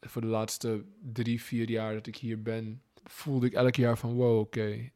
voor 0.00 0.22
de 0.22 0.28
laatste 0.28 0.84
drie, 1.12 1.42
vier 1.42 1.70
jaar 1.70 1.94
dat 1.94 2.06
ik 2.06 2.16
hier 2.16 2.42
ben, 2.42 2.82
voelde 3.04 3.46
ik 3.46 3.52
elk 3.52 3.74
jaar 3.74 3.98
van 3.98 4.12
wow, 4.12 4.38
oké. 4.38 4.90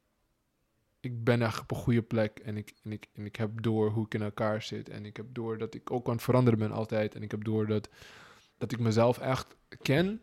Ik 1.05 1.25
ben 1.25 1.43
echt 1.43 1.61
op 1.61 1.71
een 1.71 1.77
goede 1.77 2.03
plek 2.03 2.39
en 2.39 2.57
ik, 2.57 2.73
en, 2.83 2.93
ik, 2.93 3.07
en 3.13 3.25
ik 3.25 3.37
heb 3.37 3.63
door 3.63 3.91
hoe 3.91 4.05
ik 4.05 4.15
in 4.15 4.23
elkaar 4.23 4.63
zit. 4.63 4.89
En 4.89 5.07
ik 5.07 5.17
heb 5.17 5.27
door 5.33 5.59
dat 5.59 5.75
ik 5.75 5.91
ook 5.91 6.07
aan 6.07 6.15
het 6.15 6.23
veranderen 6.23 6.59
ben 6.59 6.73
altijd. 6.73 7.15
En 7.15 7.23
ik 7.23 7.31
heb 7.31 7.45
door 7.45 7.67
dat 7.67 7.89
dat 8.59 8.73
ik 8.73 8.79
mezelf 8.79 9.19
echt 9.19 9.57
ken. 9.83 10.21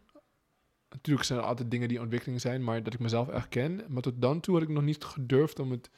Natuurlijk 0.89 1.25
zijn 1.25 1.39
er 1.39 1.45
altijd 1.45 1.71
dingen 1.71 1.87
die 1.87 1.97
in 1.97 2.03
ontwikkeling 2.03 2.41
zijn, 2.41 2.63
maar 2.63 2.83
dat 2.83 2.93
ik 2.93 2.99
mezelf 2.99 3.29
echt 3.29 3.49
ken. 3.49 3.83
Maar 3.87 4.01
tot 4.01 4.21
dan 4.21 4.39
toe 4.39 4.53
had 4.53 4.63
ik 4.63 4.69
nog 4.69 4.83
niet 4.83 5.03
gedurfd 5.03 5.59
om 5.59 5.71
het 5.71 5.89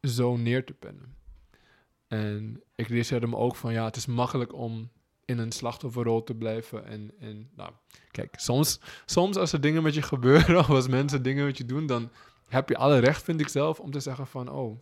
zo 0.00 0.36
neer 0.36 0.64
te 0.64 0.72
pennen. 0.72 1.16
En 2.08 2.62
ik 2.74 2.86
realiseerde 2.86 3.26
me 3.26 3.36
ook 3.36 3.56
van 3.56 3.72
ja, 3.72 3.84
het 3.84 3.96
is 3.96 4.06
makkelijk 4.06 4.54
om 4.54 4.90
in 5.24 5.38
een 5.38 5.52
slachtofferrol 5.52 6.22
te 6.22 6.34
blijven. 6.34 6.84
En, 6.84 7.10
en 7.18 7.50
nou, 7.56 7.72
kijk, 8.10 8.34
soms, 8.38 8.80
soms 9.06 9.36
als 9.36 9.52
er 9.52 9.60
dingen 9.60 9.82
met 9.82 9.94
je 9.94 10.02
gebeuren 10.02 10.58
of 10.62 10.68
als 10.68 10.88
mensen 10.88 11.22
dingen 11.22 11.44
met 11.44 11.58
je 11.58 11.64
doen, 11.64 11.86
dan 11.86 12.10
heb 12.52 12.68
je 12.68 12.76
alle 12.76 12.98
recht, 12.98 13.22
vind 13.22 13.40
ik 13.40 13.48
zelf, 13.48 13.80
om 13.80 13.90
te 13.90 14.00
zeggen 14.00 14.26
van 14.26 14.50
oh, 14.50 14.78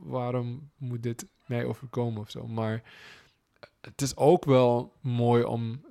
waarom 0.00 0.70
moet 0.76 1.02
dit 1.02 1.26
mij 1.46 1.64
overkomen 1.64 2.20
of 2.20 2.30
zo. 2.30 2.46
Maar 2.46 2.82
het 3.80 4.02
is 4.02 4.16
ook 4.16 4.44
wel 4.44 4.92
mooi 5.00 5.44
om 5.44 5.84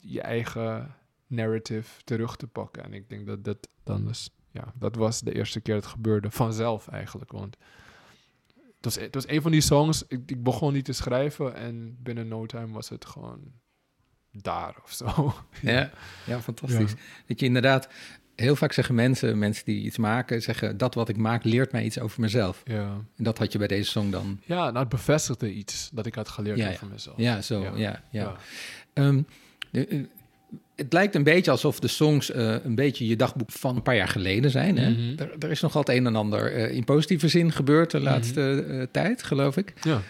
je 0.00 0.20
eigen 0.20 0.96
narrative 1.26 2.02
terug 2.04 2.36
te 2.36 2.46
pakken. 2.46 2.84
En 2.84 2.92
ik 2.92 3.08
denk 3.08 3.26
dat 3.26 3.44
dat 3.44 3.68
dan 3.82 4.06
dus, 4.06 4.30
ja, 4.50 4.72
dat 4.74 4.96
was 4.96 5.20
de 5.20 5.34
eerste 5.34 5.60
keer 5.60 5.74
dat 5.74 5.84
het 5.84 5.92
gebeurde. 5.92 6.30
Vanzelf 6.30 6.88
eigenlijk, 6.88 7.32
want 7.32 7.56
het 8.54 8.84
was, 8.84 8.94
het 8.94 9.14
was 9.14 9.28
een 9.28 9.42
van 9.42 9.50
die 9.50 9.60
songs, 9.60 10.04
ik, 10.08 10.30
ik 10.30 10.42
begon 10.42 10.72
niet 10.72 10.84
te 10.84 10.92
schrijven 10.92 11.54
en 11.54 11.96
binnen 12.02 12.28
no 12.28 12.46
time 12.46 12.72
was 12.72 12.88
het 12.88 13.04
gewoon 13.04 13.52
daar 14.30 14.76
of 14.82 14.92
zo. 14.92 15.34
Ja, 15.62 15.90
ja 16.26 16.40
fantastisch. 16.40 16.94
Dat 17.26 17.40
je 17.40 17.46
inderdaad, 17.46 17.88
heel 18.42 18.56
vaak 18.56 18.72
zeggen 18.72 18.94
mensen, 18.94 19.38
mensen 19.38 19.64
die 19.64 19.82
iets 19.84 19.96
maken, 19.98 20.42
zeggen 20.42 20.76
dat 20.76 20.94
wat 20.94 21.08
ik 21.08 21.16
maak 21.16 21.44
leert 21.44 21.72
mij 21.72 21.84
iets 21.84 21.98
over 21.98 22.20
mezelf. 22.20 22.62
Ja, 22.64 22.82
En 23.16 23.24
dat 23.24 23.38
had 23.38 23.52
je 23.52 23.58
bij 23.58 23.66
deze 23.66 23.90
song 23.90 24.10
dan. 24.10 24.40
ja 24.44 24.64
nou, 24.64 24.78
het 24.78 24.88
bevestigde 24.88 25.52
iets 25.52 25.90
dat 25.92 26.06
ik 26.06 26.14
had 26.14 26.28
geleerd 26.28 26.58
Ja, 26.58 26.70
over 26.70 26.86
mezelf. 26.86 27.16
Ja, 27.18 27.42
zo, 27.42 27.60
Ja. 27.62 27.72
ja, 27.76 28.02
ja. 28.10 28.36
Het 30.76 30.92
lijkt 30.92 31.14
een 31.14 31.22
beetje 31.22 31.50
alsof 31.50 31.80
de 31.80 31.88
songs 31.88 32.30
eh, 32.30 32.64
een 32.64 32.74
beetje 32.74 33.06
je 33.06 33.16
dagboek 33.16 33.50
van 33.50 33.76
een 33.76 33.82
paar 33.82 33.96
jaar 33.96 34.08
geleden 34.08 34.50
zijn. 34.50 34.78
Hè? 34.78 34.90
Mhm. 34.90 35.18
er, 35.18 35.30
er 35.38 35.50
is 35.50 35.60
nog 35.60 35.76
altijd 35.76 35.98
een 35.98 36.06
en 36.06 36.16
ander 36.16 36.52
eh, 36.52 36.74
in 36.74 36.84
positieve 36.84 37.28
zin 37.28 37.52
gebeurd 37.52 37.90
de 37.90 38.00
laatste 38.00 38.64
eh, 38.68 38.86
tijd, 38.90 39.22
geloof 39.22 39.56
ik. 39.56 39.74
Ja. 39.82 40.00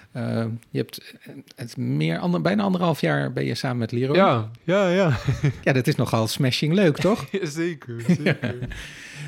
Je 0.71 0.79
hebt 0.79 1.15
het 1.57 1.77
meer, 1.77 2.19
ander, 2.19 2.41
bijna 2.41 2.63
anderhalf 2.63 3.01
jaar 3.01 3.33
ben 3.33 3.45
je 3.45 3.55
samen 3.55 3.79
met 3.79 3.93
Leroy. 3.93 4.17
Ja, 4.17 4.51
ja, 4.63 4.89
ja. 4.89 5.19
ja, 5.65 5.73
dat 5.73 5.87
is 5.87 5.97
nogal 5.97 6.27
smashing 6.27 6.73
leuk, 6.75 6.97
toch? 6.97 7.27
Zeker, 7.43 8.01
zeker. 8.07 8.57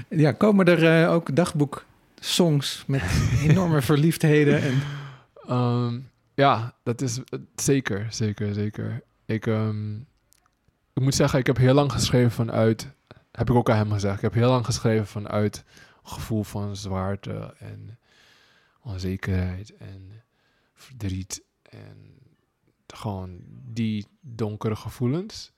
Ja, 0.08 0.32
komen 0.32 0.66
er 0.66 1.08
ook 1.08 1.36
dagboek-songs 1.36 2.84
met 2.86 3.02
enorme 3.42 3.82
verliefdheden? 3.82 4.62
En... 4.62 4.82
Ehm, 5.48 5.98
ja, 6.34 6.74
dat 6.82 7.00
is 7.00 7.20
zeker, 7.56 8.06
zeker, 8.10 8.54
zeker. 8.54 9.02
Ik, 9.26 9.46
ehm, 9.46 9.94
ik 10.94 11.02
moet 11.02 11.14
zeggen, 11.14 11.38
ik 11.38 11.46
heb 11.46 11.56
heel 11.56 11.74
lang 11.74 11.92
geschreven 11.92 12.30
vanuit, 12.30 12.94
heb 13.32 13.50
ik 13.50 13.56
ook 13.56 13.70
aan 13.70 13.76
hem 13.76 13.92
gezegd, 13.92 14.16
ik 14.16 14.22
heb 14.22 14.34
heel 14.34 14.50
lang 14.50 14.64
geschreven 14.64 15.06
vanuit 15.06 15.64
gevoel 16.02 16.42
van 16.42 16.76
zwaarte 16.76 17.54
en 17.58 17.98
onzekerheid 18.82 19.76
en 19.76 20.22
verdriet 20.74 21.42
en 21.62 22.14
gewoon 22.86 23.40
die 23.64 24.06
donkere 24.20 24.76
gevoelens. 24.76 25.52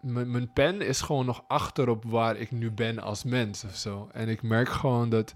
Mijn 0.00 0.52
pen 0.52 0.80
is 0.80 1.00
gewoon 1.00 1.26
nog 1.26 1.44
achter 1.48 1.88
op 1.88 2.04
waar 2.04 2.36
ik 2.36 2.50
nu 2.50 2.70
ben 2.70 2.98
als 2.98 3.24
mens 3.24 3.64
of 3.64 3.76
zo. 3.76 4.08
En 4.12 4.28
ik 4.28 4.42
merk 4.42 4.68
gewoon 4.68 5.08
dat 5.08 5.34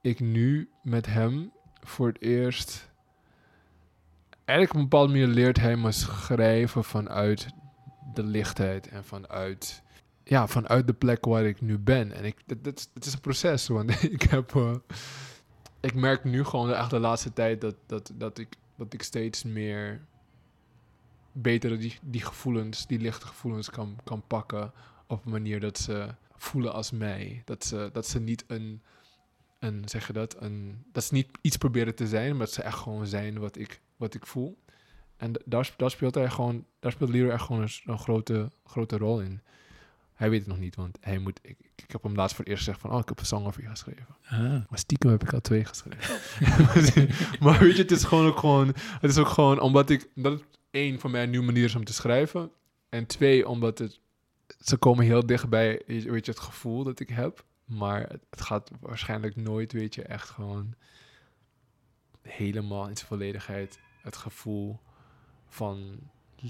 ik 0.00 0.20
nu 0.20 0.70
met 0.82 1.06
hem 1.06 1.52
voor 1.80 2.06
het 2.06 2.22
eerst. 2.22 2.90
Eigenlijk 4.44 4.70
op 4.70 4.76
een 4.76 4.88
bepaalde 4.88 5.12
manier 5.12 5.26
leert 5.26 5.60
hij 5.60 5.76
me 5.76 5.92
schrijven 5.92 6.84
vanuit 6.84 7.48
de 8.16 8.22
lichtheid 8.22 8.88
en 8.88 9.04
vanuit. 9.04 9.82
Ja, 10.24 10.46
vanuit 10.46 10.86
de 10.86 10.92
plek 10.92 11.24
waar 11.24 11.44
ik 11.44 11.60
nu 11.60 11.78
ben. 11.78 12.12
En 12.12 12.24
ik, 12.24 12.36
dat, 12.62 12.88
is 13.00 13.12
een 13.12 13.20
proces, 13.20 13.68
want 13.68 14.02
ik 14.16 14.22
heb. 14.22 14.54
eh, 14.54 14.74
ik 15.80 15.94
merk 15.94 16.24
nu 16.24 16.44
gewoon 16.44 16.72
echt 16.72 16.90
de 16.90 16.98
laatste 16.98 17.32
tijd 17.32 17.60
dat, 17.60 17.74
dat, 17.86 18.12
dat, 18.14 18.38
ik, 18.38 18.56
dat 18.76 18.92
ik 18.92 19.02
steeds 19.02 19.42
meer. 19.42 20.00
beter 21.32 21.78
die, 21.78 21.98
die 22.02 22.24
gevoelens, 22.24 22.86
die 22.86 22.98
lichte 22.98 23.26
gevoelens 23.26 23.70
kan, 23.70 23.98
kan 24.04 24.22
pakken. 24.26 24.72
op 25.06 25.24
een 25.24 25.30
manier 25.30 25.60
dat 25.60 25.78
ze 25.78 26.14
voelen 26.36 26.72
als 26.72 26.90
mij. 26.90 27.42
Dat 27.44 27.64
ze, 27.64 27.90
dat 27.92 28.06
ze 28.06 28.20
niet 28.20 28.44
een 28.46 28.82
een, 29.62 29.82
zeg 29.88 30.06
je 30.06 30.12
dat, 30.12 30.42
een, 30.42 30.84
dat 30.92 31.04
ze 31.04 31.14
niet 31.14 31.28
iets 31.40 31.56
proberen 31.56 31.94
te 31.94 32.06
zijn, 32.06 32.30
maar 32.30 32.46
dat 32.46 32.54
ze 32.54 32.62
echt 32.62 32.78
gewoon 32.78 33.06
zijn 33.06 33.38
wat 33.38 33.56
ik, 33.58 33.80
wat 33.96 34.14
ik 34.14 34.26
voel. 34.26 34.58
En 35.22 35.32
daar, 35.44 35.64
sp- 35.64 35.78
daar 35.78 35.90
speelt 35.90 36.14
hij 36.14 36.30
gewoon, 36.30 36.64
daar 36.80 36.92
speelt 36.92 37.10
Leroy 37.10 37.30
echt 37.30 37.44
gewoon 37.44 37.68
een, 37.84 37.98
grote, 37.98 38.50
grote 38.64 38.96
rol 38.96 39.20
in. 39.20 39.40
Hij 40.14 40.30
weet 40.30 40.38
het 40.38 40.48
nog 40.48 40.58
niet, 40.58 40.76
want 40.76 40.98
hij 41.00 41.18
moet, 41.18 41.40
ik, 41.42 41.56
ik 41.76 41.90
heb 41.90 42.02
hem 42.02 42.14
laatst 42.14 42.36
voor 42.36 42.44
het 42.44 42.52
eerst 42.52 42.64
gezegd 42.64 42.82
van, 42.82 42.92
oh, 42.92 42.98
ik 42.98 43.08
heb 43.08 43.18
een 43.18 43.26
song 43.26 43.46
over 43.46 43.62
je 43.62 43.68
geschreven. 43.68 44.16
Maar 44.68 44.78
stiekem 44.78 45.10
heb 45.10 45.22
ik 45.22 45.32
al 45.32 45.40
twee 45.40 45.64
geschreven. 45.64 46.14
maar 47.44 47.58
weet 47.58 47.76
je, 47.76 47.82
het 47.82 47.90
is 47.90 48.04
gewoon 48.04 48.26
ook 48.26 48.38
gewoon, 48.38 48.66
het 48.76 49.10
is 49.10 49.18
ook 49.18 49.28
gewoon 49.28 49.60
omdat 49.60 49.90
ik, 49.90 50.08
dat 50.14 50.32
het 50.32 50.44
één 50.70 50.98
voor 51.00 51.10
mij 51.10 51.22
een 51.22 51.30
nieuwe 51.30 51.46
manier 51.46 51.64
is 51.64 51.74
om 51.74 51.84
te 51.84 51.92
schrijven. 51.92 52.50
En 52.88 53.06
twee, 53.06 53.48
omdat 53.48 53.78
het, 53.78 54.00
ze 54.60 54.76
komen 54.76 55.04
heel 55.04 55.26
dichtbij, 55.26 55.82
weet 55.86 56.02
je, 56.02 56.10
weet 56.10 56.26
je, 56.26 56.32
het 56.32 56.40
gevoel 56.40 56.84
dat 56.84 57.00
ik 57.00 57.08
heb. 57.08 57.44
Maar 57.64 58.00
het 58.30 58.40
gaat 58.40 58.70
waarschijnlijk 58.80 59.36
nooit, 59.36 59.72
weet 59.72 59.94
je, 59.94 60.02
echt 60.02 60.28
gewoon 60.28 60.74
helemaal 62.22 62.88
in 62.88 62.96
zijn 62.96 63.08
volledigheid 63.08 63.78
het 64.02 64.16
gevoel 64.16 64.80
van 65.52 65.98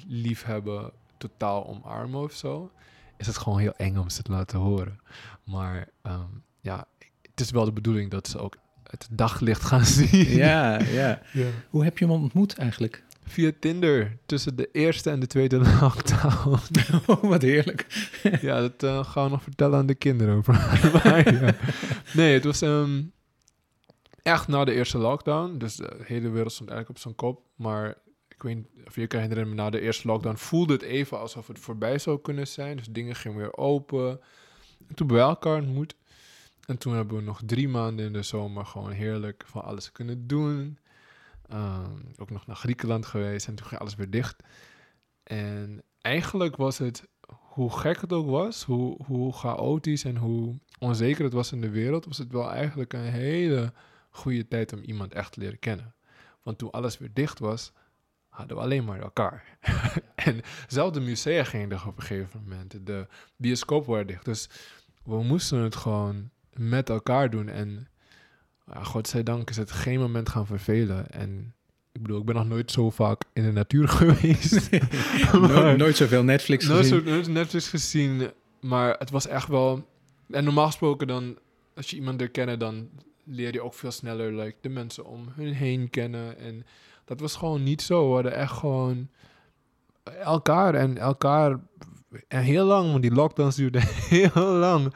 liefhebben 0.07 0.93
totaal 1.19 1.67
omarmen 1.67 2.21
of 2.21 2.33
zo. 2.33 2.71
Is 3.17 3.27
het 3.27 3.39
gewoon 3.39 3.59
heel 3.59 3.75
eng 3.77 3.97
om 3.97 4.11
ze 4.11 4.23
te 4.23 4.31
laten 4.31 4.59
horen. 4.59 5.01
Maar 5.45 5.89
ehm, 6.03 6.31
ja, 6.61 6.87
het 7.23 7.41
is 7.41 7.51
wel 7.51 7.65
de 7.65 7.73
bedoeling 7.73 8.11
dat 8.11 8.29
ze 8.29 8.39
ook 8.39 8.57
het 8.91 9.09
daglicht 9.11 9.63
gaan 9.63 9.85
zien. 9.97 10.29
Ja, 10.29 10.81
ja. 10.81 11.21
Ja. 11.33 11.47
Hoe 11.71 11.85
heb 11.85 11.99
je 11.99 12.05
hem 12.05 12.15
ontmoet 12.15 12.59
eigenlijk? 12.59 13.05
Via 13.25 13.53
Tinder, 13.61 14.19
tussen 14.27 14.57
de 14.57 14.69
eerste 14.73 15.11
en 15.11 15.21
de 15.21 15.27
tweede 15.27 15.59
lockdown. 15.81 16.61
Oh, 17.07 17.23
wat 17.23 17.43
heerlijk. 17.43 18.11
ja, 18.41 18.61
dat 18.61 18.83
eh, 18.83 19.05
gaan 19.05 19.25
we 19.25 19.31
nog 19.31 19.43
vertellen 19.43 19.79
aan 19.79 19.87
de 19.87 19.95
kinderen 19.95 20.37
over. 20.37 20.55
Ja. 21.33 21.55
Nee, 22.15 22.35
het 22.35 22.45
was 22.45 22.63
ehm, 22.63 23.03
echt 24.23 24.49
na 24.49 24.65
de 24.65 24.73
eerste 24.73 24.99
lockdown. 24.99 25.59
Dus 25.59 25.77
de 25.77 25.97
hele 26.03 26.31
wereld 26.31 26.53
stond 26.53 26.71
eigenlijk 26.71 26.99
op 26.99 27.05
zijn 27.05 27.15
kop. 27.15 27.43
Maar 27.57 27.95
ik 28.43 28.55
weet 28.55 28.87
of 28.87 28.95
je 28.95 29.07
kan 29.07 29.21
herinneren, 29.21 29.55
na 29.55 29.71
de 29.71 29.81
eerste 29.81 30.07
lockdown 30.07 30.37
voelde 30.37 30.73
het 30.73 30.83
even 30.83 31.19
alsof 31.19 31.47
het 31.47 31.59
voorbij 31.59 31.99
zou 31.99 32.21
kunnen 32.21 32.49
zijn. 32.49 32.77
Dus 32.77 32.87
dingen 32.87 33.15
gingen 33.15 33.39
weer 33.39 33.57
open. 33.57 34.21
En 34.89 34.95
toen 34.95 35.09
we 35.09 35.19
elkaar 35.19 35.59
ontmoet. 35.59 35.95
En 36.67 36.79
toen 36.79 36.95
hebben 36.95 37.17
we 37.17 37.23
nog 37.23 37.41
drie 37.47 37.69
maanden 37.69 38.07
in 38.07 38.13
de 38.13 38.23
zomer 38.23 38.67
gewoon 38.67 38.91
heerlijk 38.91 39.45
van 39.47 39.63
alles 39.63 39.93
kunnen 39.93 40.27
doen. 40.27 40.79
Ehm, 41.49 42.01
ook 42.17 42.31
nog 42.31 42.47
naar 42.47 42.57
Griekenland 42.57 43.07
geweest 43.07 43.47
en 43.47 43.55
toen 43.55 43.67
ging 43.67 43.81
alles 43.81 43.95
weer 43.95 44.11
dicht. 44.11 44.43
En 45.23 45.83
eigenlijk 46.01 46.57
was 46.57 46.79
het, 46.79 47.09
hoe 47.29 47.71
gek 47.79 48.01
het 48.01 48.13
ook 48.13 48.27
was, 48.27 48.65
hoe, 48.65 49.05
hoe 49.05 49.33
chaotisch 49.33 50.05
en 50.05 50.17
hoe 50.17 50.59
onzeker 50.79 51.25
het 51.25 51.33
was 51.33 51.53
in 51.53 51.61
de 51.61 51.71
wereld, 51.71 52.05
was 52.05 52.19
het 52.19 52.33
wel 52.33 52.51
eigenlijk 52.51 52.93
een 52.93 53.01
hele 53.01 53.73
goede 54.11 54.49
tijd 54.49 54.73
om 54.73 54.79
iemand 54.79 55.13
echt 55.15 55.33
te 55.33 55.41
leren 55.41 55.59
kennen. 55.59 55.95
Want 56.43 56.59
toen 56.59 56.71
alles 56.71 56.99
weer 56.99 57.11
dicht 57.13 57.39
was, 57.39 57.73
hadden 58.33 58.57
we 58.57 58.63
alleen 58.63 58.85
maar 58.85 59.01
elkaar. 59.01 59.45
en 60.15 60.41
zelfs 60.69 60.93
de 60.93 61.01
musea 61.01 61.45
gingen 61.45 61.69
dicht 61.69 61.87
op 61.87 61.97
een 61.97 62.03
gegeven 62.03 62.41
moment. 62.43 62.87
De 62.87 63.07
bioscoop 63.37 63.87
waren 63.87 64.07
dicht. 64.07 64.25
Dus 64.25 64.49
we 65.05 65.23
moesten 65.23 65.59
het 65.59 65.77
gewoon 65.77 66.31
met 66.53 66.91
elkaar 66.91 67.31
doen. 67.31 67.49
En 67.49 67.89
ja, 68.67 68.83
godzijdank 68.83 69.51
is 69.51 69.57
het 69.57 69.71
geen 69.71 69.99
moment 69.99 70.29
gaan 70.29 70.47
vervelen. 70.47 71.11
En 71.11 71.55
ik 71.93 72.03
bedoel, 72.03 72.19
ik 72.19 72.25
ben 72.25 72.35
nog 72.35 72.49
nooit 72.49 72.71
zo 72.71 72.91
vaak 72.91 73.23
in 73.33 73.43
de 73.43 73.53
natuur 73.53 73.89
geweest. 73.99 74.71
nooit, 75.33 75.77
nooit 75.77 75.97
zoveel 75.97 76.25
Netflix 76.25 76.67
nooit 76.67 76.87
gezien. 76.87 77.05
nooit 77.05 77.29
Netflix 77.29 77.69
gezien. 77.69 78.31
Maar 78.61 78.97
het 78.99 79.11
was 79.11 79.27
echt 79.27 79.49
wel... 79.49 79.89
En 80.31 80.45
normaal 80.45 80.67
gesproken 80.67 81.07
dan... 81.07 81.39
Als 81.75 81.91
je 81.91 81.97
iemand 81.97 82.19
leert 82.19 82.33
kennen, 82.33 82.59
dan 82.59 82.89
leer 83.25 83.53
je 83.53 83.63
ook 83.63 83.75
veel 83.75 83.91
sneller 83.91 84.33
like, 84.33 84.57
de 84.61 84.69
mensen 84.69 85.05
om 85.05 85.29
hun 85.35 85.53
heen 85.53 85.91
kennen. 85.91 86.39
En 86.39 86.65
dat 87.13 87.21
was 87.21 87.37
gewoon 87.37 87.63
niet 87.63 87.83
zo. 87.83 88.09
We 88.09 88.15
hadden 88.15 88.35
echt 88.35 88.53
gewoon 88.53 89.09
elkaar 90.03 90.75
en 90.75 90.99
elkaar... 90.99 91.61
En 92.29 92.43
heel 92.43 92.65
lang, 92.65 92.91
want 92.91 93.03
die 93.03 93.13
lockdowns 93.13 93.57
duurden 93.57 93.83
heel 94.15 94.45
lang. 94.45 94.95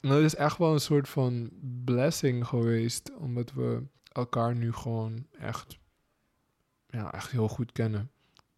En 0.00 0.08
dat 0.08 0.20
is 0.20 0.34
echt 0.34 0.58
wel 0.58 0.72
een 0.72 0.80
soort 0.80 1.08
van 1.08 1.50
blessing 1.84 2.46
geweest. 2.46 3.12
Omdat 3.16 3.52
we 3.52 3.82
elkaar 4.12 4.54
nu 4.54 4.72
gewoon 4.72 5.26
echt, 5.38 5.78
ja, 6.86 7.12
echt 7.12 7.30
heel 7.30 7.48
goed 7.48 7.72
kennen. 7.72 8.10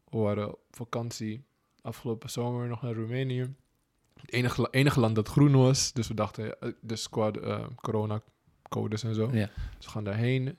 We 0.08 0.18
waren 0.18 0.48
op 0.48 0.60
vakantie 0.70 1.44
afgelopen 1.82 2.30
zomer 2.30 2.68
nog 2.68 2.82
naar 2.82 2.94
Roemenië. 2.94 3.54
Het 4.20 4.32
enige, 4.32 4.68
enige 4.70 5.00
land 5.00 5.14
dat 5.14 5.28
groen 5.28 5.52
was. 5.52 5.92
Dus 5.92 6.08
we 6.08 6.14
dachten, 6.14 6.56
dus 6.80 7.08
qua 7.08 7.30
eh, 7.30 7.66
corona-codes 7.74 9.02
en 9.02 9.14
zo. 9.14 9.30
Ja. 9.32 9.50
Dus 9.76 9.84
we 9.84 9.90
gaan 9.90 10.04
daarheen. 10.04 10.58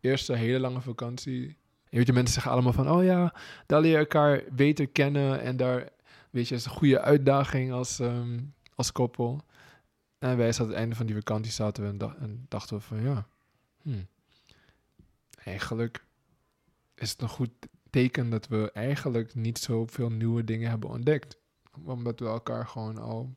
Eerste 0.00 0.34
hele 0.34 0.58
lange 0.58 0.80
vakantie. 0.80 1.56
En 1.90 1.96
weet 1.98 2.06
je, 2.06 2.12
mensen 2.12 2.34
zeggen 2.34 2.52
allemaal 2.52 2.72
van... 2.72 2.90
Oh 2.90 3.04
ja, 3.04 3.34
daar 3.66 3.80
leer 3.80 3.90
je 3.90 3.96
elkaar 3.96 4.42
beter 4.52 4.88
kennen. 4.88 5.40
En 5.40 5.56
daar, 5.56 5.88
weet 6.30 6.48
je, 6.48 6.54
is 6.54 6.64
een 6.64 6.70
goede 6.70 7.00
uitdaging 7.00 7.72
als, 7.72 7.98
ehm, 7.98 8.40
als 8.74 8.92
koppel. 8.92 9.44
En 10.18 10.36
wij 10.36 10.52
zaten 10.52 10.64
aan 10.64 10.70
het 10.70 10.78
einde 10.78 10.94
van 10.94 11.06
die 11.06 11.14
vakantie 11.14 11.52
zaten 11.52 11.98
we 11.98 12.14
en 12.18 12.46
dachten 12.48 12.76
we 12.76 12.82
van... 12.82 13.02
Ja, 13.02 13.26
hmm, 13.82 14.06
eigenlijk 15.44 16.04
is 16.94 17.10
het 17.10 17.22
een 17.22 17.28
goed 17.28 17.50
teken 17.90 18.30
dat 18.30 18.48
we 18.48 18.72
eigenlijk 18.72 19.34
niet 19.34 19.58
zoveel 19.58 20.10
nieuwe 20.10 20.44
dingen 20.44 20.70
hebben 20.70 20.88
ontdekt. 20.88 21.38
Omdat 21.84 22.20
we 22.20 22.26
elkaar 22.26 22.66
gewoon 22.66 22.98
al 22.98 23.34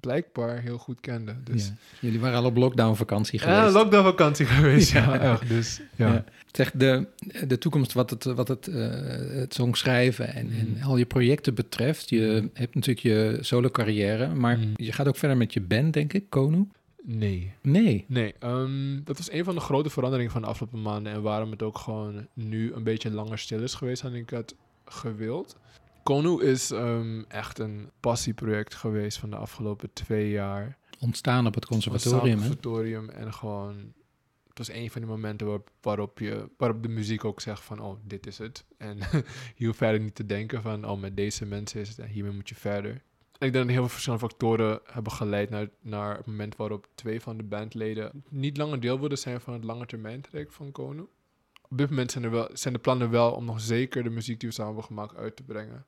blijkbaar 0.00 0.60
heel 0.60 0.78
goed 0.78 1.00
kenden. 1.00 1.40
Dus 1.44 1.66
Ja. 1.66 1.72
Jullie 2.00 2.20
waren 2.20 2.38
al 2.38 2.44
op 2.44 2.56
lockdown 2.56 2.94
vakantie 2.94 3.38
geweest. 3.38 3.58
ja, 3.58 3.70
lockdown 3.70 4.04
vakantie 4.04 4.46
geweest. 4.56 4.92
Ja, 4.92 5.14
Ja. 5.14 5.32
echt. 5.32 5.48
Dus 5.48 5.80
ja. 5.96 6.12
Ja. 6.12 6.24
Zeg, 6.52 6.70
de, 6.72 7.06
de 7.46 7.58
toekomst 7.58 7.92
wat 7.92 8.10
het, 8.10 8.24
wat 8.24 8.48
het, 8.48 8.68
eh, 8.68 8.90
het 9.40 9.54
songschrijven 9.54 10.34
en, 10.34 10.50
en 10.50 10.70
Mhm. 10.72 10.82
al 10.84 10.96
je 10.96 11.06
projecten 11.06 11.54
betreft. 11.54 12.08
Je 12.10 12.48
hebt 12.52 12.74
natuurlijk 12.74 13.06
je 13.06 13.38
solo 13.40 13.68
carrière, 13.68 14.34
maar 14.34 14.58
Mhm. 14.58 14.68
je 14.76 14.92
gaat 14.92 15.08
ook 15.08 15.16
verder 15.16 15.36
met 15.36 15.52
je 15.52 15.60
band, 15.60 15.92
denk 15.92 16.12
ik, 16.12 16.24
Konu? 16.28 16.68
Nee. 17.02 17.52
Nee. 17.62 18.04
Nee, 18.08 18.34
ehm, 18.38 19.00
dat 19.04 19.16
was 19.16 19.32
een 19.32 19.44
van 19.44 19.54
de 19.54 19.60
grote 19.60 19.90
veranderingen 19.90 20.32
van 20.32 20.40
de 20.42 20.48
afgelopen 20.48 20.82
maanden. 20.82 21.12
En 21.12 21.22
waarom 21.22 21.50
het 21.50 21.62
ook 21.62 21.78
gewoon 21.78 22.26
nu 22.34 22.72
een 22.72 22.82
beetje 22.82 23.10
langer 23.10 23.38
stil 23.38 23.62
is 23.62 23.74
geweest 23.74 24.02
dan 24.02 24.14
ik 24.14 24.30
had 24.30 24.54
gewild. 24.84 25.56
Konu 26.08 26.42
is 26.42 26.70
ehm, 26.70 27.22
echt 27.28 27.58
een 27.58 27.90
passieproject 28.00 28.74
geweest 28.74 29.18
van 29.18 29.30
de 29.30 29.36
afgelopen 29.36 29.92
twee 29.92 30.30
jaar. 30.30 30.78
Ontstaan 30.98 31.46
op 31.46 31.54
het 31.54 31.66
conservatorium, 31.66 32.24
hè? 32.24 32.32
conservatorium 32.32 33.08
en 33.08 33.34
gewoon... 33.34 33.92
Het 34.48 34.58
was 34.58 34.70
een 34.70 34.90
van 34.90 35.00
die 35.00 35.10
momenten 35.10 35.46
waarop, 35.46 35.70
waarop, 35.80 36.18
je, 36.18 36.50
waarop 36.56 36.82
de 36.82 36.88
muziek 36.88 37.24
ook 37.24 37.40
zegt 37.40 37.62
van... 37.62 37.80
Oh, 37.80 37.98
dit 38.04 38.26
is 38.26 38.38
het. 38.38 38.64
En 38.76 38.98
je 39.56 39.66
hoeft 39.66 39.78
verder 39.78 40.00
niet 40.00 40.14
te 40.14 40.26
denken 40.26 40.62
van... 40.62 40.88
Oh, 40.88 41.00
met 41.00 41.16
deze 41.16 41.44
mensen 41.44 41.80
is 41.80 41.88
het 41.88 41.98
en 41.98 42.08
hiermee 42.08 42.32
moet 42.32 42.48
je 42.48 42.54
verder. 42.54 42.90
En 43.38 43.46
ik 43.46 43.52
denk 43.52 43.54
dat 43.54 43.66
heel 43.66 43.74
veel 43.74 43.88
verschillende 43.88 44.28
factoren 44.28 44.80
hebben 44.84 45.12
geleid 45.12 45.50
naar, 45.50 45.68
naar 45.80 46.16
het 46.16 46.26
moment 46.26 46.56
waarop 46.56 46.88
twee 46.94 47.20
van 47.20 47.36
de 47.36 47.42
bandleden 47.44 48.24
niet 48.28 48.56
langer 48.56 48.80
deel 48.80 49.00
wilden 49.00 49.18
zijn 49.18 49.40
van 49.40 49.52
het 49.52 49.64
lange 49.64 49.86
termijn 49.86 50.20
traject 50.20 50.54
van 50.54 50.72
Kono. 50.72 51.08
Op 51.70 51.78
dit 51.78 51.90
moment 51.90 52.10
zijn, 52.52 52.72
de 52.72 52.78
plannen 52.78 53.10
wel 53.10 53.32
om 53.32 53.44
nog 53.44 53.60
zeker 53.60 54.02
de 54.02 54.10
muziek 54.10 54.40
die 54.40 54.48
we 54.48 54.54
samen 54.54 54.74
hebben 54.74 54.90
gemaakt 54.90 55.16
uit 55.16 55.36
te 55.36 55.42
brengen. 55.42 55.86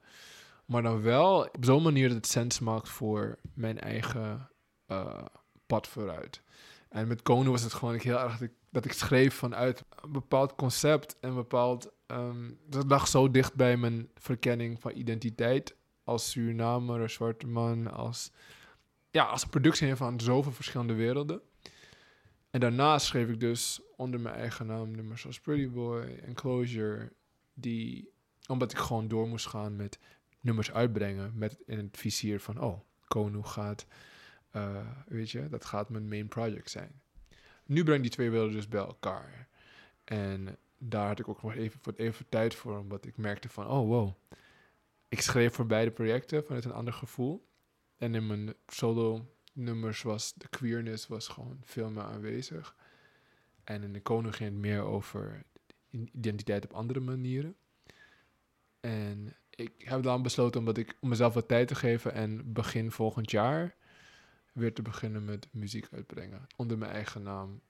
Maar 0.65 0.83
dan 0.83 1.03
wel 1.03 1.49
op 1.53 1.65
zo'n 1.65 1.83
manier 1.83 2.09
dat 2.09 2.17
het 2.17 2.27
sens 2.27 2.59
maakt 2.59 2.89
voor 2.89 3.39
mijn 3.55 3.81
eigen 3.81 4.49
eh, 4.87 5.25
pad 5.67 5.89
vooruit. 5.89 6.43
En 6.89 7.09
met 7.09 7.23
Kono 7.23 7.51
was 7.51 7.63
het 7.63 7.75
gewoon 7.75 7.95
heel 7.95 8.19
erg 8.19 8.39
dat 8.71 8.85
ik, 8.85 8.93
schreef 8.93 9.35
vanuit 9.35 9.85
een 10.03 10.13
bepaald 10.13 10.55
concept 10.55 11.17
en 11.21 11.35
bepaald... 11.35 11.91
ehm, 12.07 12.51
dat 12.67 12.85
lag 12.89 13.09
zo 13.09 13.31
dicht 13.31 13.55
bij 13.55 13.77
mijn 13.77 14.09
verkenning 14.15 14.81
van 14.81 14.93
identiteit 14.95 15.77
als 16.05 16.31
Surinamer, 16.31 17.01
een 17.01 17.11
zwarte 17.11 17.47
man, 17.47 17.93
als, 17.93 18.33
ja, 19.11 19.25
als 19.25 19.45
productie 19.45 19.95
van 19.95 20.21
zoveel 20.21 20.53
verschillende 20.53 20.95
werelden. 20.95 21.41
En 22.51 22.61
daarna 22.61 22.99
schreef 22.99 23.29
ik 23.29 23.41
dus 23.41 23.81
onder 23.97 24.21
mijn 24.21 24.35
eigen 24.35 24.67
naam 24.67 24.91
nummers 24.91 25.21
zoals 25.21 25.41
Pretty 25.41 25.71
Boy, 25.71 26.21
Enclosure, 26.25 27.13
die, 27.55 28.13
omdat 28.47 28.73
ik 28.73 28.79
gewoon 28.79 29.09
door 29.09 29.29
moest 29.29 29.47
gaan 29.47 29.77
met 29.77 29.99
nummers 30.41 30.73
uitbrengen, 30.73 31.33
met 31.35 31.59
in 31.67 31.79
het 31.79 31.97
vizier 31.97 32.41
van, 32.41 32.61
oh, 32.61 32.81
Kono 33.07 33.43
gaat, 33.43 33.87
eh, 34.51 34.87
weet 35.07 35.31
je, 35.31 35.49
dat 35.49 35.65
gaat 35.65 35.89
mijn 35.89 36.09
main 36.09 36.29
project 36.29 36.71
zijn. 36.71 37.01
Nu 37.67 37.85
breng 37.85 38.03
die 38.03 38.11
twee 38.11 38.31
werelden 38.31 38.55
dus 38.55 38.69
bij 38.69 38.81
elkaar. 38.81 39.49
En 40.05 40.57
daar 40.79 41.07
had 41.07 41.19
ik 41.19 41.29
ook 41.29 41.43
nog 41.43 41.55
even, 41.55 41.81
wat 41.83 41.97
even 41.97 42.29
tijd 42.29 42.55
voor, 42.55 42.79
omdat 42.79 43.07
ik 43.07 43.17
merkte 43.17 43.49
van, 43.49 43.67
oh 43.67 43.89
wow, 43.89 44.15
ik 45.09 45.21
schreef 45.21 45.55
voor 45.55 45.67
beide 45.67 45.91
projecten 45.91 46.45
vanuit 46.45 46.65
een 46.65 46.73
ander 46.73 46.93
gevoel. 46.93 47.49
En 47.97 48.15
in 48.15 48.27
mijn 48.27 48.55
solo 48.67 49.35
nummers 49.53 50.03
was 50.03 50.33
de 50.35 50.49
queerness 50.49 51.07
was 51.07 51.29
gewoon 51.29 51.59
veel 51.63 51.91
meer 51.91 52.03
aanwezig. 52.03 52.77
En 53.65 53.83
in 53.83 53.93
de 53.93 54.03
koning 54.03 54.37
ging 54.37 54.51
het 54.51 54.59
meer 54.59 54.83
over 54.83 55.43
identiteit 55.91 56.65
op 56.65 56.73
andere 56.73 57.01
manieren. 57.01 57.57
En 58.81 59.37
ik 59.51 59.73
heb 59.79 60.03
dan 60.03 60.23
besloten 60.23 60.61
omdat 60.61 60.77
ik, 60.77 60.97
om 61.01 61.09
mezelf 61.09 61.35
wat 61.35 61.49
tijd 61.49 61.69
te 61.69 61.75
geven 61.75 62.13
en 62.13 62.53
begin 62.53 62.91
volgend 62.91 63.31
jaar 63.31 63.77
weer 64.53 64.75
te 64.75 64.83
beginnen 64.83 65.25
met 65.25 65.49
muziek 65.51 65.89
uitbrengen. 65.93 66.47
Onder 66.57 66.79
mijn 66.79 66.93
eigen 66.93 67.23
naam. 67.23 67.61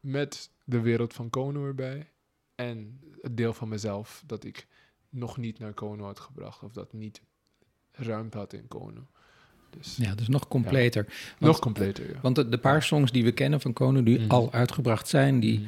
Met 0.00 0.50
de 0.64 0.80
wereld 0.80 1.14
van 1.14 1.30
Kono 1.30 1.66
erbij. 1.66 2.10
En 2.54 3.00
het 3.20 3.36
deel 3.36 3.52
van 3.52 3.68
mezelf 3.68 4.22
dat 4.26 4.44
ik 4.44 4.66
nog 5.08 5.36
niet 5.36 5.58
naar 5.58 5.74
Kono 5.74 6.04
had 6.04 6.20
gebracht. 6.20 6.62
Of 6.62 6.72
dat 6.72 6.92
niet 6.92 7.22
ruimte 7.92 8.38
had 8.38 8.52
in 8.52 8.68
Kono. 8.68 9.06
Dus 9.78 9.96
Ja, 10.00 10.14
dus 10.14 10.28
nog 10.28 10.48
completer. 10.48 11.04
nog 11.06 11.14
Want- 11.38 11.58
completer, 11.58 12.04
ja. 12.08 12.18
Want 12.22 12.34
de, 12.36 12.48
de 12.48 12.58
paar 12.58 12.82
songs 12.82 13.12
die 13.12 13.24
we 13.24 13.32
kennen 13.32 13.60
van 13.60 13.72
Konu, 13.72 14.02
die 14.02 14.18
Mhm. 14.18 14.30
al 14.30 14.52
uitgebracht 14.52 15.08
zijn, 15.08 15.40
die 15.40 15.66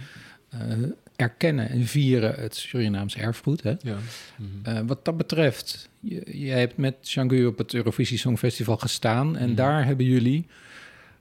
Mhm. 0.50 0.62
eh, 0.70 0.76
erkennen 1.16 1.68
en 1.70 1.86
vieren 1.86 2.34
het 2.34 2.56
Surinaams 2.56 3.16
erfgoed. 3.16 3.62
Hè? 3.62 3.74
Ja. 3.80 3.96
Mhm. 4.36 4.48
Eh, 4.76 4.80
wat 4.86 5.04
dat 5.04 5.16
betreft, 5.16 5.88
je- 6.00 6.38
jij 6.38 6.58
hebt 6.58 6.76
met 6.76 6.94
Changu 7.02 7.46
op 7.46 7.58
het 7.58 7.74
Eurovisie 7.74 8.18
Songfestival 8.18 8.76
gestaan. 8.76 9.36
En 9.36 9.46
Mhm. 9.46 9.56
daar 9.56 9.84
hebben 9.84 10.06
jullie, 10.06 10.46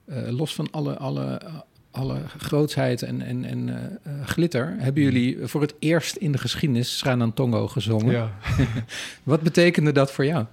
eh, 0.05 0.29
los 0.29 0.55
van 0.55 0.67
alle, 0.71 0.97
alle, 0.97 1.41
alle 1.91 2.21
grootsheid 2.37 3.01
en, 3.01 3.21
en, 3.21 3.45
en 3.45 3.99
glitter, 4.25 4.75
hebben 4.77 5.03
Mhm. 5.03 5.11
jullie 5.13 5.37
voor 5.47 5.61
het 5.61 5.73
eerst 5.79 6.15
in 6.15 6.31
de 6.31 6.37
geschiedenis 6.37 6.97
Sranan 6.97 7.33
Tongo 7.33 7.67
gezongen. 7.67 8.11
ja. 8.11 8.31
Wat 9.23 9.41
betekende 9.41 9.91
dat 9.91 10.11
voor 10.11 10.25
jou? 10.25 10.45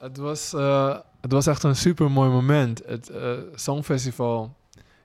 Het 0.00 0.16
was, 0.16 0.52
eh, 0.52 0.98
het 1.20 1.32
was 1.32 1.46
echt 1.46 1.62
een 1.62 1.76
super 1.76 2.10
mooi 2.10 2.30
moment. 2.30 2.82
Het 2.86 3.08
eh, 3.08 3.32
Songfestival 3.54 4.56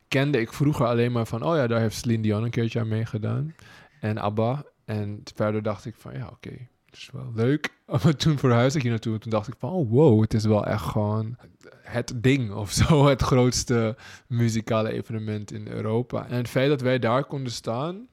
kende 0.07 0.39
ik 0.39 0.53
vroeger 0.53 0.85
alleen 0.85 1.11
maar 1.11 1.25
van... 1.25 1.43
oh 1.43 1.55
ja, 1.55 1.67
daar 1.67 1.79
heeft 1.79 1.95
Celine 1.95 2.21
Dion 2.21 2.43
een 2.43 2.49
keertje 2.49 2.79
aan 2.79 2.87
meegedaan. 2.87 3.55
En 3.99 4.17
ABBA. 4.17 4.63
En 4.85 5.21
verder 5.35 5.61
dacht 5.63 5.85
ik 5.85 5.95
van, 5.97 6.13
ja, 6.13 6.27
oké, 6.27 6.49
het 6.85 6.95
is 6.95 7.09
wel 7.13 7.31
leuk. 7.35 7.73
Maar 8.03 8.15
toen 8.15 8.37
verhuisde 8.37 8.77
ik 8.77 8.83
hier 8.83 8.91
naartoe. 8.91 9.13
En 9.13 9.19
toen 9.19 9.31
dacht 9.31 9.47
ik 9.47 9.53
van, 9.57 9.69
oh 9.69 9.91
wow, 9.91 10.21
het 10.21 10.33
is 10.33 10.45
wel 10.45 10.65
echt 10.65 10.83
gewoon 10.83 11.37
het 11.81 12.13
ding 12.15 12.51
of 12.51 12.71
zo. 12.71 13.05
Het 13.07 13.21
grootste 13.21 13.97
muzikale 14.27 14.91
evenement 14.91 15.51
in 15.51 15.67
Europa. 15.67 16.27
En 16.27 16.37
het 16.37 16.49
feit 16.49 16.69
dat 16.69 16.81
wij 16.81 16.99
daar 16.99 17.25
konden 17.25 17.51
staan... 17.51 18.07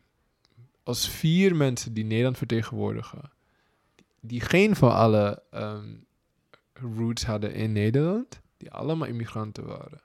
als 0.83 1.09
vier 1.09 1.57
mensen 1.57 1.93
die 1.93 2.05
Nederland 2.05 2.39
vertegenwoordigen... 2.39 3.31
die 4.21 4.41
geen 4.41 4.77
van 4.77 4.95
alle... 4.95 5.43
ehm, 5.51 5.89
roots 6.97 7.25
hadden 7.25 7.55
in 7.55 7.73
Nederland, 7.73 8.41
die 8.57 8.71
allemaal 8.71 9.09
immigranten 9.09 9.67
waren. 9.67 10.01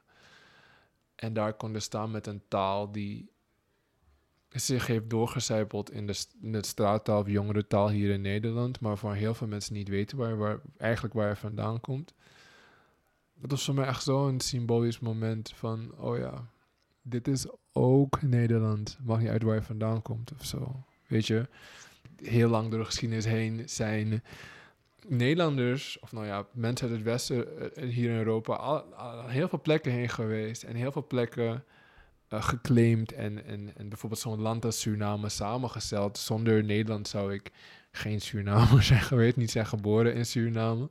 En 1.16 1.34
daar 1.34 1.54
konden 1.54 1.82
staan 1.82 2.12
met 2.12 2.28
een 2.28 2.42
taal 2.48 2.92
die 2.92 3.32
zich 4.50 4.88
heeft 4.88 5.10
doorgecijpeld 5.10 5.92
in 5.92 6.08
de, 6.08 6.26
in 6.42 6.52
de 6.52 6.66
straattaal 6.66 7.20
of 7.20 7.28
jongerentaal 7.28 7.90
hier 7.90 8.10
in 8.10 8.22
Nederland, 8.22 8.80
maar 8.80 8.98
voor 8.98 9.14
heel 9.14 9.34
veel 9.34 9.48
mensen 9.48 9.74
niet 9.74 9.88
weten 9.88 10.18
waar, 10.18 10.38
waar 10.38 10.60
eigenlijk 10.78 11.14
waar 11.14 11.26
hij 11.26 11.36
vandaan 11.36 11.80
komt. 11.82 12.14
Dat 13.40 13.52
was 13.52 13.66
voor 13.66 13.74
mij 13.74 13.86
echt 13.86 14.04
zo'n 14.04 14.40
symbolisch 14.40 15.00
moment 15.00 15.54
van, 15.56 15.94
oh 15.98 16.18
ja, 16.18 16.48
dit 17.02 17.28
is 17.28 17.48
ook 17.72 18.22
Nederland. 18.22 18.98
Maakt 19.04 19.22
niet 19.22 19.30
uit 19.30 19.44
waar 19.44 19.56
je 19.56 19.62
vandaan 19.62 20.02
komt 20.02 20.32
of 20.40 20.46
zo. 20.46 20.84
Weet 21.08 21.28
je, 21.28 21.48
heel 22.16 22.50
lang 22.50 22.70
door 22.70 22.80
de 22.80 22.86
geschiedenis 22.86 23.26
heen 23.26 23.70
zijn 23.70 24.24
Nederlanders, 25.08 26.00
of 26.00 26.12
nou 26.12 26.26
ja, 26.26 26.48
mensen 26.52 26.88
uit 26.88 26.96
het 26.98 27.06
Westen 27.06 27.76
eh, 27.76 27.90
hier 27.90 28.10
in 28.10 28.18
Europa, 28.18 28.54
al, 28.54 29.28
heel 29.28 29.48
veel 29.48 29.62
plekken 29.62 29.92
heen 29.92 30.10
geweest 30.10 30.64
en 30.64 30.76
heel 30.76 30.92
veel 30.92 31.08
plekken 31.08 31.64
eh, 32.28 32.44
geclaimd 32.44 33.12
en, 33.12 33.46
en, 33.46 33.72
en 33.76 33.90
bijvoorbeeld 33.90 34.22
zo'n 34.22 34.42
land 34.42 34.66
als 34.66 34.80
Suriname 34.80 35.30
samengesteld. 35.30 36.18
Zonder 36.18 36.64
Nederland 36.64 37.08
zou 37.08 37.34
ik 37.34 37.52
geen 37.92 38.22
Surinamer 38.22 38.84
zijn 38.94 39.02
geweest, 39.02 39.36
niet 39.36 39.52
zijn 39.52 39.66
geboren 39.66 40.14
in 40.14 40.26
Suriname. 40.26 40.90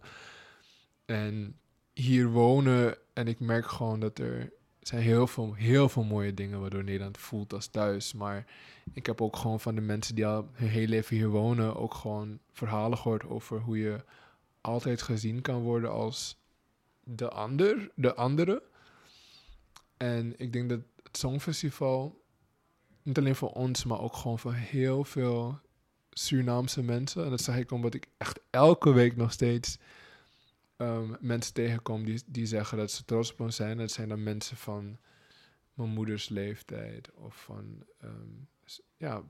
En 1.04 1.58
hier 1.92 2.28
wonen 2.28 2.96
en 3.12 3.28
ik 3.28 3.40
merk 3.40 3.66
gewoon 3.66 4.00
dat 4.00 4.18
er 4.18 4.52
zijn 4.88 5.02
heel 5.02 5.26
veel, 5.26 5.54
heel 5.54 5.88
veel 5.88 6.04
mooie 6.04 6.34
dingen 6.34 6.60
waardoor 6.60 6.84
Nederland 6.84 7.18
voelt 7.18 7.52
als 7.52 7.66
thuis. 7.66 8.12
Maar 8.12 8.46
ik 8.92 9.06
heb 9.06 9.20
ook 9.20 9.36
gewoon 9.36 9.60
van 9.60 9.74
de 9.74 9.80
mensen 9.80 10.14
die 10.14 10.26
al 10.26 10.48
hun 10.52 10.68
hele 10.68 10.88
leven 10.88 11.16
hier 11.16 11.28
wonen 11.28 11.76
ook 11.76 11.94
gewoon 11.94 12.38
verhalen 12.52 12.98
gehoord 12.98 13.24
over 13.24 13.60
hoe 13.60 13.78
je 13.78 14.04
altijd 14.60 15.02
gezien 15.02 15.40
kan 15.40 15.62
worden 15.62 15.90
als 15.90 16.38
de 17.04 17.28
ander, 17.28 17.90
de 17.94 18.14
andere. 18.14 18.62
En 19.96 20.34
ik 20.36 20.52
denk 20.52 20.68
dat 20.68 20.80
het 21.02 21.16
Songfestival, 21.16 22.22
niet 23.02 23.18
alleen 23.18 23.36
voor 23.36 23.52
ons, 23.52 23.84
maar 23.84 24.00
ook 24.00 24.14
gewoon 24.14 24.38
voor 24.38 24.54
heel 24.54 25.04
veel 25.04 25.58
Surinaamse 26.10 26.82
mensen. 26.82 27.24
En 27.24 27.30
dat 27.30 27.40
zeg 27.40 27.56
ik 27.56 27.70
omdat 27.70 27.94
ik 27.94 28.08
echt 28.16 28.40
elke 28.50 28.92
week 28.92 29.16
nog 29.16 29.32
steeds 29.32 29.78
ehm, 30.76 31.14
mensen 31.20 31.54
tegenkom 31.54 32.04
die, 32.04 32.22
die 32.26 32.46
zeggen 32.46 32.78
dat 32.78 32.90
ze 32.90 33.04
trots 33.04 33.32
op 33.32 33.40
ons 33.40 33.56
zijn. 33.56 33.76
Dat 33.76 33.90
zijn 33.90 34.08
dan 34.08 34.22
mensen 34.22 34.56
van 34.56 34.98
mijn 35.74 35.90
moeders 35.90 36.28
leeftijd 36.28 37.10
of 37.14 37.42
van, 37.42 37.84
ehm, 38.00 38.30
ja, 38.96 39.22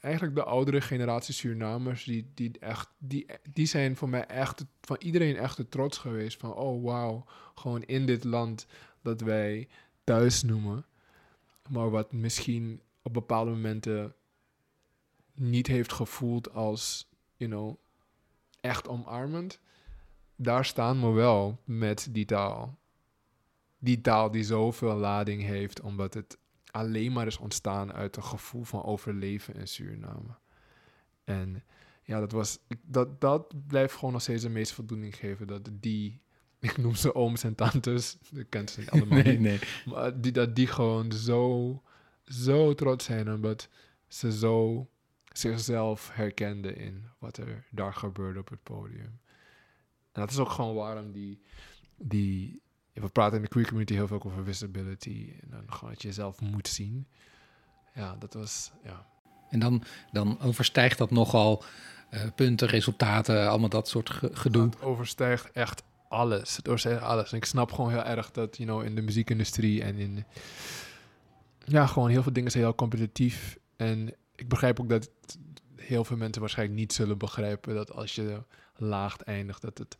eigenlijk 0.00 0.34
de 0.34 0.44
oudere 0.44 0.80
generatie 0.80 1.34
Surinamers. 1.34 2.04
Die, 2.04 2.30
die, 2.34 2.58
echt, 2.58 2.88
die, 2.98 3.26
die 3.52 3.66
zijn 3.66 3.96
voor 3.96 4.08
mij 4.08 4.26
echt, 4.26 4.64
van 4.80 4.96
iedereen 4.98 5.36
echt 5.36 5.56
de 5.56 5.68
trots 5.68 5.98
geweest. 5.98 6.38
Van, 6.38 6.54
oh 6.54 6.84
wauw, 6.84 7.24
gewoon 7.54 7.82
in 7.82 8.06
dit 8.06 8.24
land 8.24 8.66
dat 9.02 9.20
wij 9.20 9.68
thuis 10.04 10.42
noemen. 10.42 10.86
Maar 11.68 11.90
wat 11.90 12.12
misschien 12.12 12.80
op 13.02 13.12
bepaalde 13.12 13.50
momenten 13.50 14.14
niet 15.34 15.66
heeft 15.66 15.92
gevoeld 15.92 16.52
als, 16.52 17.08
you 17.36 17.50
know, 17.50 17.76
echt 18.60 18.88
omarmend. 18.88 19.60
Daar 20.42 20.64
staan 20.64 21.00
we 21.00 21.10
wel 21.10 21.60
met 21.64 22.08
die 22.10 22.24
taal. 22.24 22.78
Die 23.78 24.00
taal 24.00 24.30
die 24.30 24.44
zoveel 24.44 24.96
lading 24.96 25.42
heeft, 25.42 25.80
omdat 25.80 26.14
het 26.14 26.38
alleen 26.70 27.12
maar 27.12 27.26
is 27.26 27.38
ontstaan 27.38 27.92
uit 27.92 28.16
een 28.16 28.24
gevoel 28.24 28.62
van 28.62 28.84
overleven 28.84 29.54
in 29.54 29.68
Suriname. 29.68 30.36
En 31.24 31.62
ja, 32.02 32.20
dat 32.20 32.32
was, 32.32 32.58
dat, 32.82 33.20
dat 33.20 33.66
blijft 33.66 33.94
gewoon 33.94 34.12
nog 34.12 34.22
steeds 34.22 34.42
de 34.42 34.48
meeste 34.48 34.74
voldoening 34.74 35.16
geven. 35.16 35.46
Dat 35.46 35.68
die, 35.72 36.20
ik 36.60 36.76
noem 36.76 36.94
ze 36.94 37.14
ooms 37.14 37.44
en 37.44 37.54
tantes, 37.54 38.18
ik 38.34 38.50
ken 38.50 38.68
ze 38.68 38.80
niet 38.80 38.90
allemaal 38.92 39.22
nee, 39.22 39.38
niet. 39.38 39.40
nee. 39.40 39.58
Maar 39.84 40.20
die, 40.20 40.32
dat 40.32 40.56
die 40.56 40.66
gewoon 40.66 41.12
zo, 41.12 41.82
zo 42.24 42.74
trots 42.74 43.04
zijn 43.04 43.32
omdat 43.32 43.68
ze 44.08 44.32
zo 44.32 44.86
zichzelf 45.32 46.10
herkenden 46.12 46.76
in 46.76 47.04
wat 47.18 47.36
er 47.36 47.66
daar 47.70 47.94
gebeurde 47.94 48.38
op 48.38 48.48
het 48.48 48.62
podium. 48.62 49.20
En 50.12 50.20
dat 50.20 50.30
is 50.30 50.38
ook 50.38 50.50
gewoon 50.50 50.74
waarom 50.74 51.12
die, 51.12 51.40
die 51.96 52.60
we 52.92 53.08
praten 53.08 53.36
in 53.36 53.42
de 53.42 53.48
queer 53.48 53.64
community 53.64 53.94
heel 53.94 54.06
veel 54.06 54.22
over 54.24 54.44
visibility 54.44 55.32
en 55.42 55.48
dan 55.50 55.62
gewoon 55.66 55.90
dat 55.90 56.02
je 56.02 56.08
jezelf 56.08 56.40
moet 56.40 56.68
zien. 56.68 57.06
Ja, 57.94 58.16
dat 58.18 58.34
was, 58.34 58.72
ja. 58.84 59.06
En 59.50 59.58
dan, 59.58 59.82
dan 60.12 60.40
overstijgt 60.40 60.98
dat 60.98 61.10
nogal 61.10 61.64
eh, 62.10 62.20
punten, 62.34 62.68
resultaten, 62.68 63.48
allemaal 63.48 63.68
dat 63.68 63.88
soort 63.88 64.10
ge- 64.10 64.30
gedoe. 64.32 64.64
Het 64.64 64.82
overstijgt 64.82 65.50
echt 65.50 65.82
alles. 66.08 66.56
Het 66.56 66.68
overstijgt 66.68 67.02
alles. 67.02 67.30
En 67.30 67.36
ik 67.36 67.44
snap 67.44 67.72
gewoon 67.72 67.90
heel 67.90 68.04
erg 68.04 68.30
dat, 68.30 68.56
you 68.56 68.68
know, 68.68 68.84
in 68.84 68.94
de 68.94 69.02
muziekindustrie 69.02 69.82
en 69.82 69.96
in... 69.96 70.24
Ja, 71.64 71.86
gewoon 71.86 72.08
heel 72.08 72.22
veel 72.22 72.32
dingen 72.32 72.50
zijn 72.50 72.62
heel 72.62 72.74
competitief. 72.74 73.58
En 73.76 74.14
ik 74.34 74.48
begrijp 74.48 74.80
ook 74.80 74.88
dat 74.88 75.10
heel 75.76 76.04
veel 76.04 76.16
mensen 76.16 76.40
waarschijnlijk 76.40 76.78
niet 76.78 76.92
zullen 76.92 77.18
begrijpen 77.18 77.74
dat 77.74 77.92
als 77.92 78.14
je 78.14 78.42
laag 78.82 79.16
eindigt, 79.16 79.62
dat 79.62 79.78
het 79.78 79.98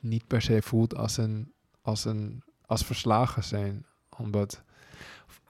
niet 0.00 0.26
per 0.26 0.42
se 0.42 0.62
voelt 0.62 0.96
als 0.96 1.16
een, 1.16 1.52
als 1.82 2.04
een, 2.04 2.42
als 2.66 2.84
verslagen 2.84 3.44
zijn. 3.44 3.86
Omdat, 4.16 4.62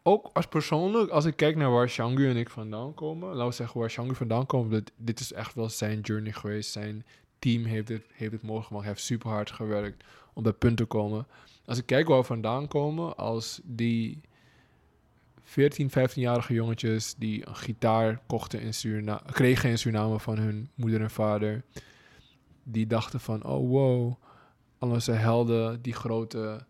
ook 0.02 0.30
als 0.32 0.46
persoonlijk, 0.46 1.10
als 1.10 1.24
ik 1.24 1.36
kijk 1.36 1.56
naar 1.56 1.70
waar 1.70 1.88
Shangu 1.88 2.28
en 2.28 2.36
ik 2.36 2.50
vandaan 2.50 2.94
komen, 2.94 3.28
laten 3.28 3.48
we 3.48 3.54
zeggen 3.54 3.80
waar 3.80 3.90
Shangu 3.90 4.14
vandaan 4.14 4.46
komt, 4.46 4.70
dat, 4.70 4.92
dit 4.96 5.20
is 5.20 5.32
echt 5.32 5.54
wel 5.54 5.68
zijn 5.68 6.00
journey 6.00 6.32
geweest, 6.32 6.70
zijn 6.70 7.04
team 7.38 7.64
heeft 7.64 7.88
het, 7.88 8.04
heeft 8.12 8.32
het 8.32 8.42
mogelijk 8.42 8.66
gemaakt. 8.66 8.86
Heeft 8.86 9.00
super 9.00 9.30
hard 9.30 9.50
gewerkt 9.50 10.04
om 10.32 10.42
dat 10.42 10.58
punt 10.58 10.76
te 10.76 10.84
komen. 10.84 11.26
Als 11.64 11.78
ik 11.78 11.86
kijk 11.86 12.08
waar 12.08 12.18
we 12.18 12.24
vandaan 12.24 12.68
komen, 12.68 13.16
als 13.16 13.60
die 13.64 14.20
14, 15.42 15.90
15-jarige 15.90 16.52
jongetjes 16.52 17.14
die 17.14 17.48
een 17.48 17.56
gitaar 17.56 18.20
kochten 18.26 18.60
in 18.60 18.74
Surina 18.74 19.22
kregen 19.32 19.70
in 19.70 19.78
Suriname 19.78 20.20
van 20.20 20.38
hun 20.38 20.70
moeder 20.74 21.00
en 21.00 21.10
vader, 21.10 21.62
die 22.72 22.86
dachten 22.86 23.20
van, 23.20 23.44
oh 23.44 23.68
wow, 23.68 24.14
al 24.78 24.90
onze 24.90 25.12
helden, 25.12 25.82
die 25.82 25.92
grote 25.92 26.66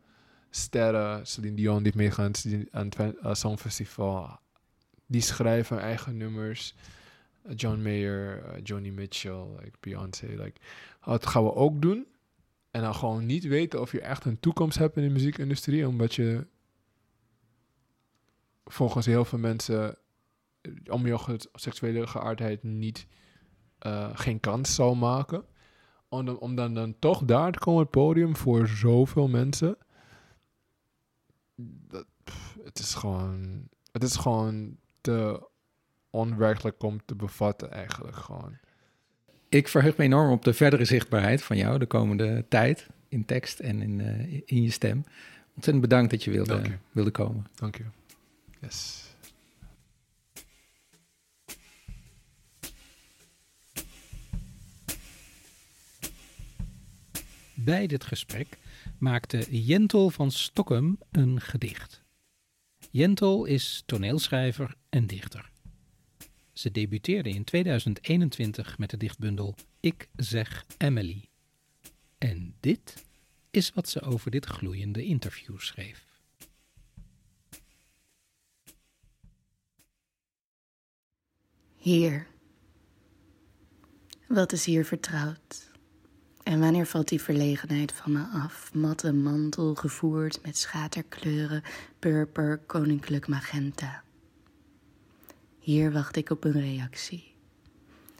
sterren, 0.51 1.26
Celine 1.26 1.57
Dion 1.57 1.82
die 1.82 1.92
heeft 1.92 1.96
meegegaan 1.96 2.32
aan 2.70 2.86
het 2.96 3.14
uh, 3.22 3.34
Songfestival, 3.34 4.38
die 5.07 5.20
schrijven 5.20 5.80
eigen 5.80 6.16
nummers. 6.16 6.74
Uh, 7.46 7.53
John 7.57 7.82
Mayer, 7.82 8.44
uh, 8.44 8.61
Joni 8.62 8.92
Mitchell, 8.92 9.44
like 9.59 9.76
Beyoncé. 9.80 10.26
Like, 10.26 10.61
dat 11.05 11.26
gaan 11.26 11.44
we 11.44 11.55
ook 11.55 11.82
doen. 11.82 12.07
En 12.70 12.82
dan 12.82 12.94
gewoon 12.94 13.26
niet 13.26 13.44
weten 13.44 13.80
of 13.80 13.92
je 13.92 14.01
echt 14.01 14.24
een 14.24 14.40
toekomst 14.40 14.78
hebt 14.78 14.96
in 14.96 15.03
de 15.03 15.09
muziekindustrie, 15.09 15.88
omdat 15.88 16.14
je 16.14 16.46
volgens 18.64 19.07
heel 19.07 19.24
veel 19.24 19.38
mensen 19.38 19.96
eh, 20.61 20.72
om 20.86 21.07
je 21.07 21.49
seksuele 21.53 22.07
geaardheid 22.07 22.62
niet 22.62 23.07
eh, 23.78 24.11
geen 24.14 24.40
kans 24.40 24.74
zou 24.74 24.96
maken. 24.96 25.44
Om 26.09 26.24
dan, 26.26 26.38
om 26.38 26.54
dan, 26.54 26.74
dan 26.74 26.94
toch 26.98 27.24
daar 27.24 27.52
te 27.52 27.59
komen 27.59 27.80
op 27.80 27.92
het 27.92 28.02
podium 28.02 28.36
voor 28.36 28.68
zoveel 28.68 29.28
mensen. 29.28 29.76
Dat, 31.88 32.06
pff, 32.24 32.56
het 32.64 32.78
is 32.78 32.94
gewoon. 32.94 33.68
Het 33.92 34.02
is 34.02 34.16
gewoon 34.16 34.76
te 35.00 35.48
onwerkelijk 36.11 36.82
om 36.82 37.00
te 37.04 37.14
bevatten, 37.14 37.70
eigenlijk 37.70 38.16
gewoon. 38.16 38.59
Ik 39.48 39.68
verheug 39.68 39.96
me 39.96 40.04
enorm 40.04 40.30
op 40.30 40.44
de 40.44 40.52
verdere 40.54 40.84
zichtbaarheid 40.84 41.42
van 41.42 41.56
jou 41.56 41.78
de 41.78 41.86
komende 41.86 42.44
tijd. 42.48 42.86
In 43.09 43.24
tekst 43.24 43.61
en 43.61 43.82
in, 43.82 44.00
eh, 44.00 44.42
in 44.44 44.62
je 44.62 44.70
stem. 44.70 45.04
Ontzettend 45.54 45.80
bedankt 45.80 46.11
dat 46.11 46.24
je 46.24 46.30
wilde, 46.30 46.52
Dank 46.52 46.66
je. 46.66 46.76
wilde 46.92 47.11
komen. 47.11 47.46
Dank 47.54 47.76
je. 47.76 47.84
Yes. 48.61 49.07
Bij 57.68 57.86
dit 57.86 58.04
gesprek 58.04 58.58
maakte 58.98 59.64
Jentel 59.64 60.10
van 60.10 60.30
Stokkem 60.30 60.98
een 61.10 61.40
gedicht. 61.40 62.02
Jentel 62.90 63.44
is 63.44 63.82
toneelschrijver 63.86 64.74
en 64.88 65.06
dichter. 65.06 65.50
Ze 66.52 66.70
debuteerde 66.70 67.30
in 67.30 67.44
2021 67.44 68.78
met 68.78 68.90
de 68.90 68.96
dichtbundel 68.96 69.54
Ik 69.80 70.08
zeg 70.16 70.64
Emily. 70.78 71.28
En 72.18 72.54
dit 72.60 73.04
is 73.50 73.72
wat 73.72 73.88
ze 73.88 74.00
over 74.00 74.30
dit 74.30 74.44
gloeiende 74.44 75.04
interview 75.04 75.58
schreef. 75.58 76.04
Hier. 81.76 82.26
Wat 84.28 84.52
is 84.52 84.64
hier 84.64 84.84
vertrouwd? 84.84 85.67
En 86.49 86.61
wanneer 86.61 86.86
valt 86.86 87.09
die 87.09 87.20
verlegenheid 87.20 87.92
van 87.92 88.12
me 88.12 88.24
af? 88.32 88.74
Matte 88.74 89.12
mantel 89.12 89.74
gevoerd 89.74 90.42
met 90.42 90.57
schaterkleuren, 90.57 91.62
purper, 91.99 92.59
koninklijk 92.66 93.28
magenta. 93.28 94.03
Hier 95.59 95.92
wacht 95.92 96.16
ik 96.16 96.30
op 96.30 96.44
een 96.44 96.61
reactie. 96.61 97.34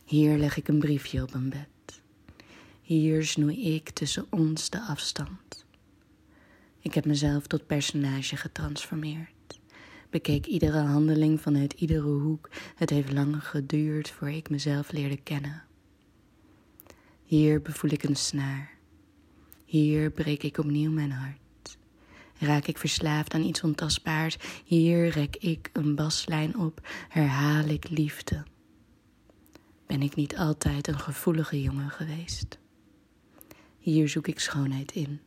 Hier 0.05 0.39
leg 0.39 0.57
ik 0.57 0.69
een 0.69 0.79
briefje 0.79 1.23
op 1.23 1.35
een 1.35 1.49
bed. 1.49 2.01
Hier 2.83 3.25
snoei 3.25 3.75
ik 3.75 3.91
tussen 3.91 4.27
ons 4.31 4.71
de 4.71 4.81
afstand. 4.81 5.67
Ik 6.81 6.95
heb 6.95 7.05
mezelf 7.05 7.47
tot 7.47 7.67
personage 7.67 8.37
getransformeerd. 8.37 9.61
bekeek 10.11 10.47
iedere 10.47 10.81
handeling 10.81 11.41
vanuit 11.41 11.73
iedere 11.73 12.09
hoek. 12.09 12.49
Het 12.75 12.91
heeft 12.91 13.13
lang 13.13 13.45
geduurd 13.45 14.11
voor 14.11 14.31
ik 14.31 14.51
mezelf 14.51 14.93
leerde 14.93 15.17
kennen. 15.17 15.68
Hier 17.29 17.63
bevoel 17.63 17.91
ik 17.91 18.03
een 18.03 18.17
snaar. 18.17 18.71
Hier 19.65 20.11
breek 20.11 20.43
ik 20.43 20.59
opnieuw 20.59 20.91
mijn 20.91 21.11
hart. 21.11 21.79
Raak 22.39 22.67
ik 22.67 22.79
verslaafd 22.79 23.35
aan 23.35 23.43
iets 23.43 23.63
ontastbaars. 23.63 24.37
Hier 24.65 25.09
rek 25.09 25.37
ik 25.37 25.71
een 25.73 25.95
baslijn 25.95 26.57
op, 26.57 26.89
herhaal 27.09 27.65
ik 27.65 27.89
liefde. 27.89 28.43
Ben 29.87 30.03
ik 30.03 30.15
niet 30.15 30.37
altijd 30.37 30.89
een 30.89 30.99
gevoelige 30.99 31.63
jongen 31.63 31.91
geweest? 31.91 32.59
Hier 33.79 34.09
zoek 34.09 34.27
ik 34.27 34.41
schoonheid 34.41 34.93
in. 34.93 35.21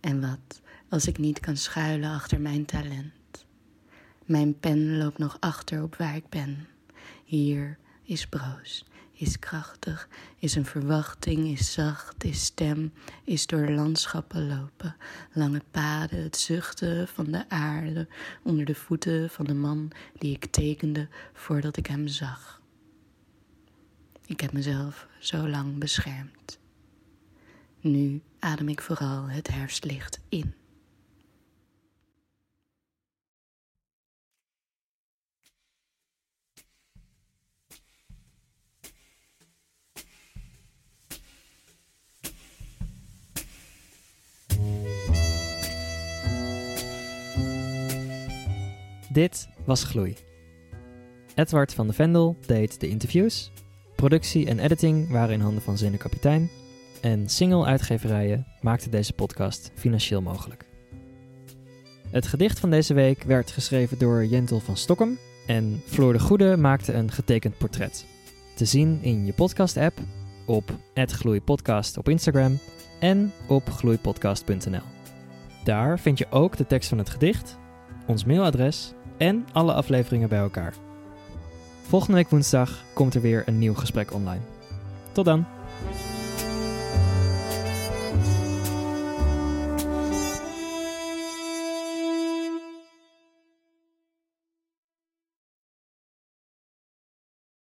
En 0.00 0.20
wat 0.20 0.60
als 0.88 1.06
ik 1.06 1.18
niet 1.18 1.40
kan 1.40 1.56
schuilen 1.56 2.10
achter 2.10 2.40
mijn 2.40 2.64
talent? 2.64 3.46
Mijn 4.24 4.58
pen 4.58 4.96
loopt 4.96 5.18
nog 5.18 5.36
achter 5.40 5.82
op 5.82 5.96
waar 5.96 6.16
ik 6.16 6.28
ben. 6.28 6.68
Hier 7.24 7.78
is 8.02 8.26
broos, 8.26 8.84
is 9.18 9.38
krachtig, 9.38 10.08
is 10.38 10.54
een 10.54 10.64
verwachting, 10.64 11.46
is 11.46 11.72
zacht, 11.72 12.24
is 12.24 12.44
stem, 12.44 12.92
is 13.24 13.46
door 13.46 13.68
landschappen 13.68 14.48
lopen, 14.48 14.96
lange 15.32 15.62
paden, 15.70 16.22
het 16.22 16.36
zuchten 16.36 17.08
van 17.08 17.24
de 17.24 17.48
aarde 17.48 18.08
onder 18.42 18.64
de 18.64 18.74
voeten 18.74 19.30
van 19.30 19.44
de 19.44 19.54
man 19.54 19.92
die 20.18 20.34
ik 20.34 20.46
tekende 20.46 21.08
voordat 21.32 21.76
ik 21.76 21.86
hem 21.86 22.06
zag. 22.08 22.60
Ik 24.26 24.40
heb 24.40 24.52
mezelf 24.52 25.06
zo 25.18 25.48
lang 25.48 25.78
beschermd. 25.78 26.58
Nu 27.80 28.22
adem 28.38 28.68
ik 28.68 28.80
vooral 28.80 29.28
het 29.28 29.48
herfstlicht 29.48 30.20
in. 30.28 30.54
Dit 49.16 49.48
was 49.64 49.84
Gloei. 49.84 50.16
Edward 51.34 51.74
van 51.74 51.86
de 51.86 51.92
Vendel 51.92 52.36
deed 52.46 52.80
de 52.80 52.88
interviews. 52.88 53.52
Productie 53.94 54.46
en 54.46 54.58
editing 54.58 55.10
waren 55.10 55.34
in 55.34 55.40
handen 55.40 55.62
van 55.62 55.78
Zene 55.78 55.96
Kapitein. 55.96 56.50
En 57.00 57.28
single-uitgeverijen 57.28 58.46
maakten 58.60 58.90
deze 58.90 59.12
podcast 59.12 59.70
financieel 59.74 60.22
mogelijk. 60.22 60.64
Het 62.10 62.26
gedicht 62.26 62.60
van 62.60 62.70
deze 62.70 62.94
week 62.94 63.22
werd 63.22 63.50
geschreven 63.50 63.98
door 63.98 64.24
Jentel 64.24 64.60
van 64.60 64.76
Stokkem. 64.76 65.18
En 65.46 65.82
Floor 65.86 66.12
de 66.12 66.18
Goede 66.18 66.56
maakte 66.56 66.92
een 66.92 67.10
getekend 67.10 67.58
portret. 67.58 68.06
Te 68.56 68.64
zien 68.64 68.98
in 69.02 69.26
je 69.26 69.32
podcast-app, 69.32 69.98
op 70.46 70.78
@gloeipodcast 70.94 71.96
op 71.96 72.08
Instagram 72.08 72.58
en 73.00 73.32
op 73.48 73.70
gloeipodcast.nl. 73.70 74.86
Daar 75.64 75.98
vind 75.98 76.18
je 76.18 76.26
ook 76.30 76.56
de 76.56 76.66
tekst 76.66 76.88
van 76.88 76.98
het 76.98 77.10
gedicht, 77.10 77.58
ons 78.06 78.24
mailadres 78.24 78.94
en 79.16 79.46
alle 79.52 79.72
afleveringen 79.72 80.28
bij 80.28 80.38
elkaar. 80.38 80.74
Volgende 81.82 82.16
week 82.16 82.30
woensdag 82.30 82.84
komt 82.92 83.14
er 83.14 83.20
weer 83.20 83.42
een 83.46 83.58
nieuw 83.58 83.74
gesprek 83.74 84.12
online. 84.12 84.40
Tot 85.12 85.24
dan! 85.24 85.55